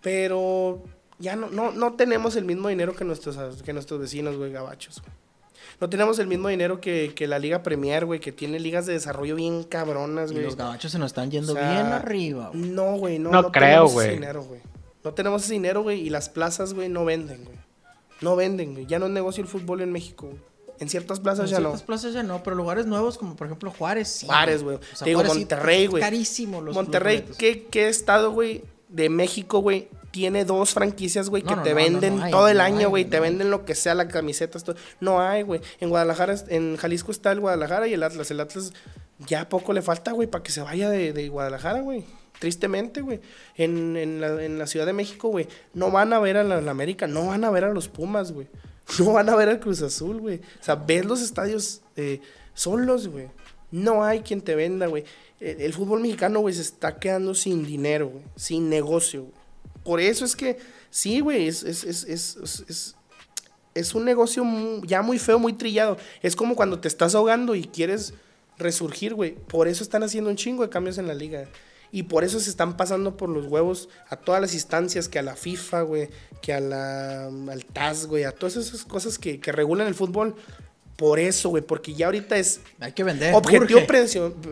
[0.00, 0.82] Pero
[1.18, 5.02] ya no, no, no tenemos el mismo dinero que nuestros, que nuestros vecinos, güey, gabachos,
[5.02, 5.25] güey
[5.80, 9.34] no tenemos el mismo dinero que, la Liga Premier, güey, que tiene ligas de desarrollo
[9.34, 10.44] bien cabronas, güey.
[10.44, 12.70] los gabachos se nos están yendo bien arriba, güey.
[12.70, 14.20] No, güey, no, no, creo, güey.
[15.04, 17.56] No tenemos ese dinero, güey, y las plazas, güey, no venden, güey.
[18.20, 18.86] No venden, güey.
[18.86, 20.40] Ya no es negocio el fútbol en México, güey.
[20.78, 21.68] En ciertas plazas ya no.
[21.68, 24.26] En ciertas plazas ya no, pero lugares nuevos como por ejemplo Juárez, sí.
[24.26, 24.78] Juárez, güey.
[24.98, 26.02] Te digo, Monterrey, güey.
[26.02, 31.56] Carísimo los Monterrey, ¿qué, ¿qué estado, güey, de México, güey, tiene dos franquicias, güey, que
[31.56, 34.74] te venden todo el año, güey, te venden lo que sea, la camiseta, esto.
[35.00, 35.60] No hay, güey.
[35.80, 38.30] En Guadalajara, en Jalisco está el Guadalajara y el Atlas.
[38.30, 38.72] El Atlas
[39.18, 42.04] ya poco le falta, güey, para que se vaya de, Guadalajara, güey.
[42.38, 43.20] Tristemente, güey.
[43.56, 44.20] En,
[44.58, 47.50] la, Ciudad de México, güey, no van a ver a la, América, no van a
[47.50, 48.48] ver a los Pumas, güey.
[49.00, 50.36] No van a ver al Cruz Azul, güey.
[50.36, 52.20] O sea, ves los estadios eh,
[52.54, 53.26] solos, güey.
[53.72, 55.04] No hay quien te venda, güey.
[55.40, 58.12] El, fútbol mexicano, güey, se está quedando sin dinero.
[58.36, 59.26] Sin negocio.
[59.84, 60.58] Por eso es que,
[60.90, 62.96] sí, güey, es, es, es, es,
[63.74, 64.44] es un negocio
[64.84, 65.98] ya muy feo, muy trillado.
[66.22, 68.14] Es como cuando te estás ahogando y quieres
[68.58, 69.34] resurgir, güey.
[69.34, 71.48] Por eso están haciendo un chingo de cambios en la liga.
[71.92, 75.22] Y por eso se están pasando por los huevos a todas las instancias, que a
[75.22, 76.08] la FIFA, güey,
[76.42, 80.34] que a la, al TAS, güey, a todas esas cosas que, que regulan el fútbol.
[80.96, 82.60] Por eso, güey, porque ya ahorita es...
[82.80, 83.34] Hay que vender.
[83.34, 83.80] Objetivo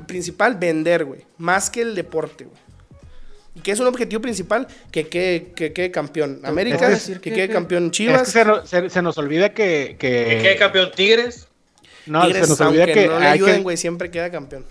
[0.06, 1.22] principal, vender, güey.
[1.38, 2.64] Más que el deporte, güey.
[3.54, 4.66] ¿Y qué es un objetivo principal?
[4.90, 8.28] Que quede, que campeón América, que, quede campeón Chivas.
[8.28, 9.96] se, nos olvida que...
[9.98, 11.48] Que, quede campeón Tigres.
[12.06, 13.06] No, se nos olvida que...
[13.06, 14.66] No le ayuden, güey, siempre queda campeón.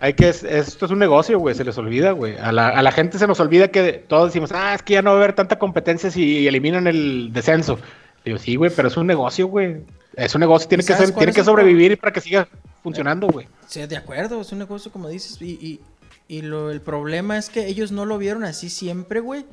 [0.00, 2.36] Hay que, esto es un negocio, güey, se les olvida, güey.
[2.36, 5.02] A la, a la, gente se nos olvida que todos decimos, ah, es que ya
[5.02, 7.80] no va a haber tanta competencia si eliminan el descenso.
[8.24, 9.78] Digo, sí, güey, pero es un negocio, güey.
[10.18, 12.48] Es un negocio, tiene que ser, tiene que sobrevivir para que siga
[12.82, 13.46] funcionando, güey.
[13.66, 15.80] Sí, de acuerdo, es un negocio, como dices, y,
[16.28, 19.46] y, lo, el problema es que ellos no lo vieron así siempre, güey.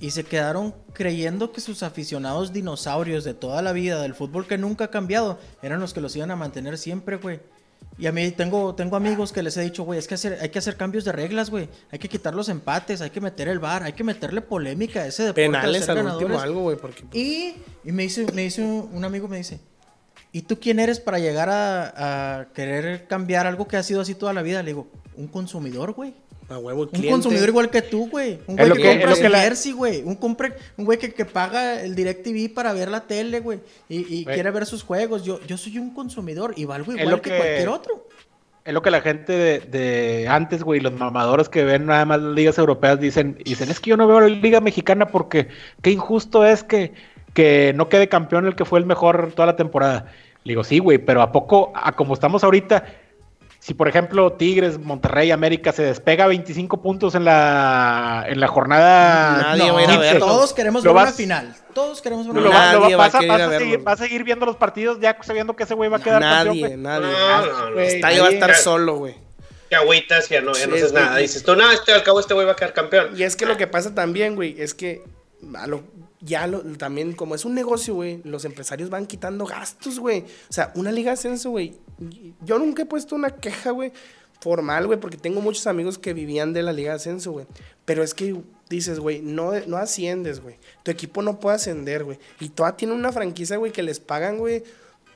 [0.00, 4.58] Y se quedaron creyendo que sus aficionados dinosaurios de toda la vida, del fútbol que
[4.58, 7.40] nunca ha cambiado, eran los que los iban a mantener siempre, güey.
[7.96, 10.50] Y a mí tengo, tengo amigos que les he dicho, güey, es que hacer, hay
[10.50, 11.68] que hacer cambios de reglas, güey.
[11.90, 15.06] Hay que quitar los empates, hay que meter el bar, hay que meterle polémica a
[15.06, 15.46] ese deporte.
[15.46, 16.76] Penales al último algo, güey.
[16.76, 17.02] Porque...
[17.02, 19.60] Pues, y, y, me dice, me dice un, amigo, me dice,
[20.32, 24.14] ¿y tú quién eres para llegar a, a querer cambiar algo que ha sido así
[24.14, 24.62] toda la vida?
[24.62, 26.14] Le digo, un consumidor, güey
[26.56, 28.38] un consumidor igual que tú, güey.
[28.46, 30.02] Un güey que, que, compra su jersey, güey.
[30.02, 30.18] Un,
[30.78, 33.60] un güey que, que, paga el DirecTV para ver la tele, güey.
[33.88, 35.24] Y, y quiere ver sus juegos.
[35.24, 38.08] Yo, yo soy un consumidor y valgo igual que, cualquier otro.
[38.64, 42.20] Es lo que la gente de, de antes, güey, los mamadores que ven nada más
[42.20, 45.48] las ligas europeas dicen, dicen, es que yo no veo la liga mexicana porque
[45.82, 46.92] qué injusto es que,
[47.34, 50.06] que no quede campeón el que fue el mejor toda la temporada.
[50.44, 52.84] Le digo, sí, güey, pero ¿a poco, a como estamos ahorita,
[53.60, 59.56] si por ejemplo Tigres, Monterrey, América se despega 25 puntos en la, en la jornada.
[59.56, 60.18] Nadie va a ir a ver.
[60.20, 61.54] Todos queremos ver una final.
[61.74, 62.80] Todos queremos ver una final.
[62.80, 65.90] Nadie va, a, seguir, va, a seguir, viendo los partidos ya sabiendo que ese güey
[65.90, 66.82] va a quedar nadie, campeón.
[66.82, 67.86] Nadie, nadie.
[67.86, 69.16] Está va a estar solo, güey.
[69.68, 71.16] Te agüitas, ya no, ya no haces nada.
[71.16, 73.10] Dices tú, no, este, al cabo este güey va a quedar campeón.
[73.14, 75.02] Y es que lo que pasa también, güey, es que
[75.54, 75.82] a lo,
[76.20, 80.24] ya lo, también, como es un negocio, güey, los empresarios van quitando gastos, güey.
[80.48, 81.76] O sea, una liga de ascenso, güey.
[82.40, 83.92] Yo nunca he puesto una queja, güey,
[84.40, 87.46] formal, güey, porque tengo muchos amigos que vivían de la liga de ascenso, güey.
[87.84, 88.36] Pero es que
[88.68, 90.58] dices, güey, no, no asciendes, güey.
[90.82, 92.18] Tu equipo no puede ascender, güey.
[92.40, 94.64] Y toda tiene una franquicia, güey, que les pagan, güey,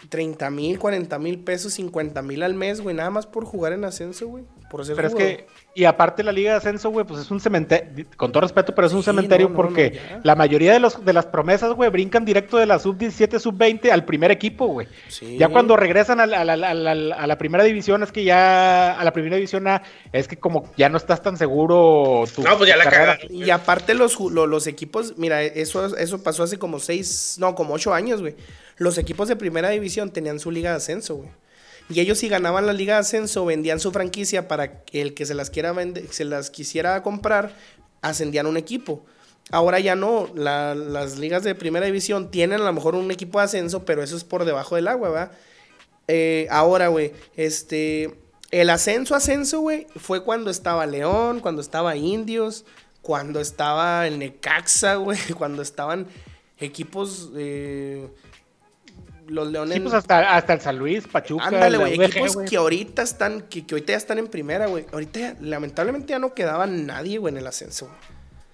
[0.09, 3.85] 30 mil, 40 mil pesos, 50 mil al mes, güey, nada más por jugar en
[3.85, 4.45] ascenso, güey.
[4.71, 7.41] Por ser Pero es que y aparte la Liga de Ascenso, güey, pues es un
[7.41, 11.27] cementerio, con todo respeto, pero es un cementerio porque la mayoría de, los, de las
[11.27, 14.87] promesas, güey, brincan directo de la sub-17, sub-20 al primer equipo, güey.
[15.39, 19.83] Ya cuando regresan a la, primera división, es que ya a la primera división A,
[20.13, 23.19] es que como ya no estás tan seguro tu, No, pues ya la carrera.
[23.31, 27.95] Y aparte los, los, equipos, mira, eso, eso pasó hace como seis, no, como ocho
[27.95, 28.37] años, güey.
[28.77, 31.31] Los equipos de primera división tenían su Liga de Ascenso, güey.
[31.93, 35.35] Y ellos si ganaban la Liga de Ascenso, vendían su franquicia para el que se
[35.35, 35.75] las quiera
[36.11, 37.55] se las quisiera comprar,
[38.01, 39.05] ascendían un equipo.
[39.51, 43.45] Ahora ya no, las ligas de primera división tienen a lo mejor un equipo de
[43.45, 45.33] ascenso, pero eso es por debajo del agua, ¿va?
[46.09, 48.15] Eh, ahora, güey, este,
[48.51, 52.65] el ascenso, ascenso, güey, fue cuando estaba León, cuando estaba Indios,
[53.03, 56.07] cuando estaba el Necaxa, güey, cuando estaban
[56.59, 57.31] equipos...
[57.37, 58.09] Eh,
[59.29, 59.81] los Leones.
[59.81, 61.47] Pues hasta, hasta el San Luis, Pachuca.
[61.47, 62.03] Ándale, güey.
[62.03, 64.87] Equipos que ahorita están, que, que, ahorita ya están en primera, güey.
[64.93, 67.91] Ahorita, lamentablemente, ya no quedaba nadie, güey, en el ascenso.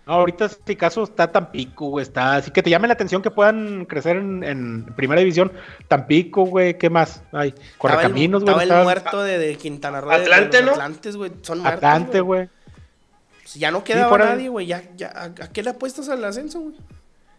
[0.06, 2.02] No, ahorita este caso está Tampico, güey.
[2.02, 5.52] Está así que te llame la atención que puedan crecer en, primera división.
[5.86, 6.78] Tampico, güey.
[6.78, 7.22] ¿Qué más?
[7.30, 8.58] Ay, Correcaminos, güey.
[8.58, 10.10] Estaba el muerto de, de, Quintana Roo.
[10.10, 10.70] Atlante, ¿no?
[10.72, 11.32] Atlantes, güey.
[11.42, 11.76] Son muertos.
[11.76, 12.48] Atlante, güey.
[13.42, 14.66] Pues ya no quedaba nadie, güey.
[14.66, 16.76] Ya, ya, ¿a, ¿A qué le apuestas al ascenso, güey?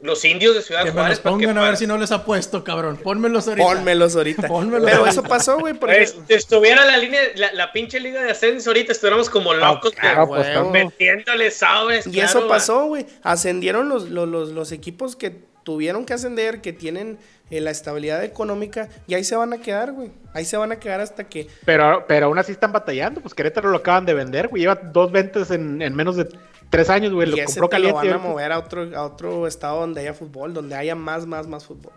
[0.02, 1.20] Los indios de Ciudad que Juárez.
[1.24, 2.97] Me los pongan a ver si no les ha puesto, cabrón.
[2.97, 3.68] Pónmelos ahorita.
[3.68, 4.47] Pónmelos ahorita.
[4.86, 5.74] Pero eso pasó, güey.
[5.74, 6.10] Porque...
[6.30, 10.47] Estuviera la línea, la, la, pinche liga de ascenso ahorita, estuviéramos como locos, claro, pues,
[10.72, 12.08] metiéndole sabes.
[12.08, 13.06] Y eso pasó, güey.
[13.24, 17.20] Ascendieron los, los, los, los, equipos que tuvieron que ascender, que tienen
[17.51, 20.09] eh, la estabilidad económica, y ahí se van a quedar, güey.
[20.34, 21.47] Ahí se van a quedar hasta que.
[21.63, 23.22] Pero, pero aún así están batallando.
[23.22, 24.63] Pues Querétaro lo acaban de vender, güey.
[24.63, 26.28] Lleva dos ventas en, en menos de
[26.72, 27.30] tres años, güey.
[27.30, 28.03] Lo compró caliente.
[28.07, 31.28] Lo van a mover a otro, a otro estado donde haya fútbol, donde haya más,
[31.28, 31.93] más, más fútbol.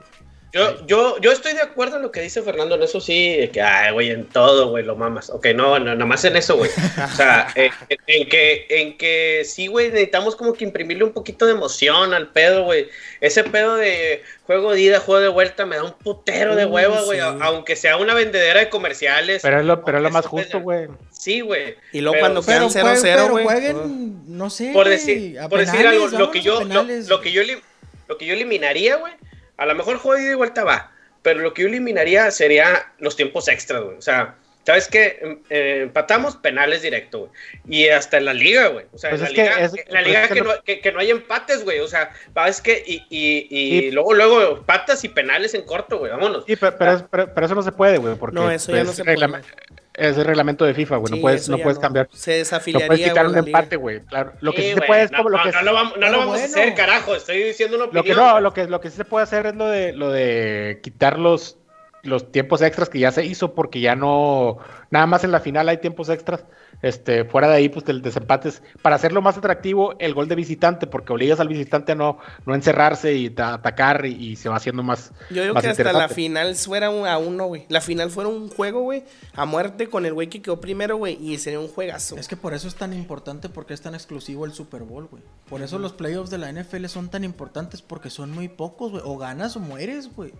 [0.52, 3.62] Yo, yo, yo estoy de acuerdo en lo que dice Fernando, en eso sí, que,
[3.62, 5.30] ay, güey, en todo, güey, lo mamas.
[5.30, 6.70] Ok, no, no, nada más en eso, güey.
[6.70, 11.52] O sea, en, que, en que sí, güey, necesitamos como que imprimirle un poquito de
[11.52, 12.88] emoción al pedo, güey.
[13.22, 17.02] Ese pedo de juego de ida, juego de vuelta, me da un putero de huevo,
[17.06, 19.40] güey, aunque sea una vendedera de comerciales.
[19.40, 20.88] Pero es lo, pero es lo más justo, güey.
[21.10, 21.76] Sí, güey.
[21.92, 23.44] Y luego cuando quedan 0-0, güey.
[23.44, 27.42] jueguen, no sé, Por decir, por decir algo, lo que yo, lo, que yo,
[28.06, 29.14] lo que yo eliminaría, güey
[29.62, 30.90] A lo mejor juego de vuelta va,
[31.22, 33.96] pero lo que yo eliminaría sería los tiempos extras, güey.
[33.96, 34.34] O sea,
[34.64, 35.18] ¿Sabes qué?
[35.20, 37.30] Em, eh, empatamos penales directo, güey.
[37.68, 38.86] Y hasta en la liga, güey.
[38.92, 41.80] O sea, en pues la liga, la liga que, no, que, no, hay empates, güey.
[41.80, 42.82] O sea, ¿sabes qué?
[42.86, 46.12] Y, y, y luego, luego patas y penales en corto, güey.
[46.12, 46.44] Vámonos.
[46.46, 46.76] Sí, pero,
[47.10, 48.14] pero, eso no se puede, güey.
[48.14, 49.16] Porque no, eso ya no se puede.
[50.02, 51.14] Es el reglamento de FIFA, güey.
[51.14, 52.08] no puedes, no puedes cambiar.
[52.12, 52.86] Se desafiliaría.
[52.86, 54.00] No puedes quitar un empate, güey.
[54.00, 54.32] Claro.
[54.40, 55.52] Lo que sí, se puede es como lo que.
[55.52, 57.14] No, lo vamos, no lo vamos a hacer, carajo.
[57.14, 58.04] Estoy diciendo una opinión.
[58.04, 60.10] Lo que no, lo que, lo que sí se puede hacer es lo de, lo
[60.10, 61.58] de quitar los
[62.02, 64.58] los tiempos extras que ya se hizo porque ya no,
[64.90, 66.44] nada más en la final hay tiempos extras,
[66.82, 70.34] este, fuera de ahí pues el desempate es para hacerlo más atractivo el gol de
[70.34, 74.82] visitante porque obligas al visitante a no, no encerrarse y atacar y, se va haciendo
[74.82, 78.28] más Yo digo que hasta la final fuera un, a uno, güey, la final fuera
[78.28, 79.04] un juego, güey,
[79.34, 82.16] a muerte con el güey que quedó primero, güey, y sería un juegazo.
[82.16, 85.22] Es que por eso es tan importante porque es tan exclusivo el Super Bowl, güey.
[85.48, 89.02] Por eso los playoffs de la NFL son tan importantes porque son muy pocos, güey,
[89.04, 90.32] o ganas o mueres, güey.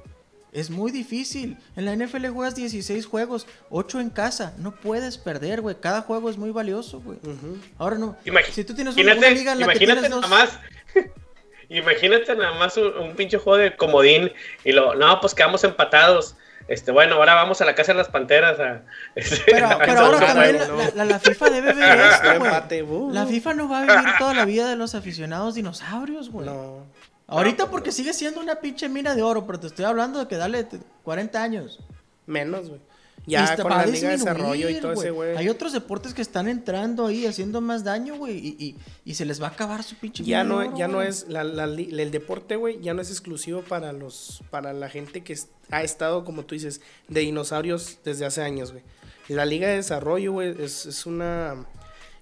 [0.52, 1.56] Es muy difícil.
[1.76, 4.54] En la NFL juegas 16 juegos, 8 en casa.
[4.58, 5.76] No puedes perder, güey.
[5.80, 7.18] Cada juego es muy valioso, güey.
[7.78, 8.16] Ahora no.
[8.50, 10.20] si tú tienes una, liga en la que tienes dos...
[10.20, 10.58] nada más.
[11.70, 14.30] imagínate nada más un, pinche juego de comodín
[14.62, 16.36] y lo, no, pues quedamos empatados.
[16.68, 18.60] Este, bueno, ahora vamos a la casa de las panteras.
[18.60, 18.82] A,
[19.14, 20.58] este, pero, ahora también
[20.94, 22.82] la, FIFA debe ver esto, güey.
[22.82, 23.10] Uh.
[23.12, 26.46] La FIFA no va a vivir toda la vida de los aficionados dinosaurios, güey.
[26.46, 26.86] No.
[27.32, 30.36] Ahorita porque sigue siendo una pinche mina de oro, pero te estoy hablando de que
[30.36, 30.66] dale
[31.02, 31.80] 40 años.
[32.26, 32.80] Menos, güey.
[33.24, 35.36] Ya con la Liga de Desarrollo y todo ese, güey.
[35.36, 39.40] Hay otros deportes que están entrando ahí haciendo más daño, güey, y, y, se les
[39.40, 42.80] va a acabar su pinche Ya no, ya no es, la, la, el deporte, güey,
[42.80, 45.38] ya no es exclusivo para los, para la gente que
[45.70, 48.82] ha estado, como tú dices, de dinosaurios desde hace años, güey.
[49.28, 51.64] La Liga de Desarrollo, güey, es, es una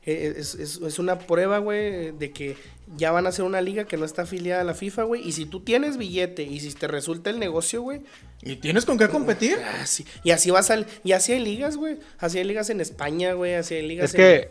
[0.05, 2.57] eh, es, es, una prueba, güey, de que
[2.96, 5.26] ya van a ser una liga que no está afiliada a la FIFA, güey.
[5.26, 8.00] Y si tú tienes billete y si te resulta el negocio, güey.
[8.42, 9.58] ¿Y tienes con qué competir?
[9.64, 9.84] Ah,
[10.24, 10.86] y así vas al.
[11.04, 11.98] Y así hay ligas, güey.
[12.18, 13.54] Así hay ligas en España, güey.
[13.54, 14.50] Así hay ligas es que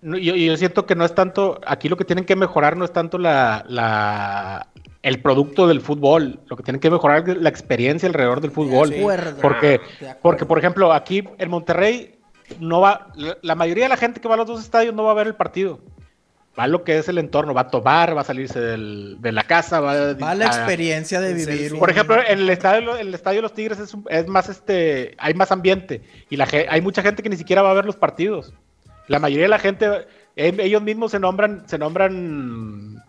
[0.00, 1.60] yo, yo, siento que no es tanto.
[1.66, 4.68] Aquí lo que tienen que mejorar no es tanto la, la
[5.02, 6.40] el producto del fútbol.
[6.48, 8.94] Lo que tienen que mejorar es la experiencia alrededor del fútbol.
[9.40, 9.80] porque,
[10.22, 12.16] porque, por ejemplo, aquí en Monterrey
[12.60, 15.12] no va, la mayoría de la gente que va a los dos estadios no va
[15.12, 15.80] a ver el partido.
[16.58, 19.78] Va lo que es el entorno, va a tomar, va a salirse de la casa,
[19.80, 21.78] va, a, la experiencia de vivir.
[21.78, 25.52] Por ejemplo, en el estadio, el estadio de los Tigres es, más este, hay más
[25.52, 28.52] ambiente y la, hay mucha gente que ni siquiera va a ver los partidos.
[29.06, 29.86] La mayoría de la gente,
[30.34, 33.02] eh, ellos mismos se nombran, se nombran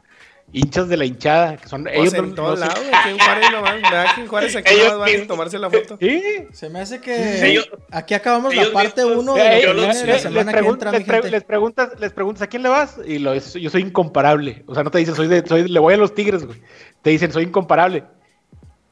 [0.52, 4.10] hinchas de la hinchada, que son pues ellos en todos lados, aquí en Juárez nomás,
[4.10, 5.98] aquí en Juárez aquí ellos van a tomarse la foto.
[6.00, 6.24] Sí.
[6.52, 10.68] Se me hace que aquí acabamos la parte 1 de, la les, semana les, que
[10.68, 13.82] entra, les, pre les, preguntas, les preguntas a quién le vas y lo, yo soy
[13.82, 16.62] incomparable, o sea, no te dicen soy de soy le voy a los Tigres, güey.
[17.02, 18.04] Te dicen soy incomparable.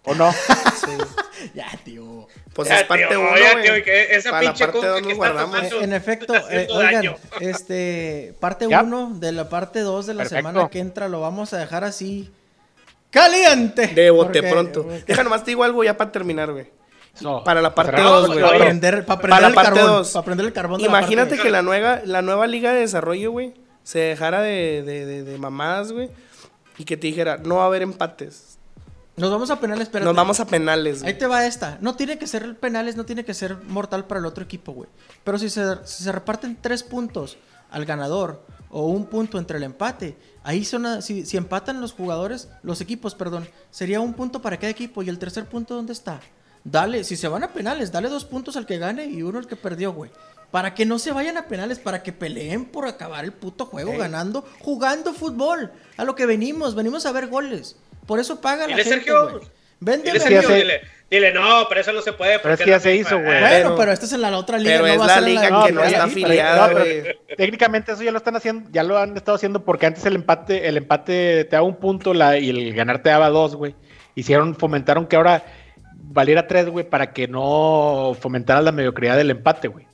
[0.03, 0.31] ¿O no?
[0.31, 0.91] sí.
[1.53, 2.27] ya, tío.
[2.53, 3.83] Pues es parte tío, uno, güey.
[4.09, 5.59] Esa pinche parte que guardamos.
[5.81, 10.79] En efecto, eh, oigan, este, parte 1 de la parte 2 de la semana que
[10.79, 12.31] entra lo vamos a dejar así
[13.09, 13.87] caliente.
[13.87, 14.83] De bote pronto.
[14.83, 15.03] Porque...
[15.05, 16.69] Deja nomás te digo algo ya para terminar, güey.
[17.21, 18.41] No, para la parte 2, güey.
[18.41, 19.91] Para prender, para prender para el parte carbón.
[19.91, 20.11] Dos.
[20.11, 20.81] Para prender el carbón.
[20.81, 23.53] Imagínate que la nueva, la nueva liga de desarrollo, güey,
[23.83, 26.09] se dejara de, de, de, de mamadas, güey.
[26.77, 28.46] Y que te dijera, no va a haber empates
[29.17, 30.05] nos vamos a penales, pero.
[30.05, 31.03] Nos vamos a penales.
[31.03, 31.77] Ahí te va esta.
[31.81, 34.89] No tiene que ser penales, no tiene que ser mortal para el otro equipo, güey.
[35.23, 37.37] Pero si se, se reparten tres puntos
[37.71, 41.01] al ganador o un punto entre el empate, ahí son.
[41.01, 45.01] si, si empatan los jugadores, los equipos, perdón, sería un punto para cada equipo.
[45.01, 46.21] ¿Y el tercer punto dónde está?
[46.63, 49.47] Dale, si se van a penales, dale dos puntos al que gane y uno al
[49.47, 50.11] que perdió, güey.
[50.51, 53.97] Para que no se vayan a penales, para que peleen por acabar el puto juego
[53.97, 55.71] ganando, jugando fútbol.
[55.97, 57.77] A lo que venimos, venimos a ver goles.
[58.07, 59.41] Por eso paga la gente, Sergio.
[59.79, 60.81] Dile, Sergio, dile,
[61.11, 62.39] dile, no, pero eso no se puede.
[62.39, 63.39] Pero es que ya se hizo, güey.
[63.39, 64.79] Bueno, pero, esta es en la otra liga.
[64.81, 65.65] Pero no es va la liga la...
[65.65, 67.03] que no, está afiliada, güey.
[67.35, 70.67] Técnicamente eso ya lo están haciendo, ya lo han estado haciendo porque antes el empate,
[70.67, 73.75] el empate te daba un punto la, y el ganar te daba dos, güey.
[74.15, 75.45] Hicieron, fomentaron que ahora
[75.93, 79.85] valiera tres, güey, para que no fomentara la mediocridad del empate, güey.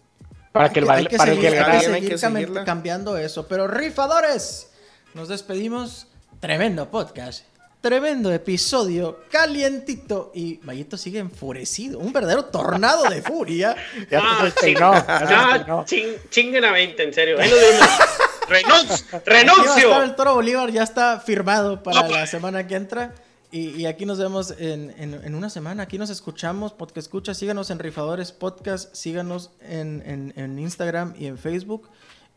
[0.53, 3.47] Para que, el, para que el Hay que seguir cambiando eso.
[3.47, 4.71] Pero rifadores,
[5.13, 6.07] nos despedimos.
[6.39, 7.45] Tremendo podcast
[7.83, 10.31] tremendo episodio, calientito.
[10.33, 11.99] Y Mayito sigue enfurecido.
[11.99, 13.75] Un verdadero tornado de furia.
[14.09, 17.37] ya ah, ah chinguen a 20, en serio.
[18.47, 19.21] renuncio.
[19.25, 20.01] renuncio.
[20.01, 23.13] el Toro Bolívar ya está firmado para la semana que entra.
[23.51, 25.83] Y, aquí nos vemos en, en, una semana.
[25.83, 26.71] Aquí nos escuchamos.
[26.71, 27.33] Podcast escucha.
[27.33, 28.95] Síganos en Rifadores Podcast.
[28.95, 31.89] Síganos en, en Instagram y en Facebook.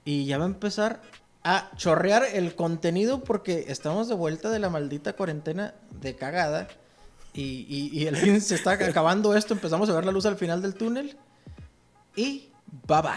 [0.05, 1.01] Y ya va a empezar
[1.48, 6.66] a chorrear el contenido porque estamos de vuelta de la maldita cuarentena de cagada.
[7.35, 10.60] y, y, el fin se está acabando esto, empezamos a ver la luz al final
[10.60, 11.16] del túnel.
[12.16, 12.48] Y
[12.89, 13.12] bye bye.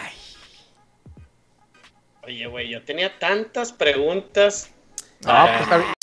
[2.22, 4.70] Oye, güey, yo tenía tantas preguntas.
[5.26, 5.96] No, pues